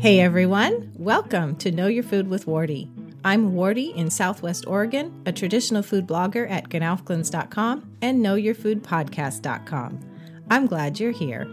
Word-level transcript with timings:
Hey 0.00 0.20
everyone, 0.20 0.94
welcome 0.96 1.56
to 1.56 1.70
Know 1.70 1.86
Your 1.86 2.02
Food 2.02 2.26
with 2.26 2.46
Wardee. 2.46 2.88
I'm 3.22 3.52
Wardee 3.52 3.94
in 3.94 4.08
Southwest 4.08 4.66
Oregon, 4.66 5.20
a 5.26 5.32
traditional 5.32 5.82
food 5.82 6.06
blogger 6.06 6.50
at 6.50 6.70
gnowfglins.com 6.70 7.96
and 8.00 8.24
knowyourfoodpodcast.com. 8.24 10.00
I'm 10.48 10.66
glad 10.66 10.98
you're 10.98 11.10
here. 11.10 11.46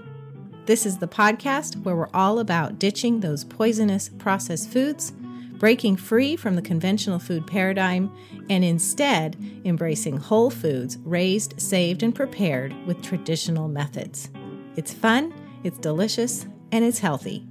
This 0.65 0.85
is 0.85 0.97
the 0.97 1.09
podcast 1.09 1.83
where 1.83 1.97
we're 1.97 2.07
all 2.13 2.39
about 2.39 2.79
ditching 2.79 3.19
those 3.19 3.43
poisonous 3.43 4.07
processed 4.17 4.69
foods, 4.69 5.11
breaking 5.55 5.97
free 5.97 6.37
from 6.37 6.55
the 6.55 6.61
conventional 6.61 7.19
food 7.19 7.45
paradigm, 7.45 8.09
and 8.49 8.63
instead 8.63 9.35
embracing 9.65 10.15
whole 10.15 10.51
foods 10.51 10.97
raised, 10.99 11.59
saved, 11.59 12.01
and 12.01 12.15
prepared 12.15 12.73
with 12.85 13.01
traditional 13.01 13.67
methods. 13.67 14.29
It's 14.77 14.93
fun, 14.93 15.33
it's 15.65 15.79
delicious, 15.79 16.45
and 16.71 16.85
it's 16.85 16.99
healthy. 16.99 17.46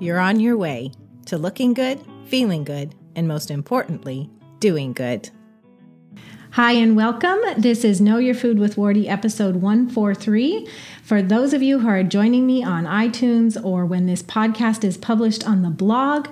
You're 0.00 0.18
on 0.18 0.40
your 0.40 0.56
way 0.56 0.90
to 1.26 1.38
looking 1.38 1.72
good, 1.72 2.00
feeling 2.26 2.64
good, 2.64 2.96
and 3.14 3.28
most 3.28 3.48
importantly, 3.48 4.28
doing 4.58 4.92
good. 4.92 5.30
Hi, 6.50 6.72
and 6.72 6.96
welcome. 6.96 7.38
This 7.56 7.84
is 7.84 8.00
Know 8.00 8.18
Your 8.18 8.34
Food 8.34 8.58
with 8.58 8.76
Wardee, 8.76 9.08
episode 9.08 9.56
143. 9.56 10.68
For 11.04 11.22
those 11.22 11.52
of 11.52 11.62
you 11.62 11.78
who 11.78 11.88
are 11.88 12.02
joining 12.02 12.44
me 12.44 12.64
on 12.64 12.86
iTunes 12.86 13.56
or 13.64 13.86
when 13.86 14.06
this 14.06 14.22
podcast 14.22 14.82
is 14.82 14.96
published 14.96 15.46
on 15.46 15.62
the 15.62 15.70
blog, 15.70 16.26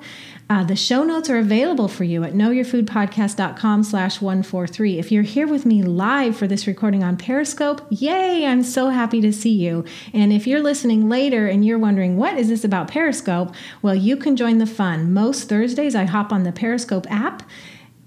uh, 0.53 0.63
the 0.63 0.77
show 0.77 1.03
notes 1.03 1.31
are 1.31 1.39
available 1.39 1.89
for 1.89 2.05
you 2.05 2.25
at 2.25 2.35
knowyourfoodpodcast.com 2.35 3.83
slash 3.83 4.21
143. 4.21 4.99
If 4.99 5.11
you're 5.11 5.23
here 5.23 5.47
with 5.47 5.65
me 5.65 5.83
live 5.83 6.37
for 6.37 6.47
this 6.47 6.67
recording 6.67 7.03
on 7.03 7.17
Periscope, 7.17 7.81
yay, 7.89 8.45
I'm 8.45 8.63
so 8.63 8.91
happy 8.91 9.23
to 9.23 9.33
see 9.33 9.55
you. 9.55 9.83
And 10.13 10.31
if 10.31 10.47
you're 10.47 10.61
listening 10.61 11.09
later 11.09 11.47
and 11.47 11.65
you're 11.65 11.79
wondering, 11.79 12.19
what 12.19 12.37
is 12.37 12.51
this 12.51 12.65
about 12.65 12.89
Periscope? 12.89 13.55
Well, 13.81 13.95
you 13.95 14.15
can 14.15 14.37
join 14.37 14.59
the 14.59 14.67
fun. 14.67 15.15
Most 15.15 15.49
Thursdays, 15.49 15.95
I 15.95 16.05
hop 16.05 16.33
on 16.33 16.43
the 16.43 16.53
Periscope 16.53 17.11
app 17.11 17.45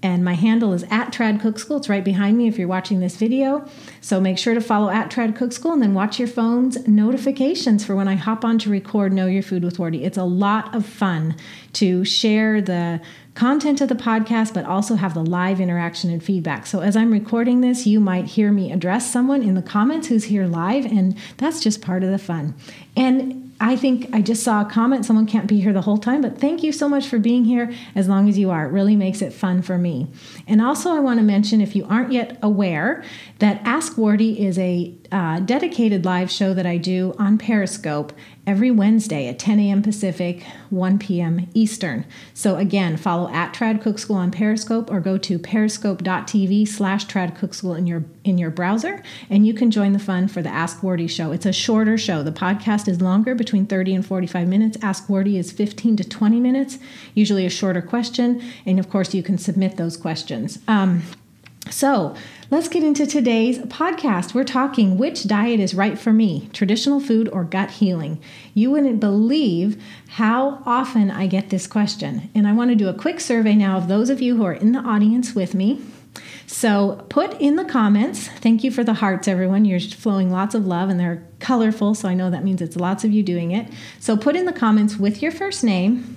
and 0.06 0.24
my 0.24 0.34
handle 0.34 0.72
is 0.72 0.84
at 0.84 1.12
Trad 1.12 1.40
Cook 1.40 1.58
School. 1.58 1.78
It's 1.78 1.88
right 1.88 2.04
behind 2.04 2.38
me 2.38 2.46
if 2.46 2.58
you're 2.58 2.68
watching 2.68 3.00
this 3.00 3.16
video. 3.16 3.68
So 4.00 4.20
make 4.20 4.38
sure 4.38 4.54
to 4.54 4.60
follow 4.60 4.88
at 4.88 5.10
Trad 5.10 5.34
Cook 5.34 5.52
School 5.52 5.72
and 5.72 5.82
then 5.82 5.94
watch 5.94 6.20
your 6.20 6.28
phone's 6.28 6.86
notifications 6.86 7.84
for 7.84 7.96
when 7.96 8.06
I 8.06 8.14
hop 8.14 8.44
on 8.44 8.56
to 8.60 8.70
record 8.70 9.12
Know 9.12 9.26
Your 9.26 9.42
Food 9.42 9.64
with 9.64 9.78
Wardee. 9.78 10.04
It's 10.04 10.16
a 10.16 10.22
lot 10.22 10.72
of 10.76 10.86
fun 10.86 11.34
to 11.72 12.04
share 12.04 12.62
the 12.62 13.00
content 13.34 13.80
of 13.80 13.88
the 13.88 13.96
podcast, 13.96 14.54
but 14.54 14.64
also 14.64 14.94
have 14.94 15.12
the 15.12 15.24
live 15.24 15.60
interaction 15.60 16.10
and 16.10 16.22
feedback. 16.22 16.66
So 16.66 16.80
as 16.80 16.96
I'm 16.96 17.10
recording 17.10 17.60
this, 17.60 17.84
you 17.84 17.98
might 17.98 18.26
hear 18.26 18.52
me 18.52 18.70
address 18.70 19.10
someone 19.12 19.42
in 19.42 19.56
the 19.56 19.62
comments 19.62 20.06
who's 20.06 20.24
here 20.24 20.46
live, 20.46 20.86
and 20.86 21.18
that's 21.36 21.60
just 21.60 21.82
part 21.82 22.04
of 22.04 22.12
the 22.12 22.18
fun. 22.18 22.54
And 22.96 23.45
I 23.58 23.74
think 23.76 24.08
I 24.12 24.20
just 24.20 24.42
saw 24.42 24.60
a 24.60 24.64
comment. 24.64 25.06
Someone 25.06 25.26
can't 25.26 25.46
be 25.46 25.60
here 25.60 25.72
the 25.72 25.80
whole 25.80 25.96
time, 25.96 26.20
but 26.20 26.38
thank 26.38 26.62
you 26.62 26.72
so 26.72 26.88
much 26.88 27.08
for 27.08 27.18
being 27.18 27.44
here 27.44 27.72
as 27.94 28.06
long 28.06 28.28
as 28.28 28.38
you 28.38 28.50
are. 28.50 28.66
It 28.66 28.70
really 28.70 28.96
makes 28.96 29.22
it 29.22 29.32
fun 29.32 29.62
for 29.62 29.78
me. 29.78 30.08
And 30.46 30.60
also, 30.60 30.90
I 30.90 31.00
want 31.00 31.20
to 31.20 31.24
mention 31.24 31.60
if 31.60 31.74
you 31.74 31.86
aren't 31.86 32.12
yet 32.12 32.38
aware 32.42 33.02
that 33.38 33.62
Ask 33.64 33.96
Wardee 33.96 34.38
is 34.38 34.58
a 34.58 34.94
uh, 35.10 35.40
dedicated 35.40 36.04
live 36.04 36.30
show 36.30 36.52
that 36.52 36.66
I 36.66 36.76
do 36.76 37.14
on 37.18 37.38
Periscope 37.38 38.12
every 38.46 38.70
Wednesday 38.70 39.28
at 39.28 39.38
10 39.38 39.58
a.m. 39.58 39.82
Pacific, 39.82 40.44
1 40.70 40.98
p.m. 40.98 41.48
Eastern. 41.52 42.06
So 42.32 42.56
again, 42.56 42.96
follow 42.96 43.28
at 43.30 43.52
Trad 43.52 43.82
Cook 43.82 43.98
School 43.98 44.16
on 44.16 44.30
Periscope 44.30 44.90
or 44.90 45.00
go 45.00 45.18
to 45.18 45.38
periscope.tv 45.38 46.68
slash 46.68 47.06
Trad 47.06 47.36
Cook 47.36 47.54
School 47.54 47.74
in 47.74 47.86
your 47.86 48.04
in 48.24 48.38
your 48.38 48.50
browser, 48.50 49.02
and 49.30 49.46
you 49.46 49.54
can 49.54 49.70
join 49.70 49.92
the 49.92 49.98
fun 49.98 50.26
for 50.26 50.42
the 50.42 50.48
Ask 50.48 50.80
Wardee 50.80 51.08
show. 51.08 51.30
It's 51.30 51.46
a 51.46 51.52
shorter 51.52 51.96
show. 51.96 52.22
The 52.22 52.32
podcast 52.32 52.88
is 52.88 53.00
longer, 53.00 53.34
between 53.34 53.66
30 53.66 53.94
and 53.94 54.06
45 54.06 54.48
minutes. 54.48 54.76
Ask 54.82 55.08
Wardee 55.08 55.38
is 55.38 55.52
15 55.52 55.96
to 55.98 56.04
20 56.04 56.40
minutes, 56.40 56.78
usually 57.14 57.46
a 57.46 57.50
shorter 57.50 57.82
question, 57.82 58.42
and 58.64 58.78
of 58.78 58.90
course 58.90 59.14
you 59.14 59.22
can 59.22 59.38
submit 59.38 59.76
those 59.76 59.96
questions. 59.96 60.58
Um, 60.66 61.02
so, 61.70 62.14
let's 62.50 62.68
get 62.68 62.84
into 62.84 63.06
today's 63.06 63.58
podcast. 63.58 64.34
We're 64.34 64.44
talking 64.44 64.96
which 64.96 65.26
diet 65.26 65.58
is 65.58 65.74
right 65.74 65.98
for 65.98 66.12
me 66.12 66.48
traditional 66.52 67.00
food 67.00 67.28
or 67.28 67.42
gut 67.44 67.72
healing. 67.72 68.20
You 68.54 68.70
wouldn't 68.70 69.00
believe 69.00 69.82
how 70.10 70.62
often 70.64 71.10
I 71.10 71.26
get 71.26 71.50
this 71.50 71.66
question. 71.66 72.30
And 72.34 72.46
I 72.46 72.52
want 72.52 72.70
to 72.70 72.76
do 72.76 72.88
a 72.88 72.94
quick 72.94 73.20
survey 73.20 73.54
now 73.54 73.76
of 73.76 73.88
those 73.88 74.10
of 74.10 74.22
you 74.22 74.36
who 74.36 74.44
are 74.44 74.52
in 74.52 74.72
the 74.72 74.78
audience 74.78 75.34
with 75.34 75.54
me. 75.54 75.82
So, 76.46 77.04
put 77.08 77.38
in 77.40 77.56
the 77.56 77.64
comments, 77.64 78.28
thank 78.28 78.62
you 78.62 78.70
for 78.70 78.84
the 78.84 78.94
hearts, 78.94 79.26
everyone. 79.26 79.64
You're 79.64 79.80
flowing 79.80 80.30
lots 80.30 80.54
of 80.54 80.66
love 80.66 80.88
and 80.88 80.98
they're 80.98 81.26
colorful, 81.40 81.94
so 81.94 82.08
I 82.08 82.14
know 82.14 82.30
that 82.30 82.44
means 82.44 82.62
it's 82.62 82.76
lots 82.76 83.04
of 83.04 83.10
you 83.10 83.22
doing 83.24 83.50
it. 83.50 83.68
So, 83.98 84.16
put 84.16 84.36
in 84.36 84.44
the 84.46 84.52
comments 84.52 84.96
with 84.96 85.20
your 85.20 85.32
first 85.32 85.64
name. 85.64 86.16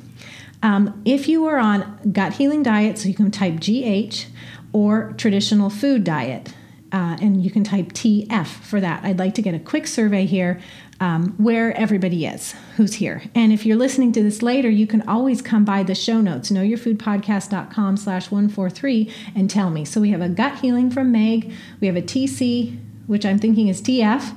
Um, 0.61 1.01
if 1.05 1.27
you 1.27 1.45
are 1.45 1.57
on 1.57 2.11
gut 2.11 2.33
healing 2.33 2.63
diet, 2.63 2.99
so 2.99 3.07
you 3.07 3.15
can 3.15 3.31
type 3.31 3.59
GH 3.59 4.27
or 4.73 5.13
traditional 5.17 5.69
food 5.69 6.03
diet. 6.03 6.53
Uh, 6.91 7.17
and 7.21 7.43
you 7.43 7.51
can 7.51 7.63
type 7.63 7.93
TF 7.93 8.47
for 8.47 8.81
that. 8.81 9.03
I'd 9.03 9.19
like 9.19 9.35
to 9.35 9.43
get 9.43 9.53
a 9.53 9.59
quick 9.59 9.85
survey 9.85 10.25
here 10.25 10.59
um, 10.99 11.33
where 11.37 11.71
everybody 11.77 12.25
is 12.25 12.55
who's 12.75 12.95
here. 12.95 13.21
And 13.35 13.53
if 13.53 13.65
you're 13.65 13.77
listening 13.77 14.11
to 14.13 14.23
this 14.23 14.41
later, 14.41 14.69
you 14.69 14.87
can 14.87 15.07
always 15.07 15.41
come 15.41 15.63
by 15.63 15.83
the 15.83 15.95
show 15.95 16.19
notes, 16.19 16.49
knowyourfoodpodcast.com 16.49 17.97
slash 17.97 18.31
143 18.31 19.13
and 19.35 19.49
tell 19.49 19.69
me. 19.69 19.85
So 19.85 20.01
we 20.01 20.09
have 20.09 20.21
a 20.21 20.29
gut 20.29 20.59
healing 20.59 20.89
from 20.89 21.11
Meg. 21.11 21.51
We 21.79 21.87
have 21.87 21.95
a 21.95 22.01
TC, 22.01 22.77
which 23.07 23.25
I'm 23.25 23.39
thinking 23.39 23.67
is 23.67 23.81
TF. 23.81 24.35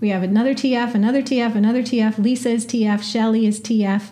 We 0.00 0.08
have 0.08 0.22
another 0.22 0.54
TF, 0.54 0.94
another 0.94 1.20
TF, 1.20 1.54
another 1.54 1.82
TF. 1.82 2.18
Lisa 2.18 2.48
is 2.48 2.66
TF. 2.66 3.02
Shelly 3.02 3.46
is 3.46 3.60
TF. 3.60 4.10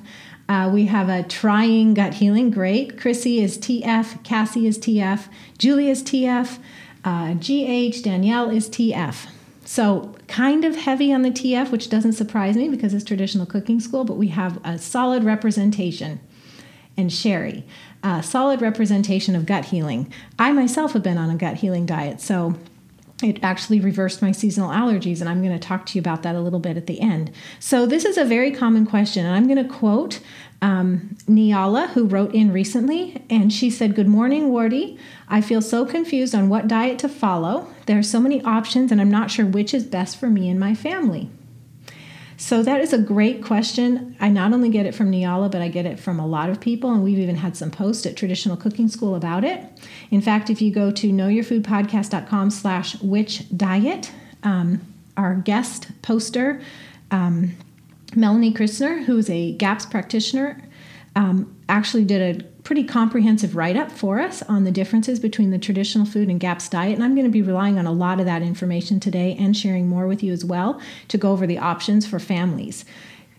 Uh, 0.49 0.71
we 0.73 0.87
have 0.87 1.09
a 1.09 1.23
trying 1.25 1.93
gut 1.95 2.15
healing. 2.15 2.51
Great. 2.51 2.99
Chrissy 2.99 3.41
is 3.41 3.59
TF. 3.59 4.23
Cassie 4.25 4.67
is 4.67 4.79
TF. 4.79 5.29
Julie 5.59 5.91
is 5.91 6.03
TF. 6.03 6.59
Uh, 7.05 7.35
GH. 7.35 8.03
Danielle 8.03 8.51
is 8.51 8.69
TF. 8.69 9.29
So, 9.65 10.15
kind 10.29 10.65
of 10.65 10.77
heavy 10.77 11.13
on 11.13 11.21
the 11.21 11.31
TF, 11.31 11.71
which 11.71 11.91
doesn't 11.91 12.15
surprise 12.15 12.57
me 12.57 12.71
because 12.71 12.95
it's 12.95 13.05
traditional 13.05 13.45
cooking 13.45 13.81
school, 13.81 14.05
but 14.05 14.17
we 14.17 14.29
have 14.29 14.59
a 14.65 14.79
solid 14.79 15.25
representation. 15.25 16.21
And 16.97 17.13
Sherry, 17.13 17.65
a 18.03 18.23
solid 18.23 18.63
representation 18.63 19.37
of 19.37 19.45
gut 19.45 19.67
healing. 19.67 20.11
I 20.39 20.53
myself 20.53 20.95
have 20.95 21.03
been 21.03 21.19
on 21.19 21.29
a 21.29 21.37
gut 21.37 21.59
healing 21.59 21.85
diet, 21.85 22.23
so 22.23 22.55
it 23.23 23.39
actually 23.43 23.81
reversed 23.81 24.23
my 24.23 24.31
seasonal 24.31 24.71
allergies, 24.71 25.21
and 25.21 25.29
I'm 25.29 25.43
going 25.43 25.59
to 25.59 25.59
talk 25.59 25.87
to 25.87 25.95
you 25.97 26.01
about 26.01 26.23
that 26.23 26.37
a 26.37 26.41
little 26.41 26.61
bit 26.61 26.77
at 26.77 26.87
the 26.87 27.01
end. 27.01 27.33
So, 27.59 27.85
this 27.85 28.05
is 28.05 28.17
a 28.17 28.25
very 28.25 28.53
common 28.53 28.87
question, 28.87 29.27
and 29.27 29.35
I'm 29.35 29.49
going 29.49 29.67
to 29.67 29.73
quote 29.73 30.21
um, 30.63 31.17
Niala, 31.29 31.89
who 31.91 32.07
wrote 32.07 32.35
in 32.35 32.53
recently, 32.53 33.23
and 33.29 33.53
she 33.53 33.71
said, 33.71 33.97
Good 33.97 34.09
morning, 34.09 34.51
Wardee. 34.51 34.99
I 35.29 35.41
feel 35.41 35.61
so 35.61 35.85
confused 35.85 36.35
on 36.35 36.49
what 36.49 36.69
diet 36.69 36.99
to 37.01 37.09
follow. 37.09 37.67
There 37.87 37.99
are 37.99 38.05
so 38.05 38.21
many 38.21 38.43
options, 38.43 38.93
and 38.93 39.01
I'm 39.01 39.11
not 39.11 39.31
sure 39.31 39.47
which 39.47 39.75
is 39.75 39.85
best 39.85 40.17
for 40.17 40.29
me 40.29 40.49
and 40.49 40.59
my 40.59 40.75
family. 40.75 41.31
So 42.41 42.63
that 42.63 42.81
is 42.81 42.93
a 42.93 42.99
great 42.99 43.43
question. 43.43 44.17
I 44.21 44.29
not 44.29 44.53
only 44.53 44.69
get 44.69 44.87
it 44.87 44.95
from 44.95 45.11
Niala, 45.11 45.51
but 45.51 45.61
I 45.61 45.67
get 45.67 45.87
it 45.87 45.99
from 45.99 46.21
a 46.21 46.27
lot 46.27 46.49
of 46.51 46.61
people, 46.61 46.93
and 46.93 47.03
we've 47.03 47.19
even 47.19 47.35
had 47.35 47.57
some 47.57 47.73
posts 47.73 48.07
at 48.07 48.17
Traditional 48.17 48.57
Cooking 48.57 48.89
School 48.89 49.17
about 49.17 49.43
it. 49.43 49.67
In 50.13 50.21
fact, 50.21 50.49
if 50.49 50.63
you 50.63 50.71
go 50.73 50.93
to 50.93 51.11
knowyourfoodpodcast.com 51.11 52.51
slash 52.51 53.03
which 53.03 53.45
diet, 53.57 54.13
um, 54.45 54.81
our 55.17 55.35
guest 55.35 55.89
poster, 56.03 56.61
um, 57.11 57.57
Melanie 58.15 58.55
Christner, 58.55 59.05
who's 59.05 59.29
a 59.29 59.55
GAPS 59.55 59.87
practitioner, 59.87 60.63
um, 61.17 61.57
actually 61.69 62.05
did 62.05 62.37
a 62.37 62.45
pretty 62.69 62.85
comprehensive 62.85 63.57
write 63.57 63.79
up 63.79 63.91
for 63.91 64.21
us 64.21 64.43
on 64.43 64.65
the 64.65 64.71
differences 64.71 65.19
between 65.19 65.51
the 65.51 65.59
traditional 65.59 66.05
food 66.05 66.29
and 66.29 66.39
GAPS 66.39 66.69
diet. 66.69 66.93
And 66.93 67.03
I'm 67.03 67.15
going 67.15 67.25
to 67.25 67.31
be 67.31 67.41
relying 67.41 67.79
on 67.79 67.87
a 67.87 67.93
lot 67.93 68.21
of 68.21 68.27
that 68.27 68.43
information 68.43 69.01
today 69.01 69.35
and 69.41 69.57
sharing 69.57 69.89
more 69.89 70.07
with 70.07 70.23
you 70.23 70.35
as 70.35 70.45
well 70.45 70.79
to 71.09 71.17
go 71.17 71.33
over 71.33 71.47
the 71.47 71.57
options 71.57 72.07
for 72.07 72.19
families. 72.19 72.85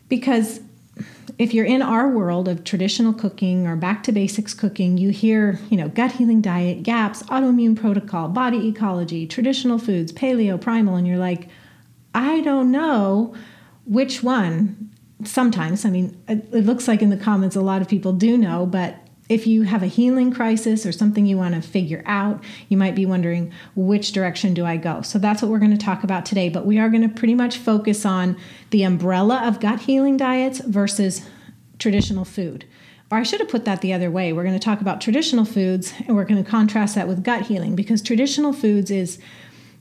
Because 0.07 0.61
if 1.37 1.53
you're 1.53 1.67
in 1.67 1.83
our 1.83 2.09
world 2.09 2.47
of 2.47 2.63
traditional 2.63 3.13
cooking 3.13 3.67
or 3.67 3.75
back 3.75 4.01
to 4.05 4.11
basics 4.11 4.55
cooking, 4.55 4.97
you 4.97 5.09
hear, 5.11 5.59
you 5.69 5.77
know, 5.77 5.89
gut 5.89 6.13
healing 6.13 6.41
diet, 6.41 6.81
GAPS, 6.81 7.21
autoimmune 7.23 7.79
protocol, 7.79 8.29
body 8.29 8.67
ecology, 8.67 9.27
traditional 9.27 9.77
foods, 9.77 10.11
paleo, 10.11 10.59
primal, 10.59 10.95
and 10.95 11.05
you're 11.05 11.17
like, 11.17 11.49
I 12.15 12.41
don't 12.41 12.71
know 12.71 13.35
which 13.85 14.23
one 14.23 14.89
sometimes 15.25 15.83
i 15.83 15.89
mean 15.89 16.17
it, 16.29 16.49
looks 16.53 16.87
like 16.87 17.01
in 17.01 17.09
the 17.09 17.17
comments 17.17 17.57
a 17.57 17.59
lot 17.59 17.81
of 17.81 17.89
people 17.89 18.13
do 18.13 18.37
know 18.37 18.65
but 18.65 18.95
if 19.29 19.45
you 19.45 19.61
have 19.61 19.83
a 19.83 19.87
healing 19.87 20.33
crisis 20.33 20.85
or 20.85 20.91
something 20.91 21.27
you 21.27 21.37
want 21.37 21.53
to 21.53 21.61
figure 21.61 22.01
out, 22.07 22.43
you 22.67 22.75
might 22.75 22.95
be 22.95 23.05
wondering 23.05 23.53
which 23.75 24.11
direction 24.11 24.55
do 24.55 24.65
I 24.65 24.75
go? 24.75 25.03
So 25.03 25.19
that's 25.19 25.41
what 25.41 25.51
we're 25.51 25.59
going 25.59 25.77
to 25.77 25.77
talk 25.77 26.03
about 26.03 26.25
today. 26.25 26.49
But 26.49 26.65
we 26.65 26.79
are 26.79 26.89
going 26.89 27.07
to 27.07 27.15
pretty 27.15 27.35
much 27.35 27.57
focus 27.57 28.05
on 28.05 28.35
the 28.71 28.83
umbrella 28.83 29.47
of 29.47 29.59
gut 29.59 29.81
healing 29.81 30.17
diets 30.17 30.59
versus 30.59 31.21
traditional 31.77 32.25
food. 32.25 32.65
Or 33.11 33.19
I 33.19 33.23
should 33.23 33.39
have 33.39 33.49
put 33.49 33.65
that 33.65 33.81
the 33.81 33.93
other 33.93 34.11
way. 34.11 34.33
We're 34.33 34.43
going 34.43 34.57
to 34.57 34.63
talk 34.63 34.81
about 34.81 34.99
traditional 34.99 35.45
foods 35.45 35.93
and 36.07 36.15
we're 36.15 36.25
going 36.25 36.43
to 36.43 36.49
contrast 36.49 36.95
that 36.95 37.07
with 37.07 37.23
gut 37.23 37.47
healing 37.47 37.75
because 37.75 38.01
traditional 38.01 38.53
foods 38.53 38.91
is 38.91 39.19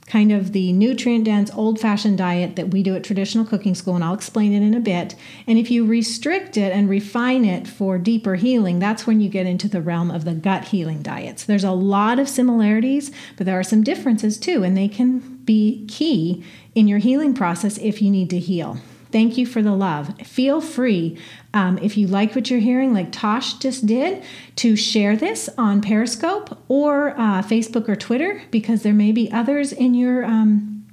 kind 0.09 0.33
of 0.33 0.53
the 0.53 0.73
nutrient 0.73 1.25
dense, 1.25 1.51
old 1.55 1.79
fashioned 1.79 2.19
diet 2.19 2.57
that 2.57 2.71
we 2.71 2.83
do 2.83 2.97
at 2.97 3.05
traditional 3.05 3.45
cooking 3.45 3.75
school, 3.75 3.95
and 3.95 4.03
I'll 4.03 4.15
explain 4.15 4.53
it 4.53 4.63
in 4.63 4.75
a 4.75 4.81
bit. 4.81 5.15
And 5.47 5.59
if 5.59 5.71
you 5.71 5.85
restrict 5.85 6.57
it 6.57 6.73
and 6.73 6.89
refine 6.89 7.45
it 7.45 7.69
for 7.69 7.99
deeper 7.99 8.35
healing, 8.35 8.79
that's 8.79 9.07
when 9.07 9.21
you 9.21 9.29
get 9.29 9.47
into 9.47 9.69
the 9.69 9.83
realm 9.83 10.11
of 10.11 10.25
the 10.25 10.35
gut 10.35 10.65
healing 10.65 11.03
diets. 11.03 11.45
There's 11.45 11.65
a 11.65 11.73
lot 11.73 12.19
of 12.19 12.29
similarities, 12.29 13.13
but 13.37 13.47
there 13.47 13.59
are 13.59 13.65
some 13.65 13.85
differences 13.85 14.39
too, 14.39 14.65
and 14.65 14.77
they 14.77 14.89
can 14.89 15.19
be 15.45 15.87
key 15.87 16.43
in 16.75 16.89
your 16.89 16.99
healing 16.99 17.35
process 17.35 17.79
if 17.79 18.01
you 18.01 18.11
need 18.11 18.31
to 18.31 18.39
heal. 18.39 18.79
Thank 19.11 19.39
you 19.39 19.47
for 19.47 19.63
the 19.63 19.73
love. 19.73 20.19
Feel 20.21 20.61
free, 20.61 21.19
um, 21.55 21.79
if 21.79 21.97
you 21.97 22.07
like 22.07 22.35
what 22.35 22.51
you're 22.51 22.61
hearing, 22.61 22.93
like 22.93 23.11
Tosh 23.11 23.55
just 23.55 23.87
did, 23.87 24.23
to 24.57 24.77
share 24.77 25.17
this 25.17 25.49
on 25.57 25.81
Periscope 25.81 26.59
or 26.69 27.11
uh, 27.11 27.43
Facebook 27.43 27.89
or 27.89 27.97
Twitter, 27.97 28.43
because 28.51 28.83
there 28.83 28.93
may 28.95 29.13
be 29.13 29.31
others 29.33 29.73
in 29.73 29.95
your 29.95 30.25
um, 30.25 30.87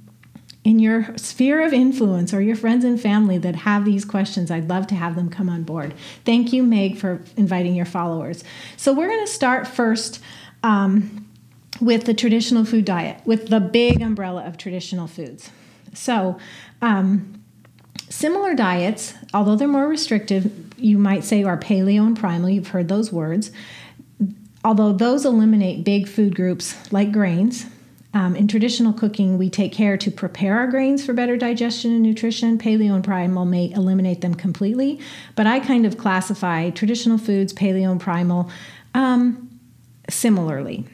in 0.64 0.80
your 0.80 1.16
sphere 1.16 1.64
of 1.64 1.72
influence 1.72 2.34
or 2.34 2.40
your 2.40 2.56
friends 2.56 2.84
and 2.84 3.00
family 3.00 3.38
that 3.38 3.54
have 3.54 3.84
these 3.84 4.04
questions. 4.04 4.50
I'd 4.50 4.68
love 4.68 4.88
to 4.88 4.96
have 4.96 5.14
them 5.14 5.28
come 5.30 5.48
on 5.48 5.62
board. 5.62 5.94
Thank 6.24 6.52
you, 6.52 6.64
Meg, 6.64 6.96
for 6.96 7.22
inviting 7.36 7.74
your 7.76 7.86
followers. 7.86 8.42
So 8.76 8.92
we're 8.92 9.08
going 9.08 9.24
to 9.24 9.30
start 9.30 9.66
first. 9.66 10.20
Um, 10.62 11.22
with 11.80 12.04
the 12.04 12.14
traditional 12.14 12.64
food 12.64 12.86
diet, 12.86 13.20
with 13.26 13.48
the 13.48 13.60
big 13.60 14.00
umbrella 14.00 14.44
of 14.44 14.56
traditional 14.56 15.06
foods. 15.06 15.50
So, 15.92 16.38
um, 16.80 17.35
Similar 18.16 18.54
diets, 18.54 19.12
although 19.34 19.56
they're 19.56 19.68
more 19.68 19.86
restrictive, 19.86 20.50
you 20.78 20.96
might 20.96 21.22
say 21.22 21.44
are 21.44 21.58
paleo 21.58 22.06
and 22.06 22.18
primal. 22.18 22.48
You've 22.48 22.68
heard 22.68 22.88
those 22.88 23.12
words. 23.12 23.50
Although 24.64 24.94
those 24.94 25.26
eliminate 25.26 25.84
big 25.84 26.08
food 26.08 26.34
groups 26.34 26.74
like 26.90 27.12
grains, 27.12 27.66
um, 28.14 28.34
in 28.34 28.48
traditional 28.48 28.94
cooking, 28.94 29.36
we 29.36 29.50
take 29.50 29.70
care 29.70 29.98
to 29.98 30.10
prepare 30.10 30.56
our 30.56 30.66
grains 30.66 31.04
for 31.04 31.12
better 31.12 31.36
digestion 31.36 31.92
and 31.92 32.02
nutrition. 32.02 32.56
Paleo 32.56 32.94
and 32.94 33.04
primal 33.04 33.44
may 33.44 33.70
eliminate 33.72 34.22
them 34.22 34.34
completely, 34.34 34.98
but 35.34 35.46
I 35.46 35.60
kind 35.60 35.84
of 35.84 35.98
classify 35.98 36.70
traditional 36.70 37.18
foods, 37.18 37.52
paleo 37.52 37.90
and 37.90 38.00
primal, 38.00 38.50
um, 38.94 39.60
similarly. 40.08 40.86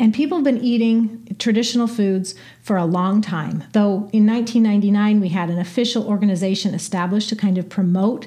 And 0.00 0.14
people 0.14 0.38
have 0.38 0.44
been 0.44 0.64
eating 0.64 1.36
traditional 1.38 1.86
foods 1.86 2.34
for 2.62 2.78
a 2.78 2.86
long 2.86 3.20
time. 3.20 3.64
Though 3.72 4.08
in 4.14 4.26
1999, 4.26 5.20
we 5.20 5.28
had 5.28 5.50
an 5.50 5.58
official 5.58 6.08
organization 6.08 6.72
established 6.74 7.28
to 7.28 7.36
kind 7.36 7.58
of 7.58 7.68
promote 7.68 8.26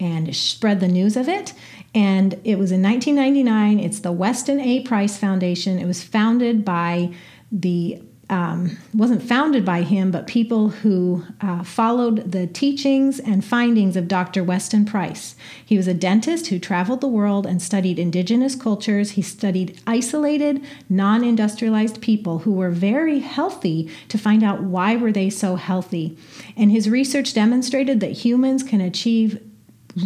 and 0.00 0.34
spread 0.34 0.80
the 0.80 0.88
news 0.88 1.16
of 1.16 1.28
it. 1.28 1.54
And 1.94 2.34
it 2.42 2.58
was 2.58 2.72
in 2.72 2.82
1999. 2.82 3.78
It's 3.78 4.00
the 4.00 4.10
Weston 4.10 4.58
A. 4.58 4.80
Price 4.80 5.16
Foundation. 5.16 5.78
It 5.78 5.86
was 5.86 6.02
founded 6.02 6.64
by 6.64 7.14
the 7.52 8.02
um, 8.32 8.78
wasn't 8.94 9.22
founded 9.22 9.62
by 9.62 9.82
him, 9.82 10.10
but 10.10 10.26
people 10.26 10.70
who 10.70 11.22
uh, 11.42 11.62
followed 11.62 12.32
the 12.32 12.46
teachings 12.46 13.20
and 13.20 13.44
findings 13.44 13.94
of 13.94 14.08
Dr. 14.08 14.42
Weston 14.42 14.86
Price. 14.86 15.36
He 15.62 15.76
was 15.76 15.86
a 15.86 15.92
dentist 15.92 16.46
who 16.46 16.58
traveled 16.58 17.02
the 17.02 17.08
world 17.08 17.44
and 17.44 17.60
studied 17.60 17.98
indigenous 17.98 18.54
cultures. 18.54 19.12
He 19.12 19.22
studied 19.22 19.78
isolated, 19.86 20.64
non-industrialized 20.88 22.00
people 22.00 22.38
who 22.38 22.52
were 22.52 22.70
very 22.70 23.18
healthy 23.18 23.90
to 24.08 24.16
find 24.16 24.42
out 24.42 24.62
why 24.62 24.96
were 24.96 25.12
they 25.12 25.28
so 25.28 25.56
healthy. 25.56 26.16
And 26.56 26.70
his 26.70 26.88
research 26.88 27.34
demonstrated 27.34 28.00
that 28.00 28.12
humans 28.12 28.62
can 28.62 28.80
achieve 28.80 29.42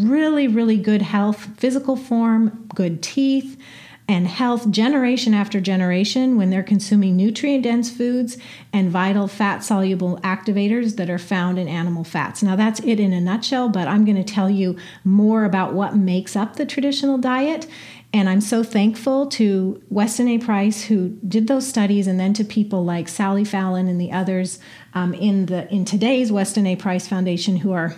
really, 0.01 0.49
really 0.49 0.79
good 0.79 1.03
health, 1.03 1.47
physical 1.59 1.97
form, 1.97 2.69
good 2.75 3.05
teeth 3.05 3.57
and 4.09 4.29
health 4.29 4.71
generation 4.71 5.35
after 5.35 5.61
generation 5.61 6.37
when 6.37 6.51
they're 6.51 6.63
consuming 6.63 7.17
nutrient 7.17 7.65
dense 7.65 7.91
foods 7.91 8.39
and 8.73 8.91
vital 8.91 9.27
fat 9.27 9.65
soluble 9.65 10.19
activators 10.19 10.97
that 10.97 11.11
are 11.11 11.19
found 11.19 11.59
in 11.59 11.67
animal 11.67 12.05
fats. 12.05 12.43
Now, 12.43 12.55
that's 12.55 12.81
it 12.81 13.01
in 13.01 13.13
a 13.13 13.21
nutshell, 13.21 13.69
but 13.69 13.89
I'm 13.89 14.05
going 14.05 14.23
to 14.23 14.25
tell 14.35 14.49
you 14.49 14.77
more 15.05 15.45
about 15.45 15.75
what 15.75 15.97
makes 15.97 16.37
up 16.37 16.55
the 16.55 16.67
traditional 16.67 17.19
diet. 17.19 17.67
And 18.13 18.29
I'm 18.29 18.41
so 18.41 18.63
thankful 18.63 19.27
to 19.31 19.83
Weston 19.91 20.29
A. 20.29 20.39
Price 20.39 20.85
who 20.85 21.19
did 21.27 21.49
those 21.49 21.67
studies, 21.67 22.07
and 22.07 22.19
then 22.19 22.33
to 22.35 22.45
people 22.45 22.85
like 22.85 23.09
Sally 23.09 23.45
Fallon 23.45 23.89
and 23.89 24.01
the 24.01 24.13
others 24.13 24.61
um, 24.95 25.13
in 25.13 25.47
the 25.47 25.71
in 25.75 25.85
today's 25.85 26.31
Weston 26.31 26.67
A. 26.67 26.77
Price 26.77 27.09
Foundation 27.09 27.57
who 27.59 27.73
are 27.73 27.97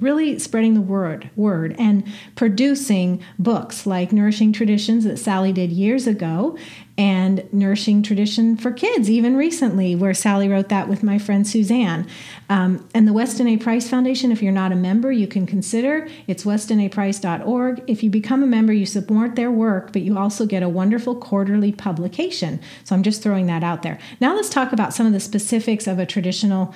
really 0.00 0.38
spreading 0.38 0.74
the 0.74 0.80
word 0.80 1.28
word 1.34 1.74
and 1.78 2.04
producing 2.36 3.22
books 3.38 3.86
like 3.86 4.12
nourishing 4.12 4.52
traditions 4.52 5.04
that 5.04 5.16
sally 5.16 5.52
did 5.52 5.72
years 5.72 6.06
ago 6.06 6.56
and 6.96 7.52
nourishing 7.52 8.02
tradition 8.02 8.56
for 8.56 8.70
kids 8.70 9.10
even 9.10 9.36
recently 9.36 9.94
where 9.96 10.14
sally 10.14 10.48
wrote 10.48 10.68
that 10.68 10.88
with 10.88 11.02
my 11.02 11.18
friend 11.18 11.46
suzanne. 11.46 12.06
Um, 12.48 12.88
and 12.94 13.06
the 13.06 13.12
weston 13.12 13.48
a. 13.48 13.56
Price 13.56 13.90
foundation 13.90 14.30
if 14.30 14.40
you're 14.40 14.52
not 14.52 14.72
a 14.72 14.76
member 14.76 15.10
you 15.10 15.26
can 15.26 15.46
consider. 15.46 16.08
It's 16.28 16.44
westonaprice.org 16.44 17.82
if 17.86 18.02
you 18.02 18.10
become 18.10 18.42
a 18.42 18.46
member 18.46 18.72
you 18.72 18.86
support 18.86 19.34
their 19.34 19.50
work 19.50 19.92
but 19.92 20.02
you 20.02 20.16
also 20.16 20.46
get 20.46 20.62
a 20.62 20.68
wonderful 20.68 21.16
quarterly 21.16 21.72
publication. 21.72 22.60
So 22.84 22.94
i'm 22.94 23.02
just 23.02 23.22
throwing 23.22 23.46
that 23.46 23.64
out 23.64 23.82
there. 23.82 23.98
Now 24.20 24.36
let's 24.36 24.48
talk 24.48 24.72
about 24.72 24.94
some 24.94 25.06
of 25.06 25.12
the 25.12 25.20
specifics 25.20 25.88
of 25.88 25.98
a 25.98 26.06
traditional 26.06 26.72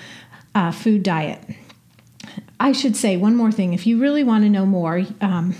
uh, 0.54 0.70
food 0.70 1.02
diet 1.02 1.40
I 2.61 2.73
should 2.73 2.96
say 2.96 3.17
one 3.17 3.37
more 3.37 3.52
thing. 3.52 3.73
If 3.73 3.87
you 3.87 4.00
really 4.00 4.25
want 4.25 4.44
to 4.44 4.50
know 4.50 4.67
more, 4.67 5.02
um, 5.20 5.55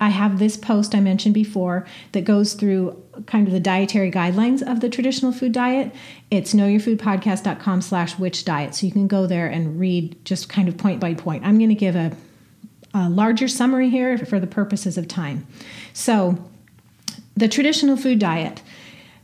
I 0.00 0.08
have 0.08 0.38
this 0.38 0.56
post 0.56 0.94
I 0.94 1.00
mentioned 1.00 1.34
before 1.34 1.86
that 2.12 2.24
goes 2.24 2.54
through 2.54 3.00
kind 3.26 3.46
of 3.46 3.52
the 3.52 3.60
dietary 3.60 4.10
guidelines 4.10 4.60
of 4.60 4.80
the 4.80 4.88
traditional 4.88 5.32
food 5.32 5.52
diet. 5.52 5.94
It's 6.30 6.52
knowyourfoodpodcast.com 6.52 7.80
slash 7.80 8.18
which 8.18 8.44
diet. 8.44 8.74
So 8.74 8.86
you 8.86 8.92
can 8.92 9.06
go 9.06 9.26
there 9.26 9.46
and 9.46 9.78
read 9.78 10.22
just 10.24 10.48
kind 10.48 10.68
of 10.68 10.76
point 10.76 11.00
by 11.00 11.14
point. 11.14 11.44
I'm 11.44 11.58
going 11.58 11.70
to 11.70 11.76
give 11.76 11.94
a, 11.94 12.12
a 12.92 13.08
larger 13.08 13.46
summary 13.46 13.88
here 13.88 14.18
for 14.18 14.40
the 14.40 14.46
purposes 14.46 14.98
of 14.98 15.06
time. 15.06 15.46
So 15.92 16.50
the 17.36 17.48
traditional 17.48 17.96
food 17.96 18.18
diet. 18.18 18.62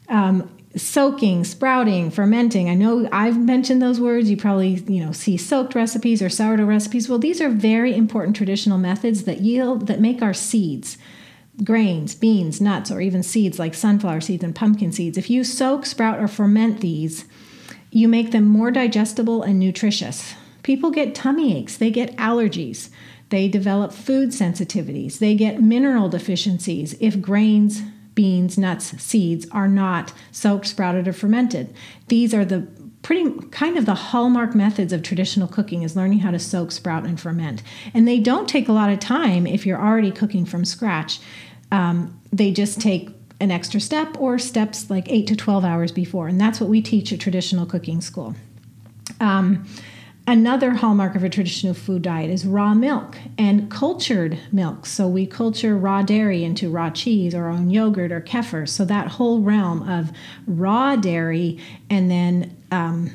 Um, 0.08 0.48
soaking, 0.76 1.44
sprouting, 1.44 2.10
fermenting. 2.10 2.70
I 2.70 2.74
know 2.74 3.08
I've 3.10 3.38
mentioned 3.38 3.82
those 3.82 4.00
words. 4.00 4.30
You 4.30 4.36
probably, 4.36 4.74
you 4.86 5.04
know, 5.04 5.12
see 5.12 5.36
soaked 5.36 5.74
recipes 5.74 6.22
or 6.22 6.28
sourdough 6.28 6.64
recipes. 6.64 7.08
Well, 7.08 7.18
these 7.18 7.40
are 7.40 7.48
very 7.48 7.94
important 7.94 8.36
traditional 8.36 8.78
methods 8.78 9.24
that 9.24 9.40
yield 9.40 9.88
that 9.88 10.00
make 10.00 10.22
our 10.22 10.34
seeds, 10.34 10.96
grains, 11.64 12.14
beans, 12.14 12.60
nuts, 12.60 12.90
or 12.90 13.00
even 13.00 13.22
seeds 13.22 13.58
like 13.58 13.74
sunflower 13.74 14.20
seeds 14.20 14.44
and 14.44 14.54
pumpkin 14.54 14.92
seeds. 14.92 15.18
If 15.18 15.28
you 15.28 15.42
soak, 15.42 15.86
sprout, 15.86 16.20
or 16.20 16.28
ferment 16.28 16.80
these, 16.80 17.24
you 17.90 18.06
make 18.06 18.30
them 18.30 18.44
more 18.44 18.70
digestible 18.70 19.42
and 19.42 19.58
nutritious. 19.58 20.34
People 20.62 20.90
get 20.90 21.14
tummy 21.14 21.56
aches, 21.56 21.76
they 21.76 21.90
get 21.90 22.14
allergies, 22.16 22.90
they 23.30 23.48
develop 23.48 23.92
food 23.92 24.28
sensitivities, 24.28 25.18
they 25.18 25.34
get 25.34 25.60
mineral 25.60 26.08
deficiencies 26.08 26.94
if 27.00 27.20
grains 27.20 27.82
beans, 28.14 28.58
nuts, 28.58 28.86
seeds 29.02 29.46
are 29.52 29.68
not 29.68 30.12
soaked, 30.32 30.66
sprouted, 30.66 31.08
or 31.08 31.12
fermented. 31.12 31.72
These 32.08 32.34
are 32.34 32.44
the 32.44 32.66
pretty 33.02 33.30
kind 33.50 33.78
of 33.78 33.86
the 33.86 33.94
hallmark 33.94 34.54
methods 34.54 34.92
of 34.92 35.02
traditional 35.02 35.48
cooking 35.48 35.82
is 35.82 35.96
learning 35.96 36.18
how 36.20 36.30
to 36.30 36.38
soak, 36.38 36.70
sprout, 36.70 37.04
and 37.04 37.18
ferment. 37.18 37.62
And 37.94 38.06
they 38.06 38.20
don't 38.20 38.48
take 38.48 38.68
a 38.68 38.72
lot 38.72 38.90
of 38.90 38.98
time 38.98 39.46
if 39.46 39.64
you're 39.64 39.80
already 39.80 40.10
cooking 40.10 40.44
from 40.44 40.64
scratch. 40.64 41.20
Um, 41.72 42.20
they 42.32 42.52
just 42.52 42.80
take 42.80 43.10
an 43.40 43.50
extra 43.50 43.80
step 43.80 44.20
or 44.20 44.38
steps 44.38 44.90
like 44.90 45.10
8 45.10 45.26
to 45.28 45.36
12 45.36 45.64
hours 45.64 45.92
before. 45.92 46.28
And 46.28 46.40
that's 46.40 46.60
what 46.60 46.68
we 46.68 46.82
teach 46.82 47.12
at 47.12 47.20
traditional 47.20 47.64
cooking 47.64 48.00
school. 48.00 48.34
Um, 49.18 49.66
Another 50.30 50.74
hallmark 50.74 51.16
of 51.16 51.24
a 51.24 51.28
traditional 51.28 51.74
food 51.74 52.02
diet 52.02 52.30
is 52.30 52.46
raw 52.46 52.72
milk 52.72 53.16
and 53.36 53.68
cultured 53.68 54.38
milk. 54.52 54.86
So 54.86 55.08
we 55.08 55.26
culture 55.26 55.76
raw 55.76 56.02
dairy 56.02 56.44
into 56.44 56.70
raw 56.70 56.88
cheese 56.90 57.34
or 57.34 57.46
our 57.46 57.50
own 57.50 57.68
yogurt 57.68 58.12
or 58.12 58.20
kefir. 58.20 58.68
So 58.68 58.84
that 58.84 59.08
whole 59.08 59.40
realm 59.40 59.88
of 59.88 60.12
raw 60.46 60.94
dairy 60.94 61.58
and 61.90 62.08
then 62.08 62.56
um, 62.70 63.10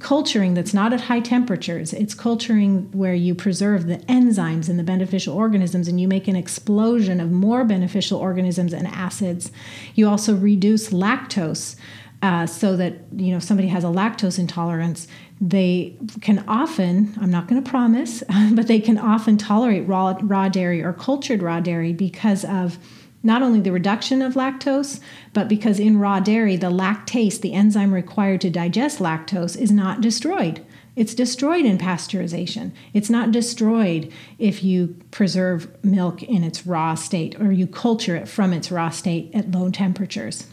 culturing 0.00 0.52
that's 0.52 0.74
not 0.74 0.92
at 0.92 1.00
high 1.00 1.20
temperatures. 1.20 1.94
It's 1.94 2.12
culturing 2.12 2.90
where 2.92 3.14
you 3.14 3.34
preserve 3.34 3.86
the 3.86 3.96
enzymes 4.00 4.68
and 4.68 4.78
the 4.78 4.84
beneficial 4.84 5.34
organisms 5.34 5.88
and 5.88 5.98
you 5.98 6.08
make 6.08 6.28
an 6.28 6.36
explosion 6.36 7.20
of 7.20 7.30
more 7.30 7.64
beneficial 7.64 8.18
organisms 8.18 8.74
and 8.74 8.86
acids. 8.86 9.50
You 9.94 10.10
also 10.10 10.36
reduce 10.36 10.90
lactose. 10.90 11.76
Uh, 12.22 12.44
so 12.44 12.76
that 12.76 12.92
you 13.16 13.32
know 13.32 13.38
somebody 13.38 13.68
has 13.68 13.82
a 13.82 13.86
lactose 13.86 14.38
intolerance 14.38 15.08
they 15.40 15.96
can 16.20 16.44
often 16.46 17.14
i'm 17.20 17.30
not 17.30 17.48
going 17.48 17.62
to 17.62 17.70
promise 17.70 18.22
but 18.52 18.66
they 18.66 18.80
can 18.80 18.98
often 18.98 19.38
tolerate 19.38 19.86
raw, 19.88 20.16
raw 20.22 20.48
dairy 20.48 20.82
or 20.82 20.92
cultured 20.92 21.42
raw 21.42 21.60
dairy 21.60 21.92
because 21.92 22.44
of 22.44 22.78
not 23.22 23.42
only 23.42 23.60
the 23.60 23.72
reduction 23.72 24.22
of 24.22 24.34
lactose 24.34 25.00
but 25.32 25.48
because 25.48 25.78
in 25.78 25.98
raw 25.98 26.20
dairy 26.20 26.56
the 26.56 26.70
lactase 26.70 27.40
the 27.40 27.52
enzyme 27.52 27.92
required 27.94 28.40
to 28.40 28.50
digest 28.50 28.98
lactose 28.98 29.56
is 29.56 29.70
not 29.70 30.00
destroyed. 30.00 30.64
It's 30.96 31.14
destroyed 31.14 31.64
in 31.64 31.78
pasteurization. 31.78 32.72
It's 32.92 33.08
not 33.08 33.30
destroyed 33.30 34.12
if 34.38 34.64
you 34.64 34.96
preserve 35.10 35.68
milk 35.84 36.22
in 36.22 36.42
its 36.42 36.66
raw 36.66 36.94
state 36.94 37.40
or 37.40 37.52
you 37.52 37.66
culture 37.66 38.16
it 38.16 38.28
from 38.28 38.52
its 38.52 38.70
raw 38.70 38.90
state 38.90 39.30
at 39.32 39.50
low 39.50 39.70
temperatures 39.70 40.46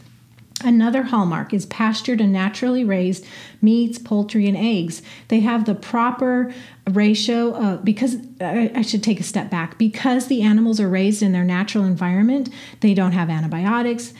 Another 0.64 1.04
hallmark 1.04 1.54
is 1.54 1.66
pastured 1.66 2.20
and 2.20 2.32
naturally 2.32 2.82
raised 2.82 3.24
meats, 3.62 3.96
poultry, 3.96 4.48
and 4.48 4.56
eggs. 4.56 5.02
They 5.28 5.40
have 5.40 5.66
the 5.66 5.74
proper 5.74 6.52
ratio 6.90 7.54
of, 7.54 7.84
because 7.84 8.16
I 8.40 8.82
should 8.82 9.04
take 9.04 9.20
a 9.20 9.22
step 9.24 9.50
back, 9.50 9.78
because 9.78 10.26
the 10.26 10.42
animals 10.42 10.80
are 10.80 10.88
raised 10.88 11.22
in 11.22 11.32
their 11.32 11.44
natural 11.44 11.84
environment, 11.84 12.50
they 12.80 12.92
don't 12.92 13.12
have 13.12 13.30
antibiotics. 13.30 14.14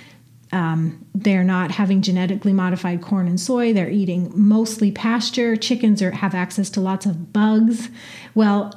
Um, 0.52 1.04
they're 1.14 1.45
not 1.45 1.73
having 1.73 2.02
genetically 2.02 2.52
modified 2.52 3.02
corn 3.02 3.26
and 3.26 3.38
soy. 3.38 3.73
They're 3.73 3.90
eating 3.90 4.30
mostly 4.35 4.92
pasture. 4.92 5.57
Chickens 5.57 6.00
are, 6.02 6.12
have 6.12 6.35
access 6.35 6.71
to 6.71 6.80
lots 6.80 7.04
of 7.04 7.33
bugs. 7.33 7.90
Well, 8.35 8.73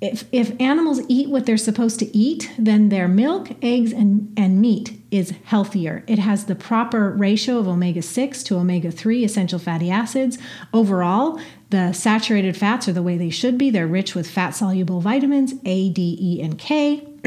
if, 0.00 0.24
if 0.32 0.58
animals 0.60 1.00
eat 1.08 1.28
what 1.28 1.44
they're 1.44 1.56
supposed 1.56 1.98
to 1.98 2.16
eat, 2.16 2.50
then 2.56 2.88
their 2.88 3.08
milk, 3.08 3.50
eggs, 3.62 3.92
and, 3.92 4.32
and 4.36 4.60
meat 4.60 4.99
is 5.10 5.34
healthier. 5.44 6.04
It 6.06 6.18
has 6.18 6.44
the 6.44 6.54
proper 6.54 7.10
ratio 7.10 7.58
of 7.58 7.68
omega 7.68 8.02
6 8.02 8.42
to 8.44 8.56
omega 8.56 8.90
3 8.90 9.24
essential 9.24 9.58
fatty 9.58 9.90
acids. 9.90 10.38
Overall, 10.72 11.40
the 11.70 11.92
saturated 11.92 12.56
fats 12.56 12.88
are 12.88 12.92
the 12.92 13.02
way 13.02 13.16
they 13.16 13.30
should 13.30 13.58
be. 13.58 13.70
They're 13.70 13.86
rich 13.86 14.14
with 14.14 14.30
fat 14.30 14.50
soluble 14.50 15.00
vitamins 15.00 15.54
A, 15.64 15.90
D, 15.90 16.16
E, 16.20 16.42
and 16.42 16.58
K. 16.58 17.06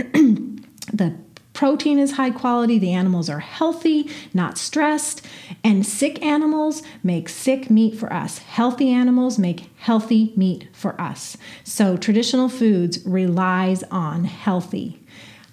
the 0.94 1.16
protein 1.54 2.00
is 2.00 2.14
high 2.14 2.32
quality, 2.32 2.80
the 2.80 2.94
animals 2.94 3.30
are 3.30 3.40
healthy, 3.40 4.10
not 4.34 4.58
stressed, 4.58 5.26
and 5.64 5.86
sick 5.86 6.22
animals 6.24 6.82
make 7.04 7.30
sick 7.30 7.70
meat 7.70 7.96
for 7.96 8.12
us. 8.12 8.40
Healthy 8.40 8.90
animals 8.90 9.38
make 9.38 9.70
healthy 9.78 10.34
meat 10.36 10.68
for 10.74 11.00
us. 11.00 11.38
So 11.64 11.96
traditional 11.96 12.50
foods 12.50 13.06
relies 13.06 13.84
on 13.84 14.26
healthy. 14.26 15.03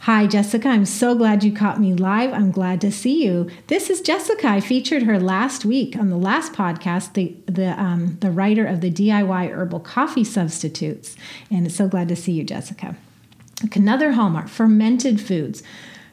Hi, 0.05 0.27
Jessica. 0.27 0.67
I'm 0.67 0.87
so 0.87 1.15
glad 1.15 1.45
you 1.45 1.53
caught 1.53 1.79
me 1.79 1.93
live. 1.93 2.33
I'm 2.33 2.51
glad 2.51 2.81
to 2.81 2.91
see 2.91 3.23
you. 3.23 3.51
This 3.67 3.91
is 3.91 4.01
Jessica. 4.01 4.49
I 4.49 4.61
featured 4.61 5.03
her 5.03 5.21
last 5.21 5.67
week 5.67 5.95
on 5.95 6.09
the 6.09 6.17
last 6.17 6.55
podcast, 6.55 7.13
the 7.13 7.37
the 7.45 7.79
um, 7.79 8.17
the 8.21 8.31
writer 8.31 8.65
of 8.65 8.81
the 8.81 8.91
DIY 8.91 9.51
herbal 9.51 9.81
coffee 9.81 10.25
substitutes, 10.25 11.17
and 11.51 11.71
so 11.71 11.87
glad 11.87 12.09
to 12.09 12.17
see 12.17 12.33
you, 12.33 12.45
Jessica. 12.45 12.97
Another 13.75 14.13
hallmark: 14.13 14.49
fermented 14.49 15.21
foods 15.21 15.63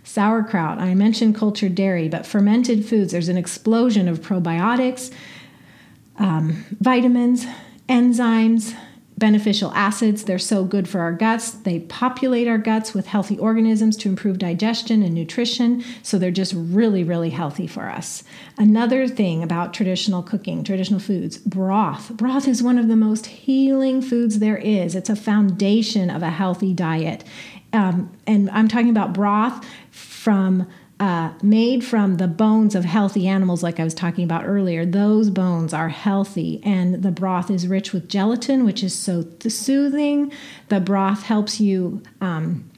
sauerkraut. 0.03 0.79
I 0.79 0.93
mentioned 0.93 1.35
cultured 1.35 1.75
dairy, 1.75 2.09
but 2.09 2.25
fermented 2.25 2.85
foods, 2.85 3.13
there's 3.13 3.29
an 3.29 3.37
explosion 3.37 4.09
of 4.09 4.19
probiotics, 4.19 5.13
um, 6.17 6.65
vitamins, 6.81 7.45
enzymes, 7.87 8.75
beneficial 9.17 9.71
acids. 9.73 10.23
They're 10.23 10.37
so 10.37 10.63
good 10.63 10.87
for 10.87 10.99
our 10.99 11.11
guts. 11.11 11.51
They 11.51 11.79
populate 11.79 12.47
our 12.47 12.57
guts 12.57 12.93
with 12.93 13.07
healthy 13.07 13.37
organisms 13.37 13.97
to 13.97 14.09
improve 14.09 14.37
digestion 14.37 15.01
and 15.01 15.13
nutrition. 15.15 15.83
So 16.03 16.17
they're 16.17 16.31
just 16.31 16.53
really, 16.55 17.03
really 17.03 17.31
healthy 17.31 17.65
for 17.65 17.89
us. 17.89 18.23
Another 18.57 19.07
thing 19.07 19.41
about 19.41 19.73
traditional 19.73 20.21
cooking, 20.21 20.63
traditional 20.63 20.99
foods, 20.99 21.37
broth. 21.37 22.11
Broth 22.11 22.47
is 22.47 22.61
one 22.61 22.77
of 22.77 22.87
the 22.87 22.95
most 22.95 23.25
healing 23.25 24.01
foods 24.01 24.39
there 24.39 24.57
is. 24.57 24.95
It's 24.95 25.09
a 25.09 25.15
foundation 25.15 26.09
of 26.09 26.21
a 26.21 26.29
healthy 26.29 26.73
diet. 26.73 27.23
Um, 27.73 28.15
and 28.25 28.49
I'm 28.51 28.67
talking 28.67 28.89
about 28.89 29.13
broth 29.13 29.65
from 29.91 30.67
uh, 30.99 31.33
made 31.43 31.85
from 31.85 32.17
the 32.17 32.27
bones 32.27 32.73
of 32.73 32.83
healthy 32.85 33.27
animals, 33.27 33.61
like 33.61 33.79
I 33.79 33.83
was 33.83 33.93
talking 33.93 34.23
about 34.23 34.45
earlier. 34.45 34.85
Those 34.85 35.29
bones 35.29 35.73
are 35.73 35.89
healthy, 35.89 36.59
and 36.63 37.03
the 37.03 37.11
broth 37.11 37.51
is 37.51 37.67
rich 37.67 37.93
with 37.93 38.07
gelatin, 38.07 38.65
which 38.65 38.83
is 38.83 38.95
so 38.95 39.25
soothing. 39.47 40.31
The 40.69 40.79
broth 40.79 41.23
helps 41.23 41.59
you. 41.59 42.01
Um, 42.21 42.69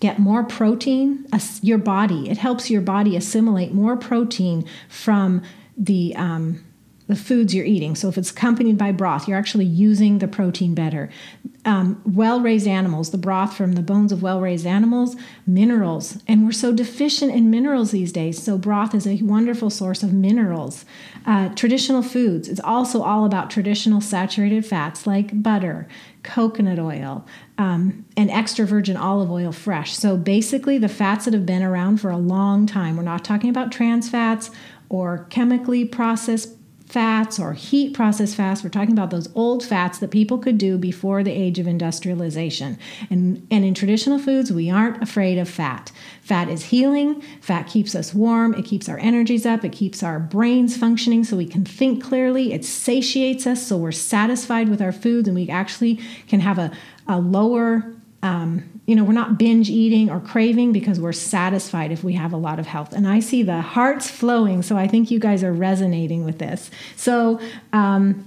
get 0.00 0.18
more 0.18 0.42
protein 0.42 1.24
your 1.60 1.78
body 1.78 2.28
it 2.28 2.36
helps 2.38 2.68
your 2.68 2.80
body 2.80 3.14
assimilate 3.14 3.72
more 3.72 3.96
protein 3.96 4.66
from 4.88 5.40
the 5.76 6.12
um, 6.16 6.64
the 7.12 7.18
foods 7.18 7.54
you're 7.54 7.66
eating. 7.66 7.94
So 7.94 8.08
if 8.08 8.16
it's 8.16 8.30
accompanied 8.30 8.78
by 8.78 8.90
broth, 8.90 9.28
you're 9.28 9.36
actually 9.36 9.66
using 9.66 10.18
the 10.18 10.26
protein 10.26 10.74
better. 10.74 11.10
Um, 11.66 12.00
well 12.06 12.40
raised 12.40 12.66
animals, 12.66 13.10
the 13.10 13.18
broth 13.18 13.54
from 13.54 13.72
the 13.72 13.82
bones 13.82 14.12
of 14.12 14.22
well 14.22 14.40
raised 14.40 14.66
animals, 14.66 15.14
minerals. 15.46 16.22
And 16.26 16.46
we're 16.46 16.52
so 16.52 16.72
deficient 16.72 17.30
in 17.30 17.50
minerals 17.50 17.90
these 17.90 18.12
days. 18.12 18.42
So 18.42 18.56
broth 18.56 18.94
is 18.94 19.06
a 19.06 19.20
wonderful 19.20 19.68
source 19.68 20.02
of 20.02 20.14
minerals. 20.14 20.86
Uh, 21.26 21.50
traditional 21.50 22.02
foods, 22.02 22.48
it's 22.48 22.62
also 22.64 23.02
all 23.02 23.26
about 23.26 23.50
traditional 23.50 24.00
saturated 24.00 24.64
fats 24.64 25.06
like 25.06 25.42
butter, 25.42 25.86
coconut 26.22 26.78
oil, 26.78 27.26
um, 27.58 28.06
and 28.16 28.30
extra 28.30 28.64
virgin 28.64 28.96
olive 28.96 29.30
oil 29.30 29.52
fresh. 29.52 29.94
So 29.94 30.16
basically, 30.16 30.78
the 30.78 30.88
fats 30.88 31.26
that 31.26 31.34
have 31.34 31.44
been 31.44 31.62
around 31.62 31.98
for 32.00 32.10
a 32.10 32.16
long 32.16 32.64
time. 32.64 32.96
We're 32.96 33.02
not 33.02 33.22
talking 33.22 33.50
about 33.50 33.70
trans 33.70 34.08
fats 34.08 34.50
or 34.88 35.26
chemically 35.28 35.84
processed 35.84 36.56
fats 36.92 37.40
or 37.40 37.54
heat 37.54 37.94
processed 37.94 38.36
fats. 38.36 38.62
We're 38.62 38.68
talking 38.68 38.92
about 38.92 39.10
those 39.10 39.34
old 39.34 39.64
fats 39.64 39.98
that 39.98 40.10
people 40.10 40.36
could 40.36 40.58
do 40.58 40.76
before 40.76 41.24
the 41.24 41.32
age 41.32 41.58
of 41.58 41.66
industrialization. 41.66 42.78
And, 43.08 43.46
and 43.50 43.64
in 43.64 43.72
traditional 43.72 44.18
foods, 44.18 44.52
we 44.52 44.68
aren't 44.68 45.02
afraid 45.02 45.38
of 45.38 45.48
fat. 45.48 45.90
Fat 46.20 46.50
is 46.50 46.66
healing, 46.66 47.22
fat 47.40 47.66
keeps 47.66 47.94
us 47.94 48.12
warm, 48.12 48.52
it 48.54 48.66
keeps 48.66 48.90
our 48.90 48.98
energies 48.98 49.46
up, 49.46 49.64
it 49.64 49.72
keeps 49.72 50.02
our 50.02 50.20
brains 50.20 50.76
functioning 50.76 51.24
so 51.24 51.36
we 51.36 51.46
can 51.46 51.64
think 51.64 52.04
clearly, 52.04 52.52
it 52.52 52.64
satiates 52.64 53.46
us 53.46 53.66
so 53.66 53.78
we're 53.78 53.90
satisfied 53.90 54.68
with 54.68 54.82
our 54.82 54.92
foods 54.92 55.26
and 55.26 55.34
we 55.34 55.48
actually 55.48 55.98
can 56.28 56.40
have 56.40 56.58
a, 56.58 56.70
a 57.08 57.18
lower 57.18 57.90
um, 58.22 58.80
you 58.86 58.94
know, 58.94 59.04
we're 59.04 59.12
not 59.12 59.38
binge 59.38 59.68
eating 59.68 60.10
or 60.10 60.20
craving 60.20 60.72
because 60.72 61.00
we're 61.00 61.12
satisfied 61.12 61.92
if 61.92 62.04
we 62.04 62.12
have 62.14 62.32
a 62.32 62.36
lot 62.36 62.58
of 62.58 62.66
health. 62.66 62.92
And 62.92 63.06
I 63.06 63.20
see 63.20 63.42
the 63.42 63.60
hearts 63.60 64.10
flowing, 64.10 64.62
so 64.62 64.76
I 64.76 64.86
think 64.86 65.10
you 65.10 65.18
guys 65.18 65.42
are 65.42 65.52
resonating 65.52 66.24
with 66.24 66.38
this. 66.38 66.70
So, 66.96 67.40
um, 67.72 68.26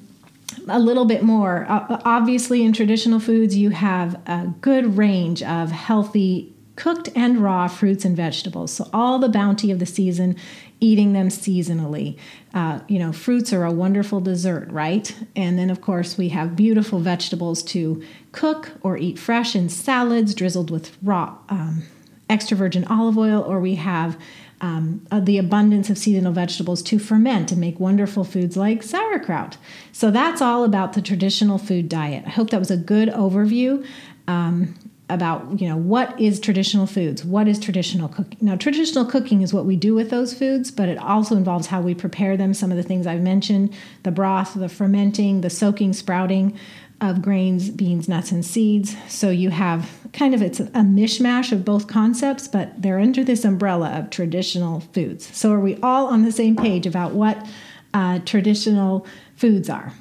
a 0.67 0.79
little 0.79 1.05
bit 1.05 1.23
more. 1.23 1.65
Obviously, 1.69 2.63
in 2.63 2.71
traditional 2.71 3.19
foods, 3.19 3.57
you 3.57 3.71
have 3.71 4.19
a 4.27 4.47
good 4.61 4.97
range 4.97 5.43
of 5.43 5.71
healthy 5.71 6.54
cooked 6.75 7.09
and 7.15 7.37
raw 7.37 7.67
fruits 7.67 8.05
and 8.05 8.15
vegetables. 8.15 8.73
So, 8.73 8.89
all 8.93 9.19
the 9.19 9.29
bounty 9.29 9.71
of 9.71 9.79
the 9.79 9.85
season 9.85 10.35
eating 10.79 11.13
them 11.13 11.29
seasonally. 11.29 12.17
Uh, 12.53 12.79
you 12.87 12.99
know, 12.99 13.11
fruits 13.11 13.53
are 13.53 13.63
a 13.63 13.71
wonderful 13.71 14.19
dessert, 14.19 14.67
right? 14.69 15.15
And 15.35 15.57
then, 15.57 15.69
of 15.69 15.81
course, 15.81 16.17
we 16.17 16.29
have 16.29 16.55
beautiful 16.55 16.99
vegetables 16.99 17.63
to 17.63 18.03
cook 18.31 18.71
or 18.81 18.97
eat 18.97 19.17
fresh 19.17 19.55
in 19.55 19.69
salads 19.69 20.35
drizzled 20.35 20.69
with 20.69 20.95
raw 21.01 21.37
um, 21.49 21.83
extra 22.29 22.57
virgin 22.57 22.83
olive 22.85 23.17
oil, 23.17 23.41
or 23.41 23.59
we 23.59 23.75
have 23.75 24.19
um, 24.61 25.05
uh, 25.11 25.19
the 25.19 25.37
abundance 25.37 25.89
of 25.89 25.97
seasonal 25.97 26.31
vegetables 26.31 26.81
to 26.83 26.97
ferment 26.97 27.51
and 27.51 27.61
make 27.61 27.79
wonderful 27.79 28.23
foods 28.23 28.57
like 28.57 28.83
sauerkraut. 28.83 29.57
So 29.91 30.11
that's 30.11 30.41
all 30.41 30.63
about 30.63 30.93
the 30.93 31.01
traditional 31.01 31.57
food 31.57 31.89
diet. 31.89 32.23
I 32.25 32.29
hope 32.29 32.49
that 32.49 32.59
was 32.59 32.71
a 32.71 32.77
good 32.77 33.09
overview. 33.09 33.85
Um, 34.27 34.75
about 35.09 35.61
you 35.61 35.69
know 35.69 35.77
what 35.77 36.19
is 36.19 36.39
traditional 36.39 36.87
foods? 36.87 37.23
What 37.23 37.47
is 37.47 37.59
traditional 37.59 38.09
cooking? 38.09 38.39
Now 38.41 38.55
traditional 38.55 39.05
cooking 39.05 39.41
is 39.41 39.53
what 39.53 39.65
we 39.65 39.75
do 39.75 39.93
with 39.93 40.09
those 40.09 40.33
foods 40.33 40.71
but 40.71 40.89
it 40.89 40.97
also 40.97 41.35
involves 41.35 41.67
how 41.67 41.81
we 41.81 41.93
prepare 41.93 42.35
them. 42.35 42.53
Some 42.53 42.71
of 42.71 42.77
the 42.77 42.83
things 42.83 43.05
i've 43.05 43.21
mentioned 43.21 43.73
the 44.03 44.11
broth 44.11 44.55
the 44.55 44.69
fermenting 44.69 45.41
the 45.41 45.49
soaking 45.49 45.93
sprouting 45.93 46.57
of 47.01 47.21
grains 47.21 47.69
beans 47.69 48.07
nuts 48.09 48.31
and 48.31 48.43
seeds. 48.43 48.95
So 49.07 49.29
you 49.29 49.51
have 49.51 49.91
kind 50.13 50.33
of 50.33 50.41
it's 50.41 50.59
a 50.59 50.63
mishmash 50.63 51.51
of 51.51 51.63
both 51.63 51.87
concepts 51.87 52.47
but 52.47 52.81
they're 52.81 52.99
under 52.99 53.23
this 53.23 53.45
umbrella 53.45 53.91
of 53.99 54.09
traditional 54.09 54.79
foods. 54.79 55.35
So 55.37 55.51
are 55.51 55.59
we 55.59 55.77
all 55.83 56.07
on 56.07 56.23
the 56.23 56.31
same 56.31 56.55
page 56.55 56.87
about 56.87 57.11
what 57.11 57.45
uh, 57.93 58.19
traditional 58.25 59.05
foods 59.35 59.69
are? 59.69 59.93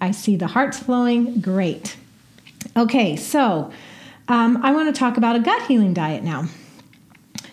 I 0.00 0.10
see 0.10 0.36
the 0.36 0.48
hearts 0.48 0.78
flowing. 0.78 1.40
Great. 1.40 1.96
Okay 2.76 3.16
so 3.16 3.72
um, 4.30 4.60
I 4.62 4.72
want 4.72 4.94
to 4.94 4.98
talk 4.98 5.16
about 5.16 5.34
a 5.34 5.40
gut 5.40 5.66
healing 5.66 5.92
diet 5.92 6.22
now. 6.22 6.46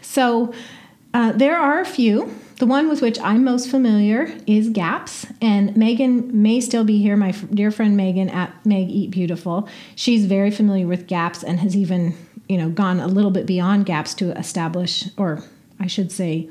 So, 0.02 0.54
uh, 1.14 1.32
there 1.32 1.58
are 1.58 1.82
a 1.82 1.86
few. 1.86 2.34
The 2.58 2.68
one 2.68 2.88
with 2.88 3.02
which 3.02 3.20
I'm 3.20 3.44
most 3.44 3.70
familiar 3.70 4.36
is 4.46 4.70
GAPS, 4.70 5.28
and 5.42 5.76
Megan 5.76 6.42
may 6.42 6.62
still 6.62 6.84
be 6.84 7.02
here. 7.02 7.18
My 7.18 7.32
dear 7.32 7.72
friend 7.72 7.98
Megan 7.98 8.30
at 8.30 8.66
Meg 8.66 8.90
Eat 8.90 9.10
Beautiful, 9.10 9.68
she's 9.96 10.26
very 10.26 10.52
familiar 10.52 10.88
with 10.88 11.08
GAPS 11.08 11.44
and 11.44 11.60
has 11.60 11.76
even, 11.76 12.16
you 12.48 12.58
know, 12.58 12.70
gone 12.70 13.00
a 13.00 13.08
little 13.08 13.32
bit 13.32 13.46
beyond 13.48 13.86
GAPS 13.86 14.14
to 14.16 14.38
establish, 14.38 15.10
or 15.18 15.44
I 15.80 15.88
should 15.88 16.12
say, 16.12 16.50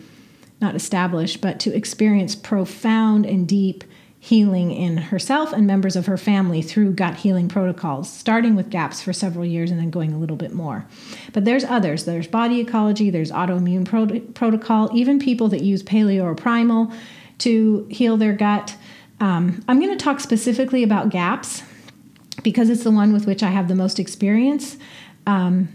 not 0.61 0.75
establish, 0.75 1.37
but 1.37 1.61
to 1.61 1.75
experience 1.75 2.35
profound 2.35 3.27
and 3.27 3.47
deep 3.47 3.85
healing 4.27 4.73
in 4.73 4.97
herself 4.97 5.53
and 5.53 5.69
members 5.69 5.95
of 5.95 6.07
her 6.07 6.17
family 6.17 6.61
through 6.61 6.93
gut 6.93 7.15
healing 7.15 7.49
protocols, 7.49 8.13
starting 8.13 8.57
with 8.57 8.71
GAPS 8.71 9.01
for 9.01 9.13
several 9.13 9.45
years 9.45 9.71
and 9.71 9.79
then 9.79 9.89
going 9.89 10.13
a 10.13 10.19
little 10.19 10.35
bit 10.35 10.53
more. 10.53 10.85
But 11.33 11.45
there's 11.45 11.63
others. 11.63 12.07
There's 12.07 12.27
body 12.27 12.59
ecology, 12.59 13.09
there's 13.09 13.31
autoimmune 13.31 13.85
pro- 13.85 14.19
protocol, 14.33 14.91
even 14.93 15.21
people 15.21 15.47
that 15.51 15.63
use 15.63 15.85
paleo 15.85 16.25
or 16.25 16.35
primal 16.35 16.91
to 17.39 17.87
heal 17.89 18.17
their 18.17 18.33
gut. 18.33 18.75
Um, 19.21 19.63
I'm 19.69 19.79
going 19.79 19.97
to 19.97 20.05
talk 20.05 20.19
specifically 20.19 20.83
about 20.83 21.11
GAPS 21.11 21.63
because 22.43 22.69
it's 22.69 22.83
the 22.83 22.91
one 22.91 23.13
with 23.13 23.27
which 23.27 23.45
I 23.45 23.51
have 23.51 23.69
the 23.69 23.77
most 23.77 24.01
experience. 24.01 24.77
Um, 25.29 25.69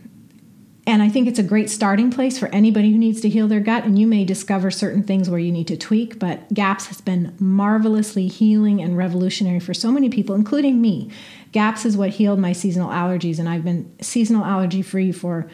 and 0.88 1.04
I 1.04 1.10
think 1.10 1.28
it's 1.28 1.38
a 1.38 1.44
great 1.44 1.70
starting 1.70 2.10
place 2.10 2.40
for 2.40 2.48
anybody 2.48 2.92
who 2.92 2.98
needs 2.98 3.22
to 3.22 3.30
heal 3.30 3.48
their 3.48 3.60
gut. 3.60 3.84
And 3.84 4.00
you 4.00 4.08
may 4.08 4.26
discover 4.26 4.72
certain 4.72 5.04
things 5.04 5.30
where 5.30 5.40
you 5.40 5.52
need 5.52 5.68
to 5.68 5.78
tweak, 5.78 6.18
but 6.18 6.52
GAPS 6.54 6.88
has 6.88 7.02
been 7.02 7.36
marvelously 7.40 8.28
healing 8.28 8.82
and 8.82 8.98
revolutionary 8.98 9.60
for 9.60 9.76
so 9.76 9.92
many 9.92 10.10
people, 10.10 10.34
including 10.34 10.82
me. 10.82 11.12
GAPS 11.52 11.86
is 11.86 11.96
what 11.96 12.12
healed 12.12 12.40
my 12.40 12.52
seasonal 12.52 12.90
allergies, 12.90 13.38
and 13.38 13.48
I've 13.48 13.64
been 13.64 13.94
seasonal 14.02 14.44
allergy 14.44 14.82
free 14.82 15.12
for 15.12 15.48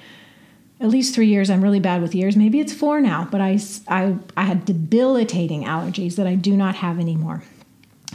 at 0.79 0.87
least 0.87 1.13
three 1.13 1.27
years. 1.27 1.49
I'm 1.49 1.63
really 1.63 1.79
bad 1.81 2.01
with 2.01 2.15
years. 2.15 2.37
Maybe 2.37 2.61
it's 2.61 2.73
four 2.73 3.01
now, 3.01 3.27
but 3.29 3.41
I, 3.41 3.59
I, 3.89 4.15
I 4.37 4.43
had 4.43 4.63
debilitating 4.63 5.63
allergies 5.65 6.15
that 6.15 6.27
I 6.27 6.35
do 6.35 6.55
not 6.55 6.75
have 6.75 6.99
anymore. 6.99 7.43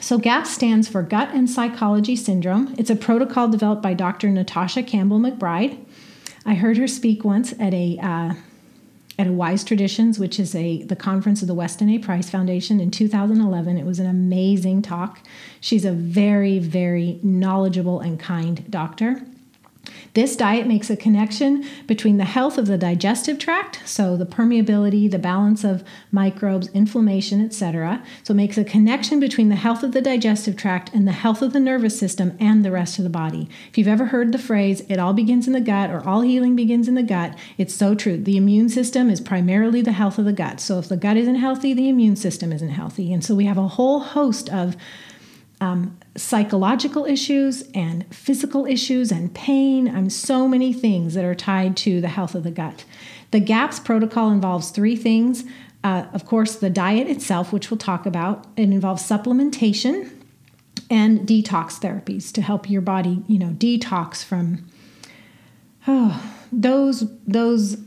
So, 0.00 0.16
GAPS 0.16 0.50
stands 0.50 0.88
for 0.88 1.02
Gut 1.02 1.28
and 1.35 1.49
Psychology 1.49 2.16
Syndrome. 2.16 2.75
It's 2.78 2.90
a 2.90 2.97
protocol 2.97 3.49
developed 3.49 3.83
by 3.83 3.92
Dr. 3.92 4.31
Natasha 4.31 4.83
Campbell 4.83 5.19
McBride. 5.19 5.78
I 6.45 6.55
heard 6.55 6.77
her 6.77 6.89
speak 6.89 7.25
once 7.25 7.53
at 7.59 7.73
a 7.73 7.99
uh, 8.03 8.35
at 9.19 9.27
a 9.27 9.33
Wise 9.33 9.63
Traditions, 9.63 10.19
which 10.19 10.41
is 10.41 10.55
a 10.55 10.83
the 10.83 10.97
conference 10.97 11.43
of 11.43 11.49
the 11.49 11.55
Weston 11.55 11.89
A. 11.91 11.99
Price 11.99 12.31
Foundation 12.31 12.81
in 12.81 12.91
2011. 12.91 13.79
It 13.79 13.87
was 13.87 13.99
an 13.99 14.07
amazing 14.07 14.83
talk. 14.83 15.21
She's 15.61 15.85
a 15.85 15.93
very 15.93 16.59
very 16.59 17.21
knowledgeable 17.23 18.01
and 18.01 18.19
kind 18.19 18.69
doctor. 18.71 19.23
This 20.15 20.37
diet 20.37 20.67
makes 20.67 20.91
a 20.91 20.97
connection 20.97 21.65
between 21.87 22.19
the 22.19 22.25
health 22.25 22.59
of 22.59 22.67
the 22.67 22.77
digestive 22.77 23.39
tract, 23.39 23.81
so 23.85 24.17
the 24.17 24.27
permeability, 24.27 25.11
the 25.11 25.19
balance 25.19 25.65
of 25.65 25.83
microbes, 26.11 26.69
inflammation, 26.69 27.43
etc. 27.45 28.03
So 28.23 28.33
it 28.33 28.37
makes 28.37 28.59
a 28.59 28.65
connection 28.65 29.21
between 29.21 29.49
the 29.49 29.57
health 29.57 29.83
of 29.83 29.93
the 29.93 30.03
digestive 30.03 30.57
tract 30.57 30.91
and 30.93 31.09
the 31.09 31.13
health 31.13 31.41
of 31.41 31.53
the 31.53 31.61
nervous 31.61 31.99
system 31.99 32.37
and 32.39 32.65
the 32.65 32.71
rest 32.71 32.99
of 32.99 33.05
the 33.05 33.11
body. 33.11 33.49
If 33.71 33.79
you've 33.79 33.89
ever 33.89 34.07
heard 34.07 34.33
the 34.33 34.39
phrase, 34.39 34.83
it 34.89 34.99
all 34.99 35.15
begins 35.15 35.47
in 35.47 35.55
the 35.55 35.61
gut 35.61 35.91
or 35.91 36.07
all 36.07 36.21
healing 36.21 36.57
begins 36.57 36.89
in 36.89 36.95
the 36.95 37.03
gut, 37.03 37.37
it's 37.57 37.75
so 37.75 37.95
true. 37.95 38.19
The 38.19 38.37
immune 38.37 38.69
system 38.69 39.09
is 39.09 39.21
primarily 39.21 39.81
the 39.81 39.93
health 39.93 40.19
of 40.19 40.25
the 40.25 40.33
gut. 40.33 40.61
So 40.61 40.79
if 40.79 40.89
the 40.89 40.97
gut 40.97 41.17
isn't 41.17 41.37
healthy, 41.37 41.73
the 41.73 41.89
immune 41.89 42.17
system 42.17 42.53
isn't 42.53 42.71
healthy. 42.71 43.13
And 43.13 43.25
so 43.25 43.35
we 43.35 43.47
have 43.47 43.59
a 43.59 43.69
whole 43.69 44.01
host 44.01 44.51
of 44.51 44.77
um, 45.61 45.97
psychological 46.16 47.04
issues 47.07 47.62
and 47.75 48.04
physical 48.14 48.66
issues 48.66 49.11
and 49.11 49.35
pain 49.35 49.88
and 49.88 50.12
so 50.12 50.47
many 50.47 50.73
things 50.73 51.14
that 51.14 51.25
are 51.25 51.35
tied 51.35 51.76
to 51.78 52.00
the 52.00 52.09
health 52.09 52.35
of 52.35 52.45
the 52.45 52.50
gut. 52.50 52.85
The 53.31 53.40
GAPS 53.40 53.81
protocol 53.81 54.31
involves 54.31 54.71
three 54.71 54.97
things. 54.97 55.45
Uh, 55.83 56.04
of 56.12 56.26
course, 56.26 56.57
the 56.57 56.71
diet 56.71 57.09
itself, 57.09 57.52
which 57.52 57.71
we'll 57.71 57.78
talk 57.78 58.04
about, 58.04 58.47
it 58.57 58.64
involves 58.64 59.02
supplementation 59.02 60.11
and 60.90 61.21
detox 61.21 61.81
therapies 61.81 62.31
to 62.33 62.42
help 62.42 62.69
your 62.69 62.83
body, 62.83 63.23
you 63.26 63.38
know, 63.38 63.54
detox 63.57 64.23
from 64.23 64.66
oh, 65.88 66.35
those 66.52 67.11
those 67.26 67.78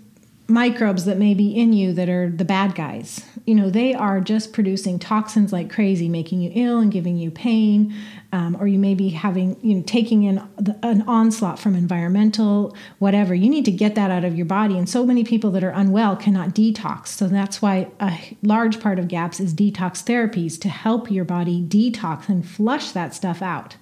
microbes 0.48 1.06
that 1.06 1.18
may 1.18 1.34
be 1.34 1.56
in 1.56 1.74
you 1.74 1.94
that 1.94 2.08
are 2.08 2.30
the 2.30 2.46
bad 2.46 2.76
guys. 2.76 3.26
You 3.46 3.56
know, 3.56 3.70
they 3.70 3.94
are 3.94 4.22
just 4.22 4.54
producing 4.54 5.00
toxins 5.00 5.52
like 5.52 5.72
crazy, 5.72 6.08
making 6.08 6.42
you 6.42 6.52
ill 6.54 6.80
and 6.80 6.92
giving 6.92 7.18
you 7.18 7.32
pain. 7.32 7.96
Um, 8.32 8.58
or 8.60 8.68
you 8.68 8.78
may 8.78 8.96
be 8.96 9.10
having, 9.10 9.58
you 9.62 9.76
know, 9.76 9.84
taking 9.84 10.24
in 10.24 10.46
the, 10.58 10.78
an 10.84 11.04
onslaught 11.04 11.58
from 11.58 11.74
environmental, 11.74 12.76
whatever. 13.00 13.34
You 13.34 13.50
need 13.50 13.66
to 13.66 13.72
get 13.72 13.96
that 13.96 14.12
out 14.12 14.26
of 14.26 14.36
your 14.36 14.46
body. 14.46 14.78
And 14.78 14.90
so 14.90 15.06
many 15.06 15.24
people 15.24 15.52
that 15.52 15.64
are 15.64 15.70
unwell 15.70 16.16
cannot 16.16 16.50
detox. 16.50 17.08
So 17.08 17.28
that's 17.28 17.62
why 17.62 17.90
a 18.00 18.38
large 18.44 18.80
part 18.82 19.00
of 19.00 19.08
GAPS 19.08 19.40
is 19.40 19.54
detox 19.54 20.04
therapies 20.04 20.60
to 20.62 20.70
help 20.70 21.10
your 21.10 21.26
body 21.26 21.62
detox 21.62 22.28
and 22.28 22.48
flush 22.48 22.92
that 22.92 23.14
stuff 23.14 23.42
out. 23.42 23.78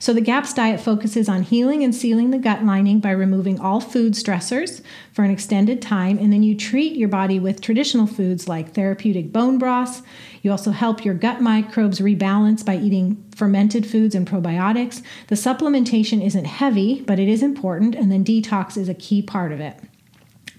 So 0.00 0.14
the 0.14 0.22
GAPS 0.22 0.54
diet 0.54 0.80
focuses 0.80 1.28
on 1.28 1.42
healing 1.42 1.84
and 1.84 1.94
sealing 1.94 2.30
the 2.30 2.38
gut 2.38 2.64
lining 2.64 3.00
by 3.00 3.10
removing 3.10 3.60
all 3.60 3.82
food 3.82 4.14
stressors 4.14 4.80
for 5.12 5.26
an 5.26 5.30
extended 5.30 5.82
time. 5.82 6.18
And 6.18 6.32
then 6.32 6.42
you 6.42 6.56
treat 6.56 6.96
your 6.96 7.10
body 7.10 7.38
with 7.38 7.60
traditional 7.60 8.06
foods 8.06 8.48
like 8.48 8.72
therapeutic 8.72 9.30
bone 9.30 9.58
broths. 9.58 10.00
You 10.40 10.52
also 10.52 10.70
help 10.70 11.04
your 11.04 11.12
gut 11.12 11.42
microbes 11.42 12.00
rebalance 12.00 12.64
by 12.64 12.78
eating 12.78 13.22
fermented 13.36 13.86
foods 13.86 14.14
and 14.14 14.26
probiotics. 14.26 15.02
The 15.26 15.34
supplementation 15.34 16.24
isn't 16.24 16.46
heavy, 16.46 17.02
but 17.02 17.18
it 17.18 17.28
is 17.28 17.42
important, 17.42 17.94
and 17.94 18.10
then 18.10 18.24
detox 18.24 18.78
is 18.78 18.88
a 18.88 18.94
key 18.94 19.20
part 19.20 19.52
of 19.52 19.60
it. 19.60 19.78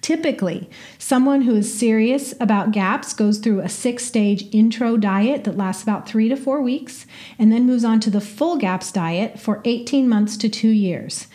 Typically, 0.01 0.67
someone 0.97 1.43
who 1.43 1.55
is 1.55 1.77
serious 1.77 2.33
about 2.39 2.71
GAPS 2.71 3.13
goes 3.13 3.37
through 3.37 3.59
a 3.59 3.69
six 3.69 4.03
stage 4.03 4.47
intro 4.51 4.97
diet 4.97 5.43
that 5.43 5.57
lasts 5.57 5.83
about 5.83 6.09
three 6.09 6.27
to 6.27 6.35
four 6.35 6.59
weeks 6.59 7.05
and 7.37 7.51
then 7.51 7.67
moves 7.67 7.85
on 7.85 7.99
to 7.99 8.09
the 8.09 8.19
full 8.19 8.57
GAPS 8.57 8.91
diet 8.91 9.39
for 9.39 9.61
18 9.63 10.09
months 10.09 10.37
to 10.37 10.49
two 10.49 10.69
years. 10.69 11.27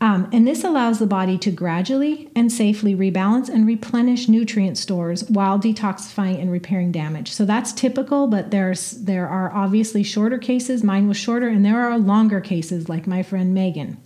Um, 0.00 0.28
and 0.32 0.46
this 0.46 0.62
allows 0.62 0.98
the 0.98 1.06
body 1.06 1.38
to 1.38 1.50
gradually 1.50 2.28
and 2.34 2.52
safely 2.52 2.94
rebalance 2.94 3.48
and 3.48 3.66
replenish 3.66 4.28
nutrient 4.28 4.78
stores 4.78 5.24
while 5.28 5.58
detoxifying 5.58 6.40
and 6.40 6.50
repairing 6.50 6.92
damage. 6.92 7.32
So 7.32 7.44
that's 7.44 7.72
typical, 7.72 8.26
but 8.26 8.50
there's 8.50 8.92
there 8.92 9.28
are 9.28 9.52
obviously 9.52 10.02
shorter 10.04 10.38
cases. 10.38 10.84
Mine 10.84 11.08
was 11.08 11.16
shorter, 11.16 11.48
and 11.48 11.64
there 11.64 11.80
are 11.80 11.98
longer 11.98 12.40
cases, 12.40 12.88
like 12.88 13.08
my 13.08 13.24
friend 13.24 13.52
Megan. 13.52 13.96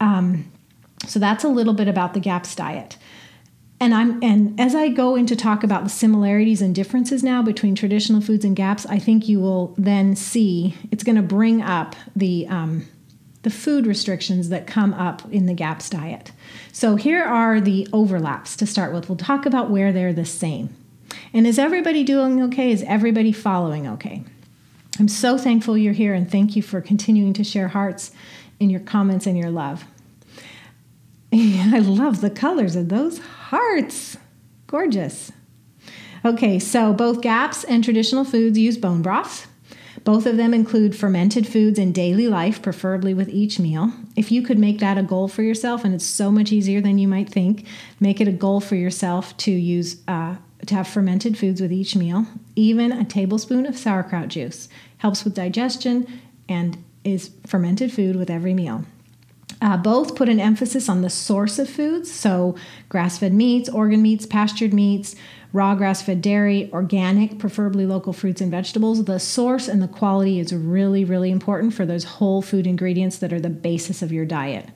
Um, 0.00 0.50
so 1.06 1.20
that's 1.20 1.44
a 1.44 1.48
little 1.48 1.74
bit 1.74 1.86
about 1.86 2.14
the 2.14 2.20
GAPS 2.20 2.56
diet 2.56 2.96
and 3.78 3.94
I'm 3.94 4.22
and 4.22 4.58
as 4.58 4.74
I 4.74 4.88
go 4.88 5.16
into 5.16 5.36
talk 5.36 5.62
about 5.62 5.84
the 5.84 5.90
similarities 5.90 6.62
and 6.62 6.74
differences 6.74 7.22
now 7.22 7.42
between 7.42 7.74
traditional 7.74 8.20
foods 8.20 8.44
and 8.44 8.56
gaps, 8.56 8.86
I 8.86 8.98
think 8.98 9.28
you 9.28 9.38
will 9.40 9.74
then 9.76 10.16
see 10.16 10.74
it's 10.90 11.04
going 11.04 11.16
to 11.16 11.22
bring 11.22 11.60
up 11.60 11.94
the 12.14 12.46
um, 12.48 12.86
the 13.42 13.50
food 13.50 13.86
restrictions 13.86 14.48
that 14.48 14.66
come 14.66 14.94
up 14.94 15.22
in 15.30 15.46
the 15.46 15.54
GAPS 15.54 15.90
diet. 15.90 16.32
So 16.72 16.96
here 16.96 17.22
are 17.22 17.60
the 17.60 17.86
overlaps 17.92 18.56
to 18.56 18.66
start 18.66 18.92
with. 18.92 19.08
We'll 19.08 19.16
talk 19.16 19.46
about 19.46 19.70
where 19.70 19.92
they're 19.92 20.12
the 20.12 20.24
same. 20.24 20.74
And 21.32 21.46
is 21.46 21.58
everybody 21.58 22.02
doing 22.02 22.42
okay? 22.44 22.72
Is 22.72 22.82
everybody 22.88 23.30
following 23.30 23.86
okay? 23.86 24.24
I'm 24.98 25.08
so 25.08 25.36
thankful 25.36 25.76
you're 25.76 25.92
here 25.92 26.14
and 26.14 26.30
thank 26.30 26.56
you 26.56 26.62
for 26.62 26.80
continuing 26.80 27.34
to 27.34 27.44
share 27.44 27.68
hearts 27.68 28.10
in 28.58 28.70
your 28.70 28.80
comments 28.80 29.26
and 29.26 29.36
your 29.36 29.50
love. 29.50 29.84
I 31.74 31.80
love 31.80 32.22
the 32.22 32.30
colors 32.30 32.76
of 32.76 32.88
those 32.88 33.18
hearts. 33.18 34.16
Gorgeous. 34.66 35.32
Okay, 36.24 36.58
so 36.58 36.94
both 36.94 37.20
GAPS 37.20 37.62
and 37.64 37.84
traditional 37.84 38.24
foods 38.24 38.58
use 38.58 38.78
bone 38.78 39.02
broths. 39.02 39.46
Both 40.02 40.24
of 40.24 40.36
them 40.36 40.54
include 40.54 40.96
fermented 40.96 41.46
foods 41.46 41.78
in 41.78 41.92
daily 41.92 42.26
life, 42.26 42.62
preferably 42.62 43.12
with 43.12 43.28
each 43.28 43.58
meal. 43.58 43.92
If 44.14 44.32
you 44.32 44.40
could 44.40 44.58
make 44.58 44.78
that 44.78 44.96
a 44.96 45.02
goal 45.02 45.28
for 45.28 45.42
yourself, 45.42 45.84
and 45.84 45.94
it's 45.94 46.06
so 46.06 46.30
much 46.30 46.52
easier 46.52 46.80
than 46.80 46.96
you 46.96 47.08
might 47.08 47.28
think, 47.28 47.66
make 48.00 48.20
it 48.20 48.28
a 48.28 48.32
goal 48.32 48.60
for 48.60 48.76
yourself 48.76 49.36
to 49.38 49.50
use 49.50 49.96
uh, 50.08 50.36
to 50.64 50.74
have 50.74 50.88
fermented 50.88 51.36
foods 51.36 51.60
with 51.60 51.72
each 51.72 51.94
meal. 51.96 52.26
Even 52.54 52.92
a 52.92 53.04
tablespoon 53.04 53.66
of 53.66 53.76
sauerkraut 53.76 54.28
juice 54.28 54.68
helps 54.98 55.24
with 55.24 55.34
digestion 55.34 56.06
and 56.48 56.82
is 57.04 57.30
fermented 57.46 57.92
food 57.92 58.16
with 58.16 58.30
every 58.30 58.54
meal. 58.54 58.84
Uh, 59.62 59.76
both 59.76 60.14
put 60.14 60.28
an 60.28 60.38
emphasis 60.38 60.88
on 60.88 61.00
the 61.00 61.08
source 61.08 61.58
of 61.58 61.68
foods, 61.68 62.12
so 62.12 62.54
grass 62.88 63.18
fed 63.18 63.32
meats, 63.32 63.68
organ 63.68 64.02
meats, 64.02 64.26
pastured 64.26 64.74
meats, 64.74 65.16
raw 65.52 65.74
grass 65.74 66.02
fed 66.02 66.20
dairy, 66.20 66.70
organic, 66.72 67.38
preferably 67.38 67.86
local 67.86 68.12
fruits 68.12 68.42
and 68.42 68.50
vegetables. 68.50 69.04
The 69.04 69.18
source 69.18 69.66
and 69.66 69.82
the 69.82 69.88
quality 69.88 70.38
is 70.38 70.52
really, 70.52 71.04
really 71.04 71.30
important 71.30 71.72
for 71.72 71.86
those 71.86 72.04
whole 72.04 72.42
food 72.42 72.66
ingredients 72.66 73.16
that 73.18 73.32
are 73.32 73.40
the 73.40 73.48
basis 73.48 74.02
of 74.02 74.12
your 74.12 74.26
diet. 74.26 74.68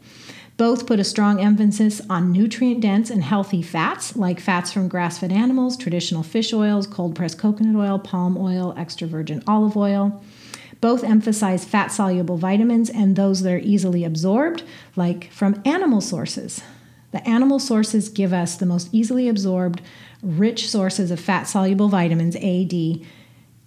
Both 0.57 0.87
put 0.87 1.01
a 1.01 1.05
strong 1.05 1.41
emphasis 1.41 2.03
on 2.11 2.33
nutrient 2.33 2.81
dense 2.81 3.11
and 3.11 3.23
healthy 3.23 3.63
fats, 3.63 4.17
like 4.17 4.41
fats 4.41 4.73
from 4.73 4.89
grass 4.89 5.19
fed 5.19 5.33
animals, 5.33 5.77
traditional 5.77 6.23
fish 6.23 6.53
oils, 6.53 6.87
cold 6.87 7.15
pressed 7.15 7.39
coconut 7.39 7.77
oil, 7.77 7.99
palm 7.99 8.37
oil, 8.39 8.75
extra 8.77 9.07
virgin 9.07 9.43
olive 9.47 9.77
oil. 9.77 10.23
Both 10.81 11.05
emphasize 11.05 11.65
fat 11.65 11.89
soluble 11.89 12.39
vitamins 12.39 12.89
and 12.89 13.15
those 13.15 13.43
that 13.43 13.53
are 13.53 13.59
easily 13.59 14.05
absorbed, 14.05 14.63
like 14.97 15.31
from 15.31 15.61
animal 15.65 16.01
sources. 16.01 16.63
The 17.13 17.27
animal 17.29 17.59
sources 17.59 18.09
give 18.09 18.33
us 18.33 18.57
the 18.57 18.67
most 18.67 18.89
easily 18.93 19.29
absorbed, 19.29 19.83
rich 20.23 20.71
sources 20.71 21.11
of 21.11 21.21
fat 21.21 21.45
soluble 21.45 21.89
vitamins 21.89 22.37
A, 22.37 22.65
D, 22.65 23.05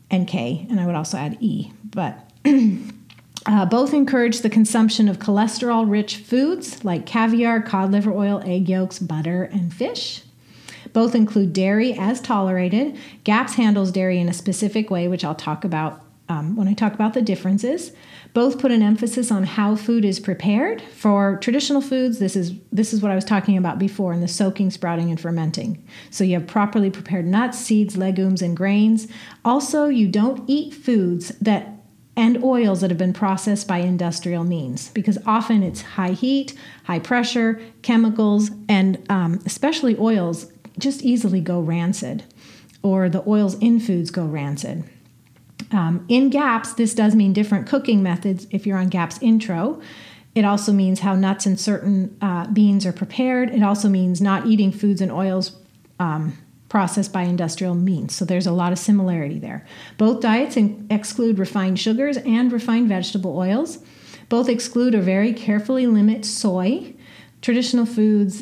and 0.10 0.28
K, 0.28 0.66
and 0.70 0.80
I 0.80 0.86
would 0.86 0.96
also 0.96 1.18
add 1.18 1.38
E. 1.40 1.72
But 1.84 2.32
uh, 3.46 3.66
both 3.66 3.94
encourage 3.94 4.42
the 4.42 4.50
consumption 4.50 5.10
of 5.10 5.20
cholesterol 5.20 5.90
rich 5.90 6.18
foods 6.18 6.84
like 6.86 7.06
caviar, 7.06 7.62
cod 7.62 7.92
liver 7.92 8.14
oil, 8.14 8.42
egg 8.46 8.70
yolks, 8.70 9.00
butter, 9.00 9.44
and 9.44 9.74
fish. 9.74 10.24
Both 10.94 11.16
include 11.16 11.54
dairy 11.54 11.94
as 11.94 12.22
tolerated. 12.22 12.98
GAPS 13.24 13.56
handles 13.56 13.92
dairy 13.92 14.20
in 14.20 14.30
a 14.30 14.34
specific 14.34 14.92
way, 14.92 15.08
which 15.08 15.26
I'll 15.26 15.36
talk 15.36 15.66
about 15.66 16.04
um, 16.34 16.56
when 16.56 16.68
I 16.68 16.74
talk 16.74 16.94
about 16.94 17.14
the 17.14 17.22
differences. 17.22 17.92
Both 18.34 18.60
put 18.60 18.72
an 18.72 18.82
emphasis 18.82 19.32
on 19.32 19.44
how 19.44 19.76
food 19.76 20.04
is 20.04 20.20
prepared. 20.20 20.82
For 20.82 21.38
traditional 21.38 21.82
foods, 21.82 22.20
this 22.20 22.36
is 22.36 22.54
this 22.72 22.94
is 22.94 23.02
what 23.02 23.12
I 23.12 23.16
was 23.16 23.26
talking 23.26 23.58
about 23.58 23.78
before 23.78 24.14
in 24.14 24.22
the 24.22 24.28
soaking, 24.28 24.72
sprouting, 24.72 25.10
and 25.10 25.20
fermenting. 25.20 25.84
So 26.10 26.24
you 26.24 26.34
have 26.40 26.48
properly 26.48 26.90
prepared 26.90 27.26
nuts, 27.26 27.60
seeds, 27.60 27.96
legumes, 27.96 28.42
and 28.42 28.58
grains. 28.58 29.08
Also, 29.46 29.88
you 29.88 30.08
don't 30.08 30.44
eat 30.50 30.74
foods 30.74 31.30
that 31.40 31.70
and 32.16 32.44
oils 32.44 32.82
that 32.82 32.92
have 32.92 32.98
been 32.98 33.14
processed 33.14 33.68
by 33.68 33.80
industrial 33.80 34.44
means 34.44 34.90
because 34.90 35.18
often 35.26 35.64
it's 35.64 35.82
high 35.82 36.12
heat, 36.12 36.54
high 36.84 37.00
pressure, 37.00 37.60
chemicals, 37.82 38.52
and 38.70 39.04
um, 39.10 39.40
especially 39.46 39.98
oils 39.98 40.52
just 40.78 41.02
easily 41.02 41.42
go 41.42 41.60
rancid, 41.60 42.24
or 42.84 43.10
the 43.10 43.24
oils 43.28 43.56
in 43.56 43.80
foods 43.80 44.12
go 44.12 44.26
rancid. 44.26 44.84
Um, 45.74 46.06
in 46.08 46.30
GAPS, 46.30 46.74
this 46.74 46.94
does 46.94 47.16
mean 47.16 47.34
different 47.34 47.68
cooking 47.68 48.04
methods 48.04 48.48
if 48.52 48.66
you're 48.66 48.78
on 48.78 48.90
GAPS 48.90 49.20
intro. 49.22 49.82
It 50.36 50.46
also 50.46 50.72
means 50.72 51.02
how 51.02 51.16
nuts 51.16 51.46
and 51.46 51.60
certain 51.60 52.16
uh, 52.22 52.48
beans 52.48 52.86
are 52.86 52.94
prepared. 52.94 53.50
It 53.50 53.64
also 53.64 53.90
means 53.90 54.22
not 54.22 54.46
eating 54.46 54.72
foods 54.72 55.02
and 55.02 55.12
oils 55.12 55.56
um, 56.00 56.38
processed 56.70 57.14
by 57.14 57.24
industrial 57.24 57.76
means. 57.76 58.16
So 58.16 58.26
there's 58.26 58.48
a 58.48 58.52
lot 58.52 58.72
of 58.72 58.80
similarity 58.80 59.38
there. 59.38 59.66
Both 59.98 60.22
diets 60.22 60.58
in- 60.58 60.88
exclude 60.90 61.38
refined 61.38 61.80
sugars 61.80 62.18
and 62.18 62.52
refined 62.52 62.90
vegetable 62.90 63.38
oils. 63.38 63.80
Both 64.30 64.50
exclude 64.50 64.96
or 64.96 65.02
very 65.02 65.34
carefully 65.34 65.86
limit 65.86 66.26
soy. 66.26 66.93
Traditional 67.44 67.86
foods 67.86 68.42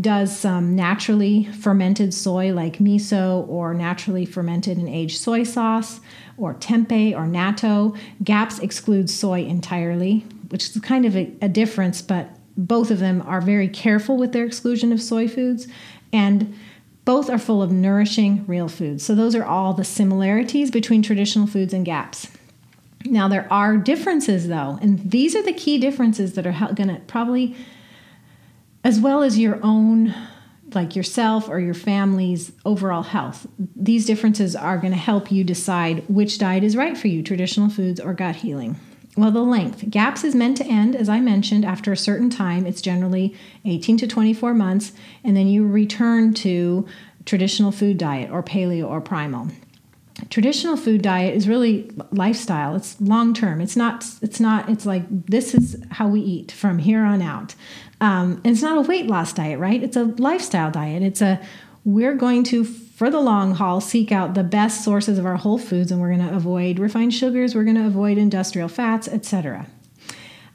does 0.00 0.34
some 0.34 0.76
naturally 0.76 1.46
fermented 1.46 2.14
soy 2.14 2.52
like 2.54 2.78
miso 2.78 3.46
or 3.48 3.74
naturally 3.74 4.24
fermented 4.24 4.78
and 4.78 4.88
aged 4.88 5.18
soy 5.18 5.42
sauce 5.42 5.98
or 6.38 6.54
tempeh 6.54 7.12
or 7.12 7.26
natto. 7.26 7.98
GAPS 8.22 8.60
excludes 8.60 9.12
soy 9.12 9.42
entirely, 9.42 10.20
which 10.50 10.70
is 10.70 10.80
kind 10.80 11.04
of 11.04 11.16
a, 11.16 11.32
a 11.42 11.48
difference, 11.48 12.00
but 12.00 12.30
both 12.56 12.92
of 12.92 13.00
them 13.00 13.20
are 13.26 13.40
very 13.40 13.66
careful 13.66 14.16
with 14.16 14.30
their 14.30 14.44
exclusion 14.44 14.92
of 14.92 15.02
soy 15.02 15.26
foods. 15.26 15.66
And 16.12 16.56
both 17.04 17.28
are 17.28 17.38
full 17.38 17.64
of 17.64 17.72
nourishing 17.72 18.44
real 18.46 18.68
foods. 18.68 19.04
So, 19.04 19.16
those 19.16 19.34
are 19.34 19.44
all 19.44 19.74
the 19.74 19.84
similarities 19.84 20.70
between 20.70 21.02
traditional 21.02 21.48
foods 21.48 21.74
and 21.74 21.84
GAPS. 21.84 22.28
Now, 23.04 23.26
there 23.26 23.52
are 23.52 23.76
differences 23.76 24.46
though, 24.46 24.78
and 24.80 25.10
these 25.10 25.34
are 25.34 25.42
the 25.42 25.52
key 25.52 25.78
differences 25.78 26.34
that 26.34 26.46
are 26.46 26.72
going 26.74 26.88
to 26.88 27.00
probably, 27.08 27.56
as 28.86 29.00
well 29.00 29.24
as 29.24 29.36
your 29.36 29.58
own, 29.64 30.14
like 30.72 30.94
yourself 30.94 31.48
or 31.48 31.58
your 31.58 31.74
family's 31.74 32.52
overall 32.64 33.02
health, 33.02 33.44
these 33.74 34.06
differences 34.06 34.54
are 34.54 34.78
going 34.78 34.92
to 34.92 34.98
help 34.98 35.32
you 35.32 35.42
decide 35.42 36.04
which 36.08 36.38
diet 36.38 36.62
is 36.62 36.76
right 36.76 36.96
for 36.96 37.08
you 37.08 37.20
traditional 37.20 37.68
foods 37.68 37.98
or 37.98 38.14
gut 38.14 38.36
healing. 38.36 38.76
Well, 39.16 39.32
the 39.32 39.42
length. 39.42 39.90
GAPS 39.90 40.22
is 40.22 40.36
meant 40.36 40.56
to 40.58 40.66
end, 40.66 40.94
as 40.94 41.08
I 41.08 41.18
mentioned, 41.18 41.64
after 41.64 41.90
a 41.90 41.96
certain 41.96 42.30
time. 42.30 42.64
It's 42.64 42.80
generally 42.80 43.34
18 43.64 43.96
to 43.98 44.06
24 44.06 44.54
months, 44.54 44.92
and 45.24 45.36
then 45.36 45.48
you 45.48 45.66
return 45.66 46.32
to 46.34 46.86
traditional 47.24 47.72
food 47.72 47.98
diet 47.98 48.30
or 48.30 48.40
paleo 48.40 48.88
or 48.88 49.00
primal. 49.00 49.48
Traditional 50.30 50.76
food 50.76 51.02
diet 51.02 51.34
is 51.34 51.46
really 51.46 51.90
lifestyle. 52.10 52.74
It's 52.74 52.98
long 53.00 53.34
term. 53.34 53.60
It's 53.60 53.76
not. 53.76 54.04
It's 54.22 54.40
not. 54.40 54.68
It's 54.68 54.86
like 54.86 55.04
this 55.26 55.54
is 55.54 55.82
how 55.90 56.08
we 56.08 56.20
eat 56.20 56.50
from 56.52 56.78
here 56.78 57.04
on 57.04 57.20
out. 57.20 57.54
Um, 58.00 58.40
and 58.44 58.46
it's 58.46 58.62
not 58.62 58.78
a 58.78 58.88
weight 58.88 59.06
loss 59.06 59.32
diet, 59.32 59.58
right? 59.58 59.82
It's 59.82 59.96
a 59.96 60.04
lifestyle 60.04 60.70
diet. 60.70 61.02
It's 61.02 61.20
a 61.20 61.40
we're 61.84 62.14
going 62.14 62.44
to 62.44 62.64
for 62.96 63.10
the 63.10 63.20
long 63.20 63.54
haul, 63.54 63.82
seek 63.82 64.10
out 64.10 64.32
the 64.32 64.42
best 64.42 64.82
sources 64.82 65.18
of 65.18 65.26
our 65.26 65.36
whole 65.36 65.58
foods, 65.58 65.92
and 65.92 66.00
we're 66.00 66.14
going 66.14 66.26
to 66.26 66.34
avoid 66.34 66.78
refined 66.78 67.12
sugars, 67.12 67.54
we're 67.54 67.64
going 67.64 67.76
to 67.76 67.86
avoid 67.86 68.16
industrial 68.16 68.68
fats, 68.68 69.06
etc. 69.06 69.66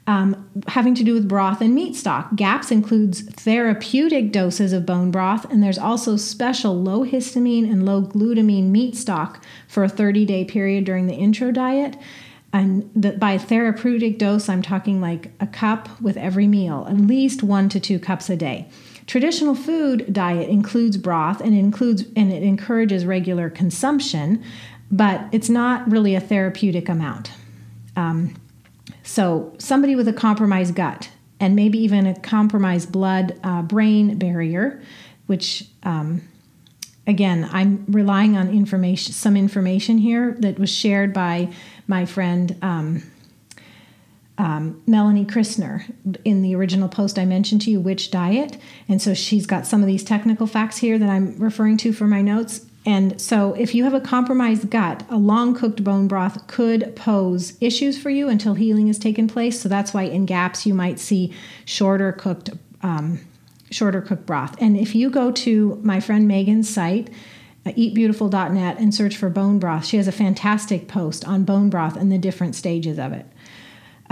Um, 0.08 0.50
having 0.66 0.96
to 0.96 1.04
do 1.04 1.14
with 1.14 1.28
broth 1.28 1.60
and 1.60 1.76
meat 1.76 1.94
stock. 1.94 2.34
GAPS 2.34 2.72
includes 2.72 3.22
therapeutic 3.22 4.32
doses 4.32 4.72
of 4.72 4.84
bone 4.84 5.12
broth, 5.12 5.48
and 5.48 5.62
there's 5.62 5.78
also 5.78 6.16
special 6.16 6.82
low 6.82 7.04
histamine 7.04 7.70
and 7.70 7.86
low 7.86 8.02
glutamine 8.02 8.70
meat 8.70 8.96
stock 8.96 9.44
for 9.68 9.84
a 9.84 9.88
30 9.88 10.26
day 10.26 10.44
period 10.44 10.84
during 10.84 11.06
the 11.06 11.14
intro 11.14 11.52
diet. 11.52 11.96
And 12.52 12.90
the, 12.94 13.12
by 13.12 13.38
therapeutic 13.38 14.18
dose, 14.18 14.48
I'm 14.48 14.60
talking 14.60 15.00
like 15.00 15.30
a 15.40 15.46
cup 15.46 15.88
with 16.00 16.16
every 16.16 16.46
meal, 16.46 16.86
at 16.88 16.96
least 16.96 17.42
one 17.42 17.68
to 17.70 17.80
two 17.80 17.98
cups 17.98 18.28
a 18.28 18.36
day. 18.36 18.68
Traditional 19.06 19.54
food 19.54 20.12
diet 20.12 20.48
includes 20.48 20.96
broth 20.96 21.40
and 21.40 21.54
includes 21.54 22.04
and 22.14 22.32
it 22.32 22.42
encourages 22.42 23.06
regular 23.06 23.48
consumption, 23.48 24.42
but 24.90 25.26
it's 25.32 25.48
not 25.48 25.90
really 25.90 26.14
a 26.14 26.20
therapeutic 26.20 26.88
amount. 26.88 27.32
Um, 27.96 28.34
so, 29.02 29.54
somebody 29.58 29.96
with 29.96 30.08
a 30.08 30.12
compromised 30.12 30.74
gut 30.74 31.10
and 31.40 31.56
maybe 31.56 31.78
even 31.78 32.06
a 32.06 32.18
compromised 32.20 32.92
blood 32.92 33.38
uh, 33.42 33.62
brain 33.62 34.16
barrier, 34.16 34.80
which 35.26 35.64
um, 35.82 36.22
again, 37.06 37.48
I'm 37.52 37.84
relying 37.88 38.36
on 38.36 38.48
information, 38.48 39.12
some 39.12 39.36
information 39.36 39.98
here 39.98 40.36
that 40.40 40.58
was 40.58 40.70
shared 40.70 41.12
by 41.12 41.52
my 41.86 42.06
friend 42.06 42.56
um, 42.62 43.02
um, 44.38 44.82
Melanie 44.86 45.24
Christner 45.24 45.84
in 46.24 46.42
the 46.42 46.54
original 46.54 46.88
post 46.88 47.18
I 47.18 47.24
mentioned 47.24 47.60
to 47.62 47.70
you, 47.70 47.80
Which 47.80 48.10
Diet. 48.10 48.56
And 48.88 49.00
so 49.00 49.14
she's 49.14 49.46
got 49.46 49.66
some 49.66 49.82
of 49.82 49.86
these 49.86 50.04
technical 50.04 50.46
facts 50.46 50.78
here 50.78 50.98
that 50.98 51.08
I'm 51.08 51.36
referring 51.38 51.76
to 51.78 51.92
for 51.92 52.06
my 52.06 52.22
notes. 52.22 52.66
And 52.84 53.20
so, 53.20 53.54
if 53.54 53.74
you 53.74 53.84
have 53.84 53.94
a 53.94 54.00
compromised 54.00 54.68
gut, 54.68 55.04
a 55.08 55.16
long 55.16 55.54
cooked 55.54 55.84
bone 55.84 56.08
broth 56.08 56.46
could 56.48 56.96
pose 56.96 57.56
issues 57.60 58.00
for 58.00 58.10
you 58.10 58.28
until 58.28 58.54
healing 58.54 58.88
has 58.88 58.98
taken 58.98 59.28
place. 59.28 59.60
So, 59.60 59.68
that's 59.68 59.94
why 59.94 60.02
in 60.04 60.26
GAPS 60.26 60.66
you 60.66 60.74
might 60.74 60.98
see 60.98 61.32
shorter 61.64 62.10
cooked, 62.10 62.50
um, 62.82 63.20
shorter 63.70 64.00
cooked 64.00 64.26
broth. 64.26 64.56
And 64.60 64.76
if 64.76 64.96
you 64.96 65.10
go 65.10 65.30
to 65.30 65.80
my 65.84 66.00
friend 66.00 66.26
Megan's 66.26 66.68
site, 66.68 67.08
uh, 67.64 67.70
eatbeautiful.net, 67.70 68.78
and 68.78 68.92
search 68.92 69.16
for 69.16 69.30
bone 69.30 69.60
broth, 69.60 69.84
she 69.84 69.96
has 69.96 70.08
a 70.08 70.12
fantastic 70.12 70.88
post 70.88 71.26
on 71.26 71.44
bone 71.44 71.70
broth 71.70 71.96
and 71.96 72.10
the 72.10 72.18
different 72.18 72.56
stages 72.56 72.98
of 72.98 73.12
it. 73.12 73.26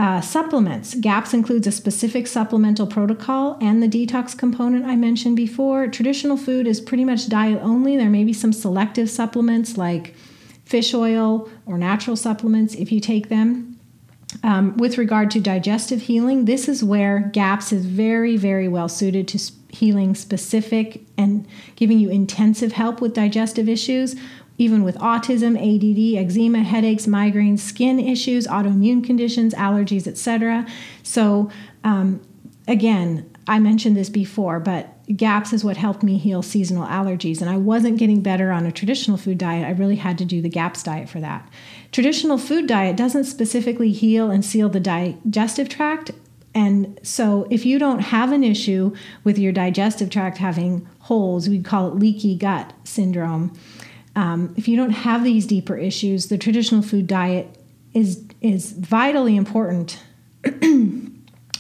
Uh, 0.00 0.18
supplements. 0.18 0.94
GAPS 0.94 1.34
includes 1.34 1.66
a 1.66 1.70
specific 1.70 2.26
supplemental 2.26 2.86
protocol 2.86 3.58
and 3.60 3.82
the 3.82 3.86
detox 3.86 4.34
component 4.34 4.86
I 4.86 4.96
mentioned 4.96 5.36
before. 5.36 5.88
Traditional 5.88 6.38
food 6.38 6.66
is 6.66 6.80
pretty 6.80 7.04
much 7.04 7.28
diet 7.28 7.60
only. 7.62 7.98
There 7.98 8.08
may 8.08 8.24
be 8.24 8.32
some 8.32 8.54
selective 8.54 9.10
supplements 9.10 9.76
like 9.76 10.14
fish 10.64 10.94
oil 10.94 11.50
or 11.66 11.76
natural 11.76 12.16
supplements 12.16 12.74
if 12.74 12.90
you 12.90 12.98
take 12.98 13.28
them. 13.28 13.78
Um, 14.42 14.74
with 14.78 14.96
regard 14.96 15.30
to 15.32 15.40
digestive 15.40 16.00
healing, 16.00 16.46
this 16.46 16.66
is 16.66 16.82
where 16.82 17.28
GAPS 17.34 17.70
is 17.70 17.84
very, 17.84 18.38
very 18.38 18.68
well 18.68 18.88
suited 18.88 19.28
to 19.28 19.52
healing 19.68 20.14
specific 20.14 21.02
and 21.18 21.46
giving 21.76 21.98
you 21.98 22.08
intensive 22.08 22.72
help 22.72 23.02
with 23.02 23.12
digestive 23.12 23.68
issues 23.68 24.16
even 24.60 24.82
with 24.82 24.94
autism, 24.98 25.56
ADD, 25.56 26.22
eczema, 26.22 26.62
headaches, 26.62 27.06
migraines, 27.06 27.60
skin 27.60 27.98
issues, 27.98 28.46
autoimmune 28.46 29.02
conditions, 29.02 29.54
allergies, 29.54 30.06
etc. 30.06 30.66
So, 31.02 31.50
um, 31.82 32.20
again, 32.68 33.28
I 33.48 33.58
mentioned 33.58 33.96
this 33.96 34.10
before, 34.10 34.60
but 34.60 34.94
GAPS 35.16 35.54
is 35.54 35.64
what 35.64 35.78
helped 35.78 36.02
me 36.02 36.18
heal 36.18 36.42
seasonal 36.42 36.86
allergies. 36.86 37.40
And 37.40 37.48
I 37.48 37.56
wasn't 37.56 37.98
getting 37.98 38.20
better 38.20 38.52
on 38.52 38.66
a 38.66 38.70
traditional 38.70 39.16
food 39.16 39.38
diet. 39.38 39.66
I 39.66 39.70
really 39.70 39.96
had 39.96 40.18
to 40.18 40.26
do 40.26 40.42
the 40.42 40.50
GAPS 40.50 40.82
diet 40.82 41.08
for 41.08 41.20
that. 41.20 41.48
Traditional 41.90 42.36
food 42.36 42.66
diet 42.66 42.98
doesn't 42.98 43.24
specifically 43.24 43.92
heal 43.92 44.30
and 44.30 44.44
seal 44.44 44.68
the 44.68 44.78
digestive 44.78 45.70
tract. 45.70 46.10
And 46.54 47.00
so, 47.02 47.46
if 47.48 47.64
you 47.64 47.78
don't 47.78 48.00
have 48.00 48.30
an 48.30 48.44
issue 48.44 48.94
with 49.24 49.38
your 49.38 49.52
digestive 49.52 50.10
tract 50.10 50.36
having 50.36 50.86
holes, 50.98 51.48
we'd 51.48 51.64
call 51.64 51.88
it 51.88 51.94
leaky 51.94 52.36
gut 52.36 52.74
syndrome 52.84 53.56
um, 54.16 54.54
if 54.56 54.68
you 54.68 54.76
don't 54.76 54.90
have 54.90 55.24
these 55.24 55.46
deeper 55.46 55.76
issues, 55.76 56.28
the 56.28 56.38
traditional 56.38 56.82
food 56.82 57.06
diet 57.06 57.56
is 57.94 58.24
is 58.40 58.72
vitally 58.72 59.36
important 59.36 60.02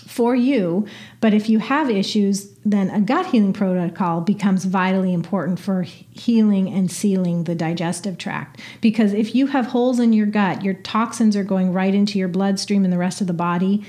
for 0.06 0.34
you. 0.34 0.86
But 1.20 1.34
if 1.34 1.48
you 1.48 1.60
have 1.60 1.88
issues, 1.88 2.50
then 2.64 2.90
a 2.90 3.00
gut 3.00 3.26
healing 3.26 3.52
protocol 3.52 4.20
becomes 4.20 4.64
vitally 4.64 5.12
important 5.12 5.60
for 5.60 5.82
healing 5.82 6.68
and 6.68 6.90
sealing 6.90 7.44
the 7.44 7.54
digestive 7.54 8.18
tract. 8.18 8.60
Because 8.80 9.12
if 9.12 9.34
you 9.34 9.46
have 9.48 9.66
holes 9.66 10.00
in 10.00 10.12
your 10.12 10.26
gut, 10.26 10.64
your 10.64 10.74
toxins 10.74 11.36
are 11.36 11.44
going 11.44 11.72
right 11.72 11.94
into 11.94 12.18
your 12.18 12.28
bloodstream 12.28 12.84
and 12.84 12.92
the 12.92 12.98
rest 12.98 13.20
of 13.20 13.28
the 13.28 13.32
body. 13.32 13.84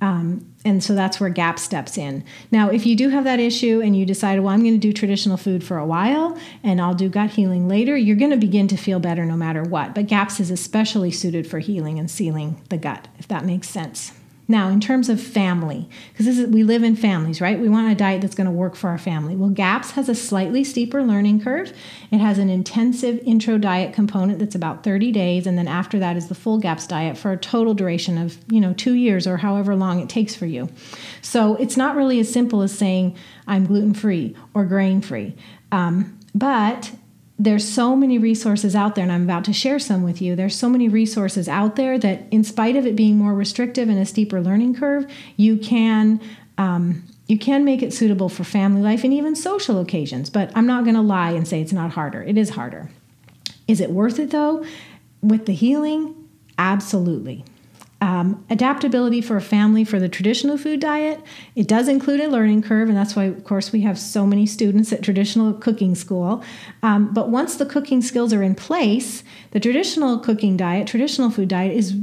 Um, 0.00 0.52
and 0.66 0.82
so 0.82 0.96
that's 0.96 1.20
where 1.20 1.30
GAP 1.30 1.60
steps 1.60 1.96
in. 1.96 2.24
Now, 2.50 2.70
if 2.70 2.84
you 2.84 2.96
do 2.96 3.08
have 3.10 3.22
that 3.22 3.38
issue 3.38 3.80
and 3.80 3.96
you 3.96 4.04
decide, 4.04 4.40
well, 4.40 4.52
I'm 4.52 4.64
going 4.64 4.72
to 4.72 4.78
do 4.78 4.92
traditional 4.92 5.36
food 5.36 5.62
for 5.62 5.78
a 5.78 5.86
while 5.86 6.36
and 6.64 6.80
I'll 6.80 6.92
do 6.92 7.08
gut 7.08 7.30
healing 7.30 7.68
later, 7.68 7.96
you're 7.96 8.16
going 8.16 8.32
to 8.32 8.36
begin 8.36 8.66
to 8.68 8.76
feel 8.76 8.98
better 8.98 9.24
no 9.24 9.36
matter 9.36 9.62
what. 9.62 9.94
But 9.94 10.08
GAPS 10.08 10.40
is 10.40 10.50
especially 10.50 11.12
suited 11.12 11.46
for 11.46 11.60
healing 11.60 12.00
and 12.00 12.10
sealing 12.10 12.60
the 12.68 12.78
gut, 12.78 13.06
if 13.16 13.28
that 13.28 13.44
makes 13.44 13.68
sense. 13.68 14.12
Now, 14.48 14.68
in 14.68 14.80
terms 14.80 15.08
of 15.08 15.20
family, 15.20 15.88
because 16.12 16.46
we 16.46 16.62
live 16.62 16.84
in 16.84 16.94
families, 16.94 17.40
right? 17.40 17.58
We 17.58 17.68
want 17.68 17.90
a 17.90 17.96
diet 17.96 18.20
that's 18.20 18.36
going 18.36 18.46
to 18.46 18.52
work 18.52 18.76
for 18.76 18.88
our 18.90 18.98
family. 18.98 19.34
Well, 19.34 19.50
GAPS 19.50 19.92
has 19.92 20.08
a 20.08 20.14
slightly 20.14 20.62
steeper 20.62 21.02
learning 21.02 21.40
curve. 21.40 21.72
It 22.12 22.18
has 22.18 22.38
an 22.38 22.48
intensive 22.48 23.18
intro 23.24 23.58
diet 23.58 23.92
component 23.92 24.38
that's 24.38 24.54
about 24.54 24.84
30 24.84 25.10
days, 25.10 25.48
and 25.48 25.58
then 25.58 25.66
after 25.66 25.98
that 25.98 26.16
is 26.16 26.28
the 26.28 26.34
full 26.36 26.58
GAPS 26.58 26.86
diet 26.86 27.18
for 27.18 27.32
a 27.32 27.36
total 27.36 27.74
duration 27.74 28.18
of, 28.18 28.38
you 28.48 28.60
know, 28.60 28.72
two 28.74 28.94
years 28.94 29.26
or 29.26 29.38
however 29.38 29.74
long 29.74 29.98
it 29.98 30.08
takes 30.08 30.36
for 30.36 30.46
you. 30.46 30.68
So 31.22 31.56
it's 31.56 31.76
not 31.76 31.96
really 31.96 32.20
as 32.20 32.32
simple 32.32 32.62
as 32.62 32.76
saying 32.76 33.16
I'm 33.48 33.66
gluten 33.66 33.94
free 33.94 34.36
or 34.54 34.64
grain 34.64 35.00
free, 35.00 35.34
um, 35.72 36.18
but 36.34 36.92
there's 37.38 37.68
so 37.68 37.94
many 37.94 38.18
resources 38.18 38.74
out 38.74 38.94
there, 38.94 39.02
and 39.02 39.12
I'm 39.12 39.24
about 39.24 39.44
to 39.44 39.52
share 39.52 39.78
some 39.78 40.02
with 40.02 40.22
you. 40.22 40.34
There's 40.34 40.56
so 40.56 40.70
many 40.70 40.88
resources 40.88 41.48
out 41.48 41.76
there 41.76 41.98
that, 41.98 42.22
in 42.30 42.44
spite 42.44 42.76
of 42.76 42.86
it 42.86 42.96
being 42.96 43.18
more 43.18 43.34
restrictive 43.34 43.88
and 43.88 43.98
a 43.98 44.06
steeper 44.06 44.40
learning 44.40 44.76
curve, 44.76 45.10
you 45.36 45.58
can 45.58 46.20
um, 46.56 47.02
you 47.26 47.38
can 47.38 47.64
make 47.64 47.82
it 47.82 47.92
suitable 47.92 48.28
for 48.28 48.44
family 48.44 48.80
life 48.80 49.04
and 49.04 49.12
even 49.12 49.34
social 49.34 49.80
occasions. 49.80 50.30
But 50.30 50.50
I'm 50.54 50.66
not 50.66 50.84
going 50.84 50.94
to 50.94 51.02
lie 51.02 51.32
and 51.32 51.46
say 51.46 51.60
it's 51.60 51.72
not 51.72 51.90
harder. 51.90 52.22
It 52.22 52.38
is 52.38 52.50
harder. 52.50 52.88
Is 53.66 53.80
it 53.80 53.90
worth 53.90 54.18
it 54.18 54.30
though? 54.30 54.64
With 55.20 55.46
the 55.46 55.52
healing, 55.52 56.14
absolutely. 56.56 57.44
Um, 58.02 58.44
adaptability 58.50 59.22
for 59.22 59.38
a 59.38 59.40
family 59.40 59.82
for 59.82 59.98
the 59.98 60.08
traditional 60.08 60.58
food 60.58 60.80
diet 60.80 61.18
it 61.54 61.66
does 61.66 61.88
include 61.88 62.20
a 62.20 62.28
learning 62.28 62.60
curve 62.60 62.90
and 62.90 62.96
that's 62.96 63.16
why 63.16 63.24
of 63.24 63.42
course 63.44 63.72
we 63.72 63.80
have 63.80 63.98
so 63.98 64.26
many 64.26 64.44
students 64.44 64.92
at 64.92 65.02
traditional 65.02 65.54
cooking 65.54 65.94
school. 65.94 66.44
Um, 66.82 67.14
but 67.14 67.30
once 67.30 67.56
the 67.56 67.64
cooking 67.64 68.02
skills 68.02 68.34
are 68.34 68.42
in 68.42 68.54
place 68.54 69.24
the 69.52 69.60
traditional 69.60 70.18
cooking 70.18 70.58
diet 70.58 70.86
traditional 70.86 71.30
food 71.30 71.48
diet 71.48 71.74
is 71.74 71.96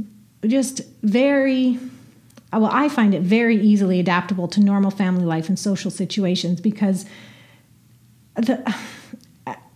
just 0.44 0.80
very 1.02 1.78
well 2.52 2.70
i 2.72 2.88
find 2.88 3.14
it 3.14 3.22
very 3.22 3.56
easily 3.56 4.00
adaptable 4.00 4.48
to 4.48 4.60
normal 4.60 4.90
family 4.90 5.24
life 5.24 5.48
and 5.48 5.58
social 5.58 5.92
situations 5.92 6.60
because 6.60 7.06
the 8.34 8.74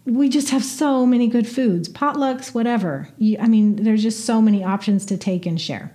we 0.09 0.29
just 0.29 0.51
have 0.51 0.65
so 0.65 1.05
many 1.05 1.29
good 1.29 1.47
foods 1.47 1.89
potlucks 1.89 2.55
whatever. 2.55 3.09
I 3.21 3.47
mean 3.47 3.77
there's 3.77 4.03
just 4.03 4.25
so 4.25 4.41
many 4.41 4.65
options 4.65 5.05
to 5.07 5.17
take 5.17 5.45
and 5.45 5.61
share 5.61 5.93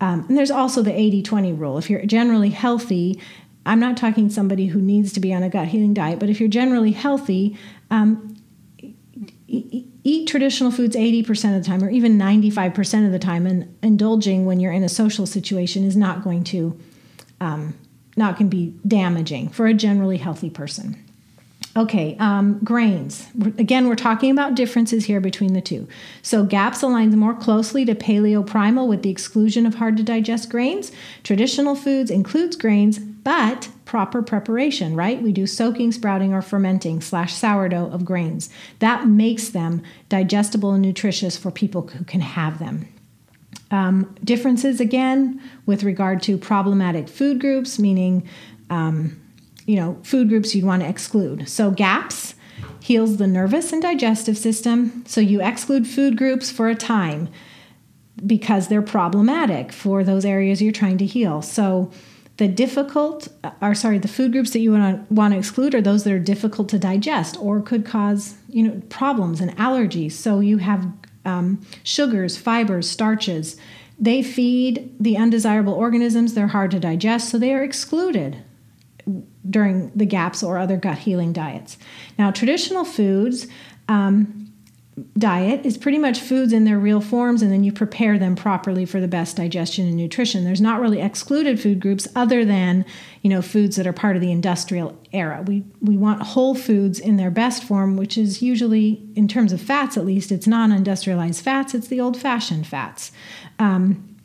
um, 0.00 0.26
and 0.28 0.36
there's 0.36 0.50
also 0.50 0.82
the 0.82 0.92
80 0.92 1.22
20 1.22 1.52
rule. 1.52 1.78
If 1.78 1.88
you're 1.88 2.04
generally 2.04 2.50
healthy, 2.50 3.20
I'm 3.64 3.80
not 3.80 3.96
talking 3.96 4.30
somebody 4.30 4.66
who 4.66 4.80
needs 4.80 5.12
to 5.14 5.20
be 5.20 5.32
on 5.32 5.42
a 5.42 5.48
gut 5.48 5.68
healing 5.68 5.94
diet, 5.94 6.18
but 6.18 6.28
if 6.28 6.38
you're 6.38 6.48
generally 6.48 6.92
healthy, 6.92 7.56
um, 7.90 8.36
eat 9.48 10.28
traditional 10.28 10.70
foods 10.70 10.94
80% 10.94 11.56
of 11.56 11.62
the 11.62 11.68
time 11.68 11.82
or 11.82 11.90
even 11.90 12.18
95% 12.18 13.06
of 13.06 13.12
the 13.12 13.18
time 13.18 13.46
and 13.46 13.76
indulging 13.82 14.46
when 14.46 14.60
you're 14.60 14.72
in 14.72 14.84
a 14.84 14.88
social 14.88 15.26
situation 15.26 15.84
is 15.84 15.96
not 15.96 16.22
going 16.22 16.44
to 16.44 16.78
um, 17.40 17.74
not 18.16 18.38
going 18.38 18.48
to 18.50 18.56
be 18.56 18.74
damaging 18.86 19.48
for 19.50 19.66
a 19.66 19.74
generally 19.74 20.16
healthy 20.16 20.48
person 20.48 21.05
Okay, 21.76 22.16
um, 22.18 22.58
grains. 22.64 23.26
Again, 23.58 23.86
we're 23.86 23.96
talking 23.96 24.30
about 24.30 24.54
differences 24.54 25.04
here 25.04 25.20
between 25.20 25.52
the 25.52 25.60
two. 25.60 25.86
So, 26.22 26.42
GAPS 26.42 26.80
aligns 26.80 27.14
more 27.14 27.34
closely 27.34 27.84
to 27.84 27.94
paleo 27.94 28.46
primal 28.46 28.88
with 28.88 29.02
the 29.02 29.10
exclusion 29.10 29.66
of 29.66 29.74
hard 29.74 29.98
to 29.98 30.02
digest 30.02 30.48
grains. 30.48 30.90
Traditional 31.22 31.74
foods 31.74 32.10
includes 32.10 32.56
grains, 32.56 32.98
but 32.98 33.68
proper 33.84 34.22
preparation, 34.22 34.96
right? 34.96 35.20
We 35.20 35.32
do 35.32 35.46
soaking, 35.46 35.92
sprouting, 35.92 36.32
or 36.32 36.40
fermenting 36.40 37.02
slash 37.02 37.34
sourdough 37.34 37.90
of 37.90 38.06
grains. 38.06 38.48
That 38.78 39.06
makes 39.06 39.50
them 39.50 39.82
digestible 40.08 40.72
and 40.72 40.82
nutritious 40.82 41.36
for 41.36 41.50
people 41.50 41.88
who 41.88 42.04
can 42.04 42.22
have 42.22 42.58
them. 42.58 42.88
Um, 43.70 44.16
differences 44.24 44.80
again 44.80 45.42
with 45.66 45.82
regard 45.82 46.22
to 46.22 46.38
problematic 46.38 47.08
food 47.08 47.38
groups, 47.38 47.78
meaning 47.78 48.26
um, 48.70 49.20
you 49.66 49.76
know, 49.76 49.98
food 50.02 50.28
groups 50.28 50.54
you'd 50.54 50.64
want 50.64 50.82
to 50.82 50.88
exclude. 50.88 51.48
So 51.48 51.70
GAPS 51.70 52.34
heals 52.80 53.16
the 53.16 53.26
nervous 53.26 53.72
and 53.72 53.82
digestive 53.82 54.38
system. 54.38 55.04
So 55.06 55.20
you 55.20 55.42
exclude 55.42 55.86
food 55.86 56.16
groups 56.16 56.50
for 56.50 56.68
a 56.68 56.74
time 56.74 57.28
because 58.24 58.68
they're 58.68 58.80
problematic 58.80 59.72
for 59.72 60.04
those 60.04 60.24
areas 60.24 60.62
you're 60.62 60.72
trying 60.72 60.98
to 60.98 61.06
heal. 61.06 61.42
So 61.42 61.90
the 62.36 62.48
difficult 62.48 63.28
or 63.60 63.74
sorry, 63.74 63.98
the 63.98 64.08
food 64.08 64.32
groups 64.32 64.50
that 64.50 64.60
you 64.60 64.70
want 64.72 65.08
to 65.08 65.14
want 65.14 65.32
to 65.32 65.38
exclude 65.38 65.74
are 65.74 65.82
those 65.82 66.04
that 66.04 66.12
are 66.12 66.18
difficult 66.18 66.68
to 66.68 66.78
digest 66.78 67.36
or 67.40 67.60
could 67.60 67.84
cause, 67.84 68.36
you 68.48 68.62
know, 68.62 68.80
problems 68.88 69.40
and 69.40 69.56
allergies. 69.56 70.12
So 70.12 70.40
you 70.40 70.58
have 70.58 70.86
um, 71.24 71.60
sugars, 71.82 72.36
fibers, 72.36 72.88
starches. 72.88 73.56
They 73.98 74.22
feed 74.22 74.94
the 75.00 75.16
undesirable 75.16 75.72
organisms. 75.72 76.34
They're 76.34 76.48
hard 76.48 76.70
to 76.72 76.78
digest, 76.78 77.30
so 77.30 77.38
they 77.38 77.52
are 77.52 77.64
excluded 77.64 78.44
during 79.50 79.90
the 79.94 80.06
GAPS 80.06 80.42
or 80.42 80.58
other 80.58 80.76
gut 80.76 80.98
healing 80.98 81.32
diets. 81.32 81.78
Now, 82.18 82.30
traditional 82.30 82.84
foods 82.84 83.46
um, 83.88 84.46
diet 85.18 85.66
is 85.66 85.76
pretty 85.76 85.98
much 85.98 86.20
foods 86.20 86.52
in 86.52 86.64
their 86.64 86.78
real 86.78 87.00
forms, 87.00 87.42
and 87.42 87.52
then 87.52 87.62
you 87.62 87.72
prepare 87.72 88.18
them 88.18 88.34
properly 88.34 88.86
for 88.86 88.98
the 88.98 89.08
best 89.08 89.36
digestion 89.36 89.86
and 89.86 89.96
nutrition. 89.96 90.44
There's 90.44 90.60
not 90.60 90.80
really 90.80 91.00
excluded 91.00 91.60
food 91.60 91.80
groups 91.80 92.08
other 92.16 92.44
than 92.44 92.84
you 93.20 93.28
know 93.28 93.42
foods 93.42 93.76
that 93.76 93.86
are 93.86 93.92
part 93.92 94.16
of 94.16 94.22
the 94.22 94.32
industrial 94.32 94.98
era. 95.12 95.44
We 95.46 95.64
we 95.82 95.96
want 95.96 96.22
whole 96.22 96.54
foods 96.54 96.98
in 96.98 97.18
their 97.18 97.30
best 97.30 97.62
form, 97.62 97.96
which 97.96 98.16
is 98.16 98.40
usually 98.40 99.02
in 99.14 99.28
terms 99.28 99.52
of 99.52 99.60
fats 99.60 99.96
at 99.96 100.06
least, 100.06 100.32
it's 100.32 100.46
non-industrialized 100.46 101.42
fats. 101.42 101.74
It's 101.74 101.88
the 101.88 102.00
old-fashioned 102.00 102.66
fats. 102.66 103.12
Um, 103.58 104.16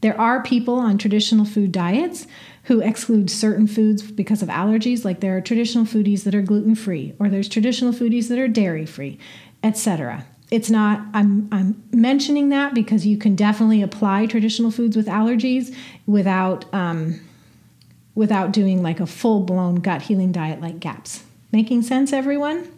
there 0.00 0.18
are 0.20 0.42
people 0.42 0.74
on 0.76 0.98
traditional 0.98 1.44
food 1.44 1.72
diets 1.72 2.26
who 2.66 2.80
exclude 2.80 3.30
certain 3.30 3.66
foods 3.66 4.02
because 4.02 4.42
of 4.42 4.48
allergies, 4.48 5.04
like 5.04 5.20
there 5.20 5.36
are 5.36 5.40
traditional 5.40 5.84
foodies 5.84 6.24
that 6.24 6.34
are 6.34 6.42
gluten 6.42 6.74
free, 6.74 7.14
or 7.20 7.28
there's 7.28 7.48
traditional 7.48 7.92
foodies 7.92 8.28
that 8.28 8.38
are 8.38 8.48
dairy 8.48 8.84
free, 8.84 9.18
etc. 9.62 10.24
It's 10.50 10.68
not, 10.68 11.00
I'm, 11.14 11.48
I'm 11.52 11.82
mentioning 11.92 12.48
that 12.48 12.74
because 12.74 13.06
you 13.06 13.18
can 13.18 13.36
definitely 13.36 13.82
apply 13.82 14.26
traditional 14.26 14.72
foods 14.72 14.96
with 14.96 15.06
allergies 15.06 15.74
without, 16.06 16.72
um, 16.74 17.20
without 18.16 18.50
doing 18.50 18.82
like 18.82 18.98
a 18.98 19.06
full 19.06 19.40
blown 19.40 19.76
gut 19.76 20.02
healing 20.02 20.32
diet 20.32 20.60
like 20.60 20.80
GAPS. 20.80 21.22
Making 21.52 21.82
sense, 21.82 22.12
everyone? 22.12 22.68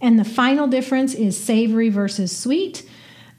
And 0.00 0.18
the 0.18 0.24
final 0.24 0.66
difference 0.66 1.14
is 1.14 1.42
savory 1.42 1.90
versus 1.90 2.34
sweet. 2.34 2.88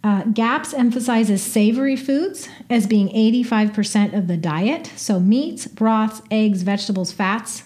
Uh, 0.02 0.24
GAPS 0.26 0.74
emphasizes 0.74 1.44
savory 1.44 1.98
foods 1.98 2.48
as 2.70 2.88
being 2.88 3.10
85% 3.10 4.18
of 4.18 4.28
the 4.28 4.38
diet, 4.38 4.92
so 4.96 5.20
meats, 5.20 5.68
broths, 5.68 6.22
eggs, 6.32 6.62
vegetables, 6.62 7.12
fats, 7.12 7.64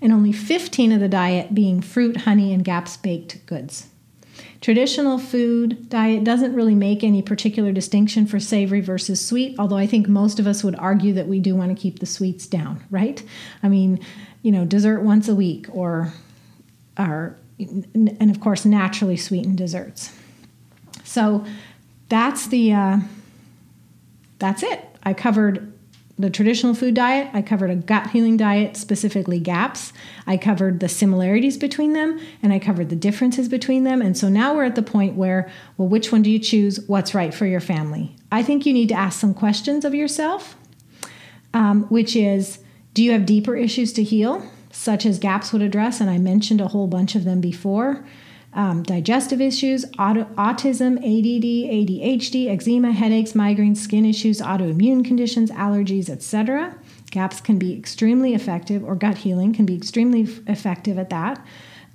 and 0.00 0.12
only 0.12 0.32
15 0.32 0.92
of 0.92 1.00
the 1.00 1.08
diet 1.08 1.54
being 1.54 1.80
fruit, 1.80 2.18
honey, 2.18 2.52
and 2.52 2.64
GAPS 2.64 2.96
baked 2.98 3.44
goods. 3.46 3.88
Traditional 4.60 5.18
food 5.18 5.88
diet 5.90 6.24
doesn't 6.24 6.54
really 6.54 6.74
make 6.74 7.04
any 7.04 7.20
particular 7.22 7.72
distinction 7.72 8.26
for 8.26 8.38
savory 8.40 8.80
versus 8.80 9.24
sweet, 9.24 9.56
although 9.58 9.76
I 9.76 9.86
think 9.86 10.08
most 10.08 10.38
of 10.38 10.46
us 10.46 10.64
would 10.64 10.76
argue 10.76 11.12
that 11.14 11.26
we 11.26 11.40
do 11.40 11.54
want 11.56 11.76
to 11.76 11.80
keep 11.80 11.98
the 11.98 12.06
sweets 12.06 12.46
down, 12.46 12.82
right? 12.90 13.22
I 13.62 13.68
mean, 13.68 14.00
you 14.42 14.52
know, 14.52 14.64
dessert 14.64 15.00
once 15.00 15.28
a 15.28 15.34
week 15.34 15.66
or, 15.70 16.12
or 16.98 17.36
and 17.58 18.30
of 18.30 18.40
course, 18.40 18.64
naturally 18.64 19.16
sweetened 19.16 19.58
desserts. 19.58 20.12
So 21.14 21.44
that's 22.08 22.48
the 22.48 22.72
uh, 22.72 22.98
that's 24.40 24.64
it. 24.64 24.84
I 25.04 25.14
covered 25.14 25.72
the 26.18 26.28
traditional 26.28 26.74
food 26.74 26.94
diet. 26.94 27.30
I 27.32 27.40
covered 27.40 27.70
a 27.70 27.76
gut 27.76 28.10
healing 28.10 28.36
diet, 28.36 28.76
specifically 28.76 29.38
GAPS. 29.38 29.92
I 30.26 30.36
covered 30.36 30.80
the 30.80 30.88
similarities 30.88 31.56
between 31.56 31.92
them 31.92 32.18
and 32.42 32.52
I 32.52 32.58
covered 32.58 32.88
the 32.88 32.96
differences 32.96 33.48
between 33.48 33.84
them. 33.84 34.02
And 34.02 34.18
so 34.18 34.28
now 34.28 34.56
we're 34.56 34.64
at 34.64 34.74
the 34.74 34.82
point 34.82 35.14
where, 35.14 35.48
well, 35.76 35.86
which 35.86 36.10
one 36.10 36.22
do 36.22 36.30
you 36.30 36.40
choose? 36.40 36.80
What's 36.88 37.14
right 37.14 37.32
for 37.32 37.46
your 37.46 37.60
family? 37.60 38.16
I 38.32 38.42
think 38.42 38.66
you 38.66 38.72
need 38.72 38.88
to 38.88 38.94
ask 38.94 39.20
some 39.20 39.34
questions 39.34 39.84
of 39.84 39.94
yourself, 39.94 40.56
um, 41.52 41.84
which 41.84 42.16
is 42.16 42.58
do 42.92 43.04
you 43.04 43.12
have 43.12 43.24
deeper 43.24 43.54
issues 43.54 43.92
to 43.92 44.02
heal, 44.02 44.44
such 44.72 45.06
as 45.06 45.20
GAPS 45.20 45.52
would 45.52 45.62
address? 45.62 46.00
And 46.00 46.10
I 46.10 46.18
mentioned 46.18 46.60
a 46.60 46.68
whole 46.68 46.88
bunch 46.88 47.14
of 47.14 47.22
them 47.22 47.40
before 47.40 48.04
um, 48.54 48.82
digestive 48.82 49.40
issues, 49.40 49.84
auto, 49.98 50.24
autism, 50.36 50.96
ADD, 50.98 51.44
ADHD, 51.44 52.48
eczema, 52.48 52.92
headaches, 52.92 53.32
migraines, 53.32 53.78
skin 53.78 54.04
issues, 54.04 54.40
autoimmune 54.40 55.04
conditions, 55.04 55.50
allergies, 55.50 56.08
etc. 56.08 56.76
GAPS 57.10 57.40
can 57.40 57.58
be 57.58 57.76
extremely 57.76 58.34
effective, 58.34 58.84
or 58.84 58.94
gut 58.94 59.18
healing 59.18 59.52
can 59.52 59.66
be 59.66 59.74
extremely 59.74 60.22
effective 60.46 60.98
at 60.98 61.10
that. 61.10 61.44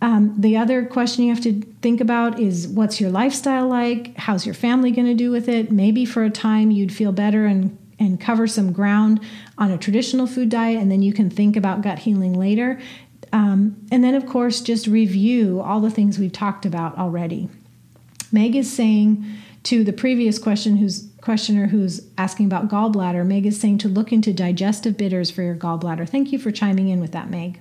Um, 0.02 0.34
the 0.38 0.56
other 0.56 0.86
question 0.86 1.26
you 1.26 1.34
have 1.34 1.43
to 1.43 1.62
think 1.82 2.00
about 2.00 2.39
is 2.39 2.67
what's 2.67 3.02
your 3.02 3.10
lifestyle 3.10 3.67
like? 3.67 4.15
How's 4.17 4.45
your 4.45 4.56
family 4.56 4.91
going 4.91 5.08
to 5.08 5.13
do 5.13 5.30
with 5.32 5.50
it? 5.50 5.72
Maybe 5.72 6.06
for 6.06 6.24
a 6.24 6.30
time 6.30 6.72
you'd 6.72 6.93
feel 6.93 7.12
better 7.12 7.45
and 7.45 7.78
and 8.00 8.19
cover 8.19 8.48
some 8.48 8.72
ground 8.72 9.19
on 9.58 9.72
a 9.72 9.78
traditional 9.78 10.26
food 10.26 10.48
diet, 10.48 10.82
and 10.82 10.89
then 10.89 11.02
you 11.02 11.12
can 11.12 11.30
think 11.30 11.58
about 11.58 11.82
gut 11.82 12.00
healing 12.00 12.34
later. 12.34 12.80
Um, 13.32 13.86
and 13.92 14.04
then, 14.04 14.15
of 14.15 14.26
course, 14.26 14.62
just 14.62 14.88
review 14.88 15.62
all 15.62 15.80
the 15.80 15.92
things 15.92 16.18
we've 16.18 16.32
talked 16.32 16.65
about 16.65 16.98
already. 16.98 17.50
Meg 18.32 18.56
is 18.56 18.72
saying 18.72 19.26
to 19.63 19.84
the 19.84 19.94
previous 19.94 20.39
question, 20.39 20.78
who's 20.78 21.10
questioner 21.22 21.68
who's 21.68 22.02
asking 22.18 22.46
about 22.46 22.70
gallbladder, 22.70 23.26
Meg 23.26 23.46
is 23.46 23.60
saying 23.60 23.78
to 23.80 23.88
look 23.88 24.12
into 24.12 24.34
digestive 24.34 24.98
bitters 24.98 25.30
for 25.30 25.42
your 25.42 25.56
gallbladder. 25.56 26.08
Thank 26.08 26.32
you 26.32 26.39
for 26.39 26.52
chiming 26.52 26.89
in 26.89 27.00
with 27.02 27.12
that, 27.12 27.30
Meg. 27.30 27.60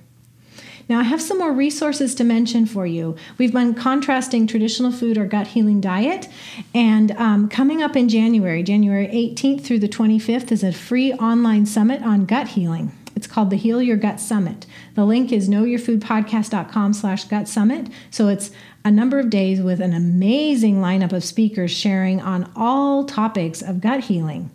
Now, 0.87 0.99
I 0.99 1.03
have 1.03 1.21
some 1.21 1.37
more 1.37 1.53
resources 1.53 2.15
to 2.15 2.23
mention 2.23 2.65
for 2.65 2.87
you. 2.87 3.15
We've 3.37 3.53
been 3.53 3.75
contrasting 3.75 4.47
traditional 4.47 4.91
food 4.91 5.19
or 5.19 5.25
gut 5.25 5.47
healing 5.47 5.81
diet, 5.81 6.27
and 6.73 7.11
um, 7.11 7.47
coming 7.47 7.83
up 7.83 7.95
in 7.95 8.09
January, 8.09 8.63
January 8.63 9.07
18th 9.07 9.61
through 9.61 9.79
the 9.79 9.87
25th, 9.87 10.51
is 10.51 10.63
a 10.63 10.71
free 10.71 11.13
online 11.13 11.67
summit 11.67 12.01
on 12.01 12.25
gut 12.25 12.49
healing. 12.49 12.91
It's 13.19 13.27
called 13.27 13.49
the 13.49 13.57
Heal 13.57 13.81
Your 13.81 13.97
Gut 13.97 14.17
Summit. 14.17 14.65
The 14.95 15.03
link 15.03 15.33
is 15.33 15.49
knowyourfoodpodcast.com 15.49 16.93
slash 16.93 17.25
gut 17.25 17.49
summit. 17.49 17.89
So 18.11 18.29
it's 18.29 18.51
a 18.85 18.91
number 18.91 19.19
of 19.19 19.29
days 19.29 19.59
with 19.59 19.81
an 19.81 19.93
amazing 19.93 20.75
lineup 20.75 21.11
of 21.11 21.25
speakers 21.25 21.69
sharing 21.69 22.21
on 22.21 22.49
all 22.55 23.03
topics 23.03 23.61
of 23.61 23.81
gut 23.81 24.05
healing. 24.05 24.51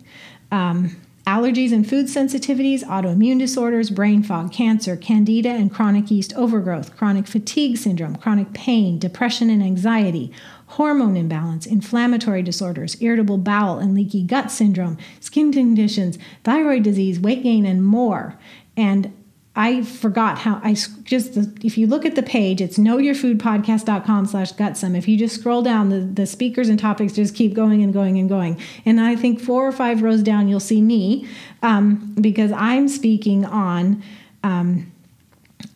Um, 0.51 0.95
allergies 1.27 1.71
and 1.73 1.87
food 1.87 2.07
sensitivities, 2.07 2.83
autoimmune 2.83 3.37
disorders, 3.37 3.91
brain 3.91 4.23
fog, 4.23 4.51
cancer, 4.51 4.95
candida 4.95 5.49
and 5.49 5.71
chronic 5.71 6.09
yeast 6.09 6.33
overgrowth, 6.33 6.97
chronic 6.97 7.27
fatigue 7.27 7.77
syndrome, 7.77 8.15
chronic 8.15 8.51
pain, 8.53 8.97
depression 8.97 9.51
and 9.51 9.61
anxiety, 9.61 10.31
hormone 10.75 11.15
imbalance, 11.15 11.65
inflammatory 11.65 12.43
disorders, 12.43 13.01
irritable 13.01 13.37
bowel 13.37 13.79
and 13.79 13.95
leaky 13.95 14.21
gut 14.21 14.51
syndrome, 14.51 14.97
skin 15.21 15.53
conditions, 15.53 16.17
thyroid 16.43 16.83
disease, 16.83 17.17
weight 17.17 17.43
gain, 17.43 17.65
and 17.65 17.81
more. 17.81 18.37
And 18.75 19.13
I 19.55 19.83
forgot 19.83 20.39
how 20.39 20.59
I 20.65 20.73
just 21.03 21.37
if 21.63 21.77
you 21.77 21.87
look 21.87 22.05
at 22.05 22.15
the 22.15 22.23
page, 22.23 22.59
it's 22.59 22.77
knowyourfoodpodcast.com 22.77 24.25
slash 24.25 24.51
gutsum. 24.51 24.97
If 24.97 25.07
you 25.07 25.17
just 25.17 25.39
scroll 25.39 25.61
down, 25.61 25.91
the, 25.91 25.99
the 26.01 26.25
speakers 26.25 26.67
and 26.67 26.77
topics 26.77 27.13
just 27.13 27.35
keep 27.35 27.53
going 27.53 27.81
and 27.81 27.93
going 27.93 28.19
and 28.19 28.27
going. 28.27 28.59
And 28.85 28.99
I 28.99 29.15
think 29.15 29.39
four 29.39 29.65
or 29.65 29.71
five 29.71 30.01
rows 30.01 30.23
down, 30.23 30.49
you'll 30.49 30.59
see 30.59 30.81
me 30.81 31.25
um, 31.63 32.15
because 32.19 32.51
I'm 32.51 32.89
speaking 32.89 33.45
on 33.45 34.03
um, 34.43 34.91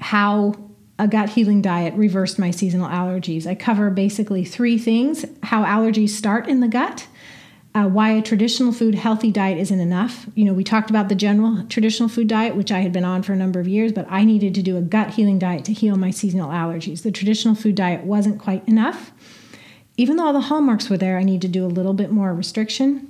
how 0.01 0.55
a 0.99 1.07
gut 1.07 1.29
healing 1.29 1.61
diet 1.61 1.95
reversed 1.95 2.37
my 2.37 2.51
seasonal 2.51 2.87
allergies. 2.87 3.47
I 3.47 3.55
cover 3.55 3.89
basically 3.89 4.45
three 4.45 4.77
things 4.77 5.25
how 5.43 5.63
allergies 5.63 6.09
start 6.09 6.47
in 6.47 6.59
the 6.59 6.67
gut 6.67 7.07
uh, 7.75 7.87
why 7.87 8.09
a 8.09 8.21
traditional 8.21 8.71
food 8.71 8.95
healthy 8.95 9.31
diet 9.31 9.57
isn't 9.57 9.79
enough. 9.79 10.25
You 10.33 10.45
know, 10.45 10.53
we 10.53 10.63
talked 10.63 10.89
about 10.89 11.07
the 11.07 11.15
general 11.15 11.63
traditional 11.67 12.09
food 12.09 12.27
diet, 12.27 12.55
which 12.55 12.71
I 12.71 12.79
had 12.79 12.91
been 12.91 13.05
on 13.05 13.21
for 13.21 13.33
a 13.33 13.37
number 13.37 13.59
of 13.59 13.67
years, 13.67 13.91
but 13.91 14.07
I 14.09 14.23
needed 14.23 14.55
to 14.55 14.63
do 14.63 14.77
a 14.77 14.81
gut 14.81 15.11
healing 15.11 15.37
diet 15.37 15.65
to 15.65 15.73
heal 15.73 15.95
my 15.95 16.09
seasonal 16.09 16.49
allergies. 16.49 17.03
The 17.03 17.11
traditional 17.11 17.55
food 17.55 17.75
diet 17.75 18.03
wasn't 18.03 18.39
quite 18.39 18.67
enough. 18.67 19.11
Even 19.97 20.17
though 20.17 20.25
all 20.25 20.33
the 20.33 20.41
hallmarks 20.41 20.89
were 20.89 20.97
there, 20.97 21.17
I 21.17 21.23
need 21.23 21.41
to 21.41 21.47
do 21.47 21.65
a 21.65 21.67
little 21.67 21.93
bit 21.93 22.11
more 22.11 22.33
restriction 22.33 23.07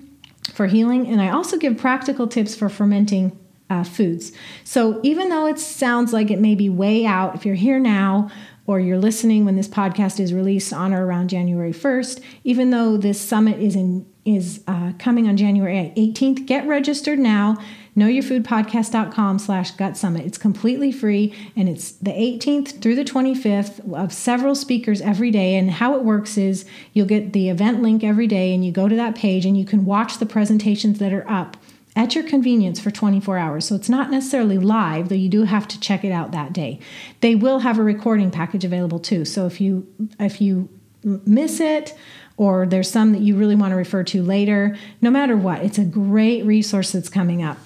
for 0.53 0.67
healing. 0.67 1.07
And 1.07 1.21
I 1.21 1.29
also 1.29 1.57
give 1.57 1.77
practical 1.77 2.27
tips 2.27 2.55
for 2.55 2.67
fermenting 2.67 3.38
uh, 3.69 3.83
foods. 3.83 4.31
So 4.63 4.99
even 5.03 5.29
though 5.29 5.45
it 5.45 5.59
sounds 5.59 6.13
like 6.13 6.31
it 6.31 6.39
may 6.39 6.55
be 6.55 6.69
way 6.69 7.05
out, 7.05 7.35
if 7.35 7.45
you're 7.45 7.55
here 7.55 7.79
now, 7.79 8.29
or 8.69 8.79
you're 8.79 8.99
listening 8.99 9.45
when 9.45 9.55
this 9.55 9.67
podcast 9.67 10.19
is 10.19 10.31
released 10.31 10.71
on 10.71 10.93
or 10.93 11.03
around 11.03 11.27
January 11.27 11.71
1st, 11.71 12.21
even 12.43 12.69
though 12.69 12.97
this 12.97 13.19
summit 13.19 13.59
is 13.59 13.75
in 13.75 14.05
is 14.25 14.63
uh, 14.67 14.91
coming 14.99 15.27
on 15.27 15.35
January 15.35 15.91
18th. 15.97 16.45
Get 16.45 16.67
registered 16.67 17.17
now. 17.17 17.57
KnowYourFoodPodcast.com 17.97 19.39
slash 19.39 19.71
Gut 19.71 19.97
Summit. 19.97 20.25
It's 20.25 20.37
completely 20.37 20.91
free 20.91 21.33
and 21.55 21.67
it's 21.67 21.93
the 21.93 22.11
18th 22.11 22.79
through 22.79 22.95
the 22.95 23.03
25th 23.03 23.91
of 23.93 24.13
several 24.13 24.53
speakers 24.53 25.01
every 25.01 25.31
day. 25.31 25.55
And 25.55 25.71
how 25.71 25.95
it 25.95 26.03
works 26.03 26.37
is 26.37 26.65
you'll 26.93 27.07
get 27.07 27.33
the 27.33 27.49
event 27.49 27.81
link 27.81 28.03
every 28.03 28.27
day 28.27 28.53
and 28.53 28.63
you 28.63 28.71
go 28.71 28.87
to 28.87 28.95
that 28.95 29.15
page 29.15 29.45
and 29.45 29.57
you 29.57 29.65
can 29.65 29.83
watch 29.83 30.19
the 30.19 30.27
presentations 30.27 30.99
that 30.99 31.11
are 31.11 31.27
up 31.29 31.57
at 31.99 32.15
your 32.15 32.23
convenience 32.23 32.79
for 32.79 32.91
24 32.91 33.37
hours. 33.37 33.65
So 33.67 33.75
it's 33.75 33.89
not 33.89 34.09
necessarily 34.09 34.57
live, 34.57 35.09
though 35.09 35.15
you 35.15 35.27
do 35.27 35.43
have 35.43 35.67
to 35.67 35.77
check 35.81 36.05
it 36.05 36.13
out 36.13 36.31
that 36.31 36.53
day. 36.53 36.79
They 37.19 37.35
will 37.35 37.59
have 37.59 37.77
a 37.77 37.83
recording 37.83 38.31
package 38.31 38.63
available 38.63 38.99
too. 38.99 39.25
So 39.25 39.45
if 39.45 39.59
you 39.59 39.85
if 40.17 40.39
you 40.39 40.69
miss 41.03 41.59
it 41.59 41.93
or 42.37 42.65
there's 42.65 42.89
some 42.89 43.11
that 43.11 43.21
you 43.21 43.35
really 43.35 43.55
want 43.55 43.71
to 43.71 43.75
refer 43.75 44.05
to 44.05 44.23
later, 44.23 44.77
no 45.01 45.11
matter 45.11 45.35
what, 45.35 45.61
it's 45.61 45.77
a 45.77 45.83
great 45.83 46.45
resource 46.45 46.93
that's 46.93 47.09
coming 47.09 47.43
up. 47.43 47.57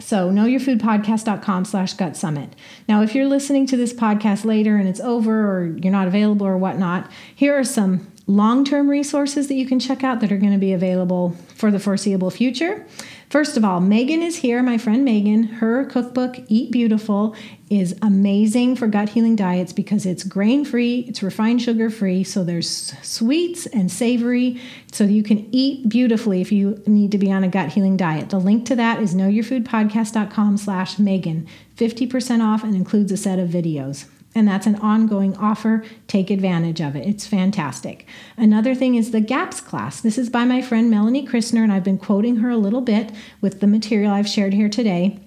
So 0.00 0.28
knowyourfoodpodcast.com 0.28 1.66
slash 1.66 1.94
gut 1.94 2.16
summit. 2.16 2.52
Now, 2.88 3.02
if 3.02 3.14
you're 3.14 3.28
listening 3.28 3.66
to 3.68 3.76
this 3.76 3.94
podcast 3.94 4.44
later 4.44 4.76
and 4.76 4.88
it's 4.88 5.00
over 5.00 5.48
or 5.48 5.66
you're 5.66 5.92
not 5.92 6.08
available 6.08 6.48
or 6.48 6.58
whatnot, 6.58 7.08
here 7.32 7.56
are 7.56 7.64
some 7.64 8.10
long-term 8.26 8.90
resources 8.90 9.46
that 9.46 9.54
you 9.54 9.66
can 9.66 9.78
check 9.78 10.02
out 10.02 10.20
that 10.20 10.32
are 10.32 10.36
going 10.36 10.52
to 10.52 10.58
be 10.58 10.72
available 10.72 11.36
for 11.54 11.70
the 11.70 11.78
foreseeable 11.78 12.30
future. 12.30 12.84
First 13.28 13.56
of 13.56 13.64
all, 13.64 13.80
Megan 13.80 14.22
is 14.22 14.36
here, 14.36 14.62
my 14.62 14.78
friend 14.78 15.04
Megan. 15.04 15.42
Her 15.44 15.84
cookbook, 15.84 16.38
Eat 16.46 16.70
Beautiful, 16.70 17.34
is 17.68 17.96
amazing 18.00 18.76
for 18.76 18.86
gut 18.86 19.08
healing 19.08 19.34
diets 19.34 19.72
because 19.72 20.06
it's 20.06 20.22
grain 20.22 20.64
free, 20.64 21.00
it's 21.08 21.24
refined 21.24 21.60
sugar 21.60 21.90
free, 21.90 22.22
so 22.22 22.44
there's 22.44 22.94
sweets 23.02 23.66
and 23.66 23.90
savory, 23.90 24.60
so 24.92 25.02
you 25.02 25.24
can 25.24 25.48
eat 25.50 25.88
beautifully 25.88 26.40
if 26.40 26.52
you 26.52 26.80
need 26.86 27.10
to 27.10 27.18
be 27.18 27.32
on 27.32 27.42
a 27.42 27.48
gut 27.48 27.72
healing 27.72 27.96
diet. 27.96 28.30
The 28.30 28.38
link 28.38 28.64
to 28.66 28.76
that 28.76 29.02
is 29.02 29.14
knowyourfoodpodcast.com 29.14 30.56
slash 30.58 31.00
Megan. 31.00 31.48
50% 31.76 32.40
off 32.44 32.62
and 32.62 32.76
includes 32.76 33.10
a 33.10 33.16
set 33.16 33.40
of 33.40 33.48
videos 33.48 34.06
and 34.36 34.46
that's 34.46 34.66
an 34.66 34.76
ongoing 34.76 35.34
offer. 35.38 35.82
Take 36.08 36.30
advantage 36.30 36.80
of 36.80 36.94
it. 36.94 37.06
It's 37.06 37.26
fantastic. 37.26 38.06
Another 38.36 38.74
thing 38.74 38.94
is 38.94 39.10
the 39.10 39.20
GAPS 39.20 39.62
class. 39.62 40.02
This 40.02 40.18
is 40.18 40.28
by 40.28 40.44
my 40.44 40.60
friend 40.60 40.90
Melanie 40.90 41.26
Christner, 41.26 41.62
and 41.62 41.72
I've 41.72 41.82
been 41.82 41.96
quoting 41.96 42.36
her 42.36 42.50
a 42.50 42.58
little 42.58 42.82
bit 42.82 43.10
with 43.40 43.60
the 43.60 43.66
material 43.66 44.12
I've 44.12 44.28
shared 44.28 44.52
here 44.52 44.68
today. 44.68 45.18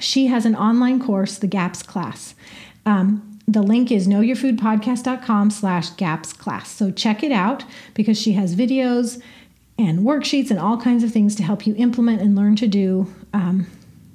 She 0.00 0.26
has 0.26 0.44
an 0.44 0.54
online 0.54 1.00
course, 1.02 1.38
the 1.38 1.46
GAPS 1.46 1.82
class. 1.82 2.34
Um, 2.84 3.40
the 3.48 3.62
link 3.62 3.90
is 3.90 4.06
knowyourfoodpodcast.com 4.06 5.50
slash 5.50 5.90
gaps 5.90 6.34
class. 6.34 6.70
So 6.70 6.90
check 6.90 7.22
it 7.22 7.32
out 7.32 7.64
because 7.94 8.20
she 8.20 8.32
has 8.32 8.54
videos 8.54 9.20
and 9.78 10.00
worksheets 10.00 10.50
and 10.50 10.60
all 10.60 10.78
kinds 10.78 11.02
of 11.02 11.10
things 11.10 11.34
to 11.36 11.42
help 11.42 11.66
you 11.66 11.74
implement 11.76 12.20
and 12.20 12.36
learn 12.36 12.54
to 12.56 12.66
do 12.66 13.12
um, 13.32 13.66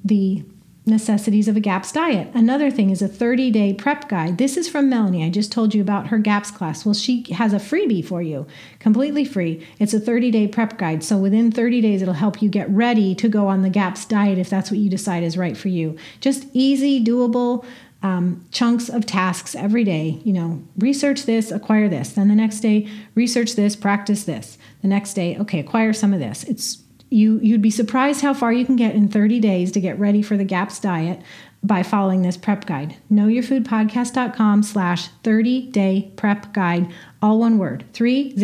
the 0.04 0.44
necessities 0.88 1.48
of 1.48 1.56
a 1.56 1.60
GAPS 1.60 1.92
diet. 1.92 2.28
Another 2.34 2.70
thing 2.70 2.90
is 2.90 3.00
a 3.00 3.08
30 3.08 3.50
day 3.50 3.72
prep 3.72 4.08
guide. 4.08 4.38
This 4.38 4.56
is 4.56 4.68
from 4.68 4.88
Melanie. 4.88 5.24
I 5.24 5.30
just 5.30 5.52
told 5.52 5.74
you 5.74 5.80
about 5.80 6.08
her 6.08 6.18
GAPS 6.18 6.50
class. 6.50 6.84
Well, 6.84 6.94
she 6.94 7.24
has 7.32 7.52
a 7.52 7.58
freebie 7.58 8.04
for 8.04 8.22
you, 8.22 8.46
completely 8.78 9.24
free. 9.24 9.66
It's 9.78 9.94
a 9.94 10.00
30 10.00 10.30
day 10.30 10.48
prep 10.48 10.78
guide. 10.78 11.04
So 11.04 11.18
within 11.18 11.52
30 11.52 11.80
days, 11.80 12.02
it'll 12.02 12.14
help 12.14 12.42
you 12.42 12.48
get 12.48 12.68
ready 12.70 13.14
to 13.14 13.28
go 13.28 13.46
on 13.46 13.62
the 13.62 13.70
GAPS 13.70 14.06
diet 14.06 14.38
if 14.38 14.50
that's 14.50 14.70
what 14.70 14.80
you 14.80 14.90
decide 14.90 15.22
is 15.22 15.38
right 15.38 15.56
for 15.56 15.68
you. 15.68 15.96
Just 16.20 16.46
easy, 16.52 17.02
doable. 17.02 17.64
Um, 18.00 18.46
chunks 18.52 18.88
of 18.88 19.06
tasks 19.06 19.56
every 19.56 19.82
day. 19.82 20.20
You 20.22 20.32
know, 20.32 20.62
research 20.76 21.24
this, 21.24 21.50
acquire 21.50 21.88
this. 21.88 22.10
Then 22.10 22.28
the 22.28 22.34
next 22.36 22.60
day, 22.60 22.88
research 23.16 23.56
this, 23.56 23.74
practice 23.74 24.22
this. 24.22 24.56
The 24.82 24.88
next 24.88 25.14
day, 25.14 25.36
okay, 25.38 25.58
acquire 25.58 25.92
some 25.92 26.14
of 26.14 26.20
this. 26.20 26.44
It's 26.44 26.78
you 27.10 27.38
you'd 27.40 27.62
be 27.62 27.70
surprised 27.70 28.20
how 28.20 28.34
far 28.34 28.52
you 28.52 28.64
can 28.64 28.76
get 28.76 28.94
in 28.94 29.08
30 29.08 29.40
days 29.40 29.72
to 29.72 29.80
get 29.80 29.98
ready 29.98 30.22
for 30.22 30.36
the 30.36 30.44
GAPS 30.44 30.80
diet 30.80 31.22
by 31.62 31.82
following 31.82 32.22
this 32.22 32.36
prep 32.36 32.66
guide. 32.66 32.96
Knowyourfoodpodcast.com 33.10 34.62
slash 34.62 35.08
30 35.24 35.70
day 35.70 36.12
prep 36.16 36.52
guide, 36.52 36.92
all 37.20 37.38
one 37.38 37.58
word, 37.58 37.84
30 37.92 38.34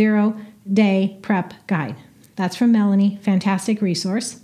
day 0.73 1.19
prep 1.23 1.55
guide. 1.67 1.97
That's 2.37 2.57
from 2.57 2.73
Melanie, 2.73 3.19
fantastic 3.23 3.81
resource. 3.81 4.41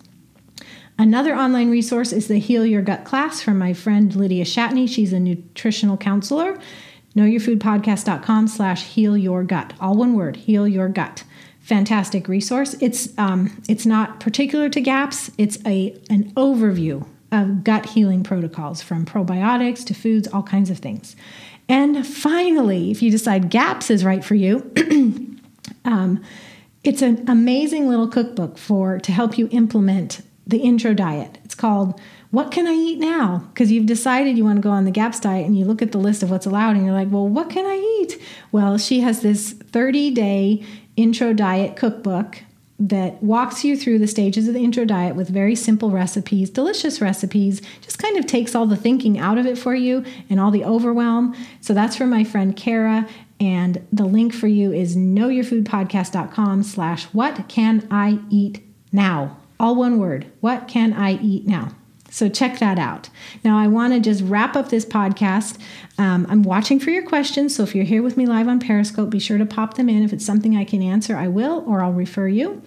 Another 0.99 1.35
online 1.35 1.71
resource 1.71 2.13
is 2.13 2.29
the 2.29 2.39
Heal 2.39 2.67
Your 2.67 2.83
Gut 2.83 3.05
class 3.05 3.41
from 3.41 3.59
my 3.59 3.73
friend 3.73 4.15
Lydia 4.15 4.45
Shatney. 4.45 4.87
She's 4.87 5.15
a 5.15 5.19
nutritional 5.19 5.97
counselor. 5.97 6.59
Knowyourfoodpodcast.com 7.17 8.47
slash 8.47 8.85
heal 8.85 9.17
your 9.17 9.43
gut, 9.43 9.73
all 9.81 9.97
one 9.97 10.15
word, 10.15 10.37
heal 10.37 10.69
your 10.69 10.89
gut 10.89 11.25
fantastic 11.71 12.27
resource. 12.27 12.75
It's 12.81 13.17
um, 13.17 13.63
it's 13.69 13.87
not 13.87 14.19
particular 14.19 14.69
to 14.69 14.81
GAPS. 14.81 15.31
It's 15.39 15.57
a 15.65 15.97
an 16.11 16.33
overview 16.33 17.07
of 17.31 17.63
gut 17.63 17.87
healing 17.87 18.25
protocols 18.25 18.83
from 18.83 19.07
probiotics 19.07 19.85
to 19.87 19.95
foods, 19.95 20.27
all 20.33 20.43
kinds 20.43 20.69
of 20.69 20.79
things. 20.79 21.15
And 21.69 22.05
finally, 22.05 22.91
if 22.91 23.03
you 23.03 23.11
decide 23.13 23.51
GAPS 23.51 23.89
is 23.89 24.05
right 24.05 24.25
for 24.25 24.35
you, 24.35 24.69
um, 25.85 26.21
it's 26.83 27.03
an 27.03 27.25
amazing 27.31 27.89
little 27.89 28.09
cookbook 28.09 28.59
for 28.59 28.99
to 28.99 29.13
help 29.13 29.39
you 29.39 29.49
implement 29.53 30.23
the 30.49 30.59
intro 30.59 30.93
diet. 30.93 31.39
It's 31.45 31.55
called 31.55 32.01
what 32.31 32.53
can 32.53 32.67
I 32.67 32.73
eat 32.73 32.99
now? 32.99 33.49
Because 33.53 33.73
you've 33.73 33.87
decided 33.87 34.39
you 34.39 34.45
want 34.45 34.57
to 34.57 34.63
go 34.63 34.71
on 34.71 34.85
the 34.85 34.93
GAPS 34.93 35.21
diet 35.21 35.47
and 35.47 35.59
you 35.59 35.65
look 35.65 35.83
at 35.83 35.91
the 35.91 35.99
list 35.99 36.23
of 36.23 36.31
what's 36.31 36.47
allowed 36.47 36.77
and 36.77 36.85
you're 36.85 36.95
like, 36.95 37.11
well, 37.11 37.27
what 37.27 37.51
can 37.51 37.67
I 37.67 37.77
eat? 38.01 38.21
Well, 38.53 38.79
she 38.79 39.01
has 39.01 39.21
this 39.21 39.53
30 39.53 40.13
day 40.13 40.65
intro 40.97 41.33
diet 41.33 41.77
cookbook 41.77 42.43
that 42.81 43.23
walks 43.23 43.63
you 43.63 43.77
through 43.77 43.99
the 43.99 44.07
stages 44.07 44.49
of 44.49 44.55
the 44.55 44.65
intro 44.65 44.87
diet 44.87 45.15
with 45.15 45.29
very 45.29 45.55
simple 45.55 45.91
recipes, 45.91 46.49
delicious 46.49 47.01
recipes, 47.01 47.61
just 47.83 47.99
kind 47.99 48.17
of 48.17 48.27
takes 48.27 48.55
all 48.55 48.67
the 48.67 48.77
thinking 48.77 49.19
out 49.19 49.37
of 49.37 49.45
it 49.45 49.59
for 49.59 49.75
you 49.75 50.03
and 50.31 50.41
all 50.41 50.51
the 50.51 50.65
overwhelm. 50.65 51.37
So 51.61 51.75
that's 51.75 51.95
from 51.95 52.09
my 52.09 52.25
friend 52.25 52.57
Cara. 52.57 53.07
And 53.39 53.87
the 53.93 54.07
link 54.07 54.33
for 54.33 54.49
you 54.49 54.73
is 54.73 54.97
knowyourfoodpodcast.com 54.97 56.63
slash 56.63 57.05
what 57.07 57.49
can 57.49 57.87
I 57.91 58.19
eat 58.31 58.63
now? 58.93 59.37
All 59.59 59.77
one 59.77 59.99
word. 59.99 60.27
What 60.41 60.67
can 60.67 60.95
I 60.95 61.13
eat 61.21 61.47
now? 61.47 61.75
So 62.11 62.29
check 62.29 62.59
that 62.59 62.79
out. 62.79 63.09
Now, 63.45 63.59
I 63.59 63.69
want 63.69 63.95
to 63.95 64.01
just 64.01 64.23
wrap 64.25 64.57
up 64.57 64.69
this 64.69 64.85
podcast. 64.85 65.59
Um, 65.97 66.27
I'm 66.29 66.43
watching 66.43 66.81
for 66.81 66.91
your 66.91 67.05
questions. 67.05 67.55
So 67.57 67.63
if 67.63 67.75
you're 67.75 67.85
here 67.85 68.03
with 68.03 68.17
me 68.17 68.27
live 68.27 68.49
on 68.49 68.61
Periscope, 68.61 69.11
be 69.11 69.19
sure 69.19 69.39
to 69.39 69.47
pop 69.47 69.75
them 69.75 69.89
in. 69.89 70.03
If 70.03 70.13
it's 70.13 70.27
something 70.27 70.57
I 70.57 70.65
can 70.65 70.83
answer, 70.83 71.17
I 71.17 71.29
will, 71.29 71.65
or 71.67 71.83
I'll 71.83 71.93
refer 71.93 72.29
you. 72.29 72.63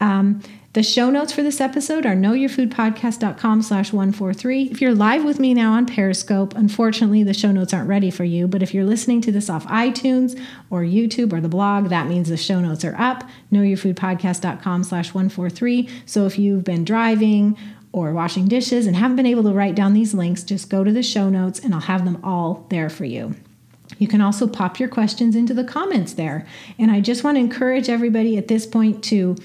Um, 0.00 0.42
The 0.74 0.82
show 0.82 1.10
notes 1.10 1.34
for 1.34 1.42
this 1.42 1.60
episode 1.60 2.06
are 2.06 2.14
knowyourfoodpodcast.com 2.16 3.60
slash 3.60 3.92
143. 3.92 4.70
If 4.70 4.80
you're 4.80 4.94
live 4.94 5.22
with 5.22 5.38
me 5.38 5.52
now 5.52 5.72
on 5.74 5.84
Periscope, 5.84 6.54
unfortunately 6.56 7.22
the 7.22 7.34
show 7.34 7.52
notes 7.52 7.74
aren't 7.74 7.90
ready 7.90 8.10
for 8.10 8.24
you, 8.24 8.48
but 8.48 8.62
if 8.62 8.72
you're 8.72 8.86
listening 8.86 9.20
to 9.20 9.30
this 9.30 9.50
off 9.50 9.66
iTunes 9.66 10.40
or 10.70 10.80
YouTube 10.80 11.34
or 11.34 11.42
the 11.42 11.48
blog, 11.48 11.90
that 11.90 12.06
means 12.06 12.30
the 12.30 12.38
show 12.38 12.58
notes 12.58 12.86
are 12.86 12.96
up, 12.98 13.22
knowyourfoodpodcast.com 13.52 14.84
slash 14.84 15.12
143. 15.12 15.90
So 16.06 16.24
if 16.24 16.38
you've 16.38 16.64
been 16.64 16.84
driving 16.84 17.58
or 17.92 18.12
washing 18.12 18.48
dishes 18.48 18.86
and 18.86 18.96
haven't 18.96 19.16
been 19.16 19.26
able 19.26 19.42
to 19.42 19.52
write 19.52 19.74
down 19.74 19.92
these 19.92 20.14
links, 20.14 20.42
just 20.42 20.70
go 20.70 20.82
to 20.82 20.90
the 20.90 21.02
show 21.02 21.28
notes 21.28 21.58
and 21.58 21.74
I'll 21.74 21.80
have 21.80 22.04
them 22.04 22.18
all 22.24 22.66
there 22.70 22.88
for 22.88 23.04
you. 23.04 23.34
You 23.98 24.08
can 24.08 24.20
also 24.20 24.46
pop 24.46 24.80
your 24.80 24.88
questions 24.88 25.36
into 25.36 25.54
the 25.54 25.64
comments 25.64 26.14
there. 26.14 26.46
And 26.78 26.90
I 26.90 27.00
just 27.00 27.22
want 27.22 27.36
to 27.36 27.40
encourage 27.40 27.88
everybody 27.88 28.38
at 28.38 28.48
this 28.48 28.66
point 28.66 29.04
to 29.04 29.36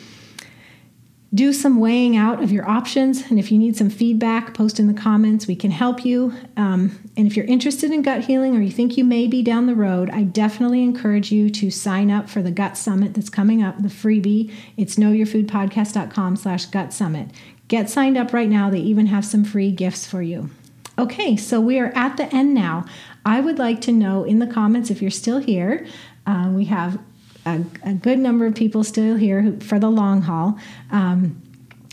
do 1.34 1.52
some 1.52 1.80
weighing 1.80 2.16
out 2.16 2.41
of 2.41 2.52
your 2.54 2.68
options. 2.68 3.30
And 3.30 3.38
if 3.38 3.52
you 3.52 3.58
need 3.58 3.76
some 3.76 3.89
feedback, 3.89 4.54
post 4.54 4.80
in 4.80 4.88
the 4.88 4.93
comments. 4.93 5.45
We 5.45 5.58
can 5.58 5.72
help 5.72 6.06
you. 6.06 6.34
Um, 6.56 6.98
and 7.18 7.28
if 7.28 7.36
you're 7.36 7.45
interested 7.45 7.91
in 7.91 8.02
gut 8.02 8.24
healing 8.24 8.56
or 8.56 8.62
you 8.62 8.72
think 8.72 8.98
you 8.98 9.04
may 9.04 9.28
be 9.28 9.43
down 9.43 9.68
the 9.68 9.76
road, 9.76 10.10
I 10.10 10.24
definitely 10.24 10.84
encourage 10.84 11.32
you 11.32 11.50
to 11.50 11.70
sign 11.70 12.10
up 12.10 12.30
for 12.30 12.41
the 12.41 12.52
Gut 12.52 12.78
Summit 12.78 13.14
that's 13.14 13.30
coming 13.30 13.62
up, 13.62 13.82
the 13.82 13.89
freebie. 13.89 14.52
It's 14.78 14.95
knowyourfoodpodcast.com 14.95 16.38
slash 16.38 16.68
gut 16.68 16.93
summit. 16.93 17.30
Get 17.68 17.89
signed 17.89 18.18
up 18.18 18.34
right 18.34 18.49
now. 18.49 18.70
They 18.70 18.80
even 18.80 19.07
have 19.07 19.26
some 19.26 19.43
free 19.43 19.72
gifts 19.72 20.07
for 20.07 20.22
you. 20.22 20.49
Okay, 20.97 21.36
so 21.36 21.59
we 21.59 21.80
are 21.80 21.91
at 21.95 22.18
the 22.18 22.34
end 22.34 22.53
now. 22.53 22.86
I 23.26 23.39
would 23.39 23.59
like 23.59 23.82
to 23.82 23.91
know 23.91 24.24
in 24.24 24.39
the 24.39 24.47
comments 24.47 24.89
if 24.89 25.01
you're 25.01 25.11
still 25.11 25.39
here. 25.39 25.86
Uh, 26.26 26.49
we 26.51 26.65
have 26.65 26.99
a, 27.45 27.63
a, 27.84 27.93
good 27.93 28.20
number 28.20 28.45
of 28.45 28.55
people 28.55 28.84
still 28.84 29.15
here 29.15 29.41
who, 29.41 29.59
for 29.59 29.80
the 29.80 29.89
long 29.89 30.24
haul. 30.24 30.57
Um, 30.91 31.41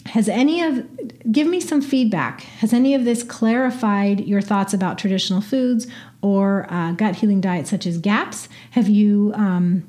has 0.07 0.29
any 0.29 0.63
of 0.63 0.87
give 1.33 1.47
me 1.47 1.61
some 1.61 1.81
feedback 1.81 2.43
has 2.43 2.75
any 2.75 2.95
of 2.95 3.07
this 3.07 3.23
clarified 3.23 4.21
your 4.21 4.43
thoughts 4.43 4.75
about 4.75 4.99
traditional 4.99 5.41
foods 5.41 5.87
or 6.21 6.67
uh, 6.71 6.93
gut 6.93 7.17
healing 7.17 7.41
diets 7.41 7.71
such 7.71 7.87
as 7.87 7.97
gaps 7.97 8.49
have 8.73 8.87
you 8.87 9.33
um, 9.35 9.83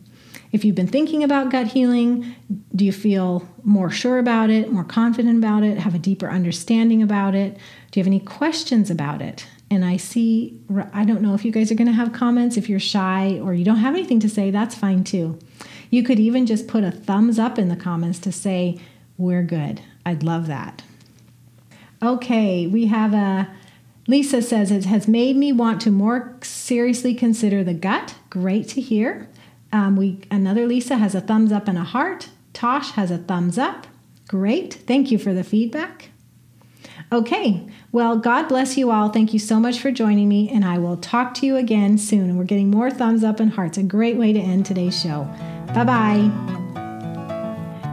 if 0.55 0.63
you've 0.63 0.75
been 0.75 0.87
thinking 0.87 1.23
about 1.23 1.51
gut 1.51 1.67
healing 1.67 2.35
do 2.75 2.85
you 2.85 2.91
feel 2.91 3.47
more 3.63 3.91
sure 3.91 4.17
about 4.17 4.49
it 4.49 4.71
more 4.71 4.83
confident 4.83 5.37
about 5.37 5.63
it 5.63 5.77
have 5.77 5.93
a 5.93 5.99
deeper 5.99 6.29
understanding 6.29 7.03
about 7.03 7.35
it 7.35 7.55
do 7.91 7.99
you 7.99 8.01
have 8.01 8.07
any 8.07 8.19
questions 8.19 8.89
about 8.89 9.21
it 9.21 9.45
and 9.71 9.83
I 9.83 9.97
see, 9.97 10.59
I 10.93 11.05
don't 11.05 11.21
know 11.21 11.33
if 11.33 11.43
you 11.43 11.51
guys 11.51 11.71
are 11.71 11.75
going 11.75 11.87
to 11.87 11.93
have 11.93 12.13
comments. 12.13 12.55
If 12.55 12.69
you're 12.69 12.79
shy 12.79 13.39
or 13.41 13.53
you 13.53 13.65
don't 13.65 13.77
have 13.77 13.95
anything 13.95 14.19
to 14.19 14.29
say, 14.29 14.51
that's 14.51 14.75
fine 14.75 15.03
too. 15.03 15.39
You 15.89 16.03
could 16.03 16.19
even 16.19 16.45
just 16.45 16.67
put 16.67 16.83
a 16.83 16.91
thumbs 16.91 17.39
up 17.39 17.57
in 17.57 17.69
the 17.69 17.75
comments 17.75 18.19
to 18.19 18.31
say, 18.31 18.79
we're 19.17 19.43
good. 19.43 19.81
I'd 20.05 20.23
love 20.23 20.47
that. 20.47 20.83
Okay, 22.03 22.67
we 22.67 22.85
have 22.85 23.13
a 23.13 23.49
Lisa 24.07 24.41
says 24.41 24.69
it 24.69 24.85
has 24.85 25.07
made 25.07 25.35
me 25.35 25.51
want 25.51 25.81
to 25.81 25.89
more 25.89 26.37
seriously 26.43 27.15
consider 27.15 27.63
the 27.63 27.73
gut. 27.73 28.13
Great 28.29 28.67
to 28.69 28.81
hear. 28.81 29.27
Um, 29.75 29.97
we 29.97 30.21
another 30.31 30.65
Lisa 30.65 30.95
has 30.95 31.15
a 31.15 31.19
thumbs 31.19 31.51
up 31.51 31.67
and 31.67 31.77
a 31.77 31.83
heart. 31.83 32.29
Tosh 32.53 32.91
has 32.91 33.11
a 33.11 33.17
thumbs 33.17 33.57
up. 33.57 33.87
Great. 34.25 34.73
Thank 34.73 35.11
you 35.11 35.17
for 35.17 35.33
the 35.33 35.43
feedback. 35.43 36.11
Okay, 37.11 37.67
well, 37.91 38.17
God 38.17 38.47
bless 38.47 38.77
you 38.77 38.89
all. 38.89 39.09
Thank 39.09 39.33
you 39.33 39.39
so 39.39 39.59
much 39.59 39.79
for 39.79 39.91
joining 39.91 40.29
me, 40.29 40.49
and 40.49 40.63
I 40.63 40.77
will 40.77 40.95
talk 40.95 41.33
to 41.35 41.45
you 41.45 41.57
again 41.57 41.97
soon. 41.97 42.29
And 42.29 42.37
we're 42.37 42.45
getting 42.45 42.71
more 42.71 42.89
thumbs 42.89 43.21
up 43.21 43.41
and 43.41 43.51
hearts. 43.51 43.77
A 43.77 43.83
great 43.83 44.15
way 44.15 44.31
to 44.31 44.39
end 44.39 44.65
today's 44.65 44.97
show. 44.99 45.25
Bye 45.73 45.83
bye. 45.83 46.31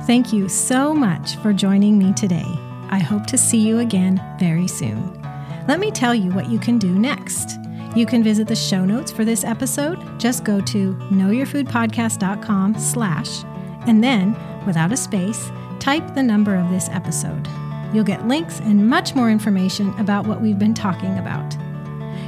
Thank 0.06 0.32
you 0.32 0.48
so 0.48 0.94
much 0.94 1.34
for 1.38 1.52
joining 1.52 1.98
me 1.98 2.12
today. 2.12 2.46
I 2.90 3.00
hope 3.00 3.26
to 3.26 3.36
see 3.36 3.58
you 3.58 3.80
again 3.80 4.24
very 4.38 4.68
soon. 4.68 5.20
Let 5.66 5.80
me 5.80 5.90
tell 5.90 6.14
you 6.14 6.30
what 6.30 6.48
you 6.48 6.60
can 6.60 6.78
do 6.78 6.96
next. 6.96 7.58
You 7.94 8.06
can 8.06 8.22
visit 8.22 8.48
the 8.48 8.56
show 8.56 8.84
notes 8.84 9.12
for 9.12 9.24
this 9.24 9.44
episode. 9.44 10.18
Just 10.18 10.44
go 10.44 10.60
to 10.62 10.94
knowyourfoodpodcast.com 11.10 12.78
slash, 12.78 13.44
and 13.86 14.02
then, 14.02 14.36
without 14.66 14.92
a 14.92 14.96
space, 14.96 15.50
type 15.78 16.14
the 16.14 16.22
number 16.22 16.56
of 16.56 16.70
this 16.70 16.88
episode. 16.88 17.46
You'll 17.92 18.04
get 18.04 18.26
links 18.26 18.60
and 18.60 18.88
much 18.88 19.14
more 19.14 19.30
information 19.30 19.90
about 19.98 20.26
what 20.26 20.40
we've 20.40 20.58
been 20.58 20.74
talking 20.74 21.18
about. 21.18 21.56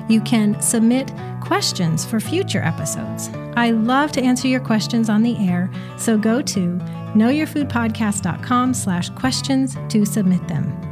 You 0.09 0.21
can 0.21 0.61
submit 0.61 1.11
questions 1.41 2.05
for 2.05 2.21
future 2.21 2.63
episodes. 2.63 3.31
I 3.57 3.71
love 3.71 4.13
to 4.13 4.23
answer 4.23 4.49
your 4.49 4.61
questions 4.61 5.09
on 5.09 5.23
the 5.23 5.37
air, 5.49 5.71
so 5.97 6.19
go 6.19 6.43
to 6.43 6.79
knowyourfoodpodcast.com 7.15 8.75
slash 8.75 9.09
questions 9.11 9.77
to 9.89 10.05
submit 10.05 10.47
them. 10.49 10.84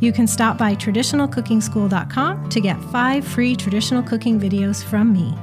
You 0.00 0.12
can 0.12 0.26
stop 0.26 0.58
by 0.58 0.74
traditionalcookingschool.com 0.74 2.48
to 2.48 2.60
get 2.60 2.82
five 2.84 3.26
free 3.26 3.56
traditional 3.56 4.02
cooking 4.02 4.40
videos 4.40 4.84
from 4.84 5.12
me. 5.12 5.36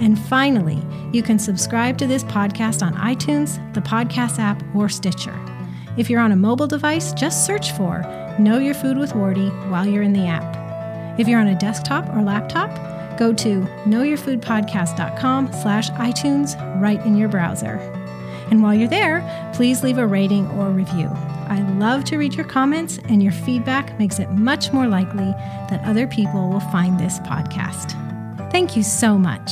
And 0.00 0.18
finally, 0.18 0.82
you 1.12 1.22
can 1.22 1.38
subscribe 1.38 1.96
to 1.98 2.06
this 2.06 2.24
podcast 2.24 2.82
on 2.82 2.94
iTunes, 2.94 3.72
the 3.74 3.80
podcast 3.80 4.38
app, 4.38 4.62
or 4.74 4.88
Stitcher. 4.88 5.34
If 5.96 6.10
you're 6.10 6.20
on 6.20 6.32
a 6.32 6.36
mobile 6.36 6.66
device, 6.66 7.12
just 7.12 7.46
search 7.46 7.72
for 7.72 8.02
Know 8.38 8.58
Your 8.58 8.74
Food 8.74 8.98
with 8.98 9.14
Wardee 9.14 9.50
while 9.70 9.86
you're 9.86 10.02
in 10.02 10.12
the 10.12 10.26
app. 10.26 11.18
If 11.18 11.28
you're 11.28 11.40
on 11.40 11.46
a 11.46 11.58
desktop 11.58 12.08
or 12.14 12.22
laptop, 12.22 13.18
go 13.18 13.32
to 13.32 13.60
knowyourfoodpodcast.com 13.84 15.52
slash 15.52 15.90
iTunes 15.90 16.80
right 16.80 17.00
in 17.06 17.16
your 17.16 17.28
browser. 17.28 17.78
And 18.54 18.62
while 18.62 18.72
you're 18.72 18.86
there, 18.86 19.50
please 19.52 19.82
leave 19.82 19.98
a 19.98 20.06
rating 20.06 20.46
or 20.52 20.70
review. 20.70 21.08
I 21.48 21.60
love 21.76 22.04
to 22.04 22.18
read 22.18 22.34
your 22.34 22.44
comments, 22.44 23.00
and 23.08 23.20
your 23.20 23.32
feedback 23.32 23.98
makes 23.98 24.20
it 24.20 24.30
much 24.30 24.72
more 24.72 24.86
likely 24.86 25.24
that 25.70 25.82
other 25.84 26.06
people 26.06 26.48
will 26.50 26.60
find 26.60 26.96
this 26.96 27.18
podcast. 27.18 28.00
Thank 28.52 28.76
you 28.76 28.84
so 28.84 29.18
much. 29.18 29.50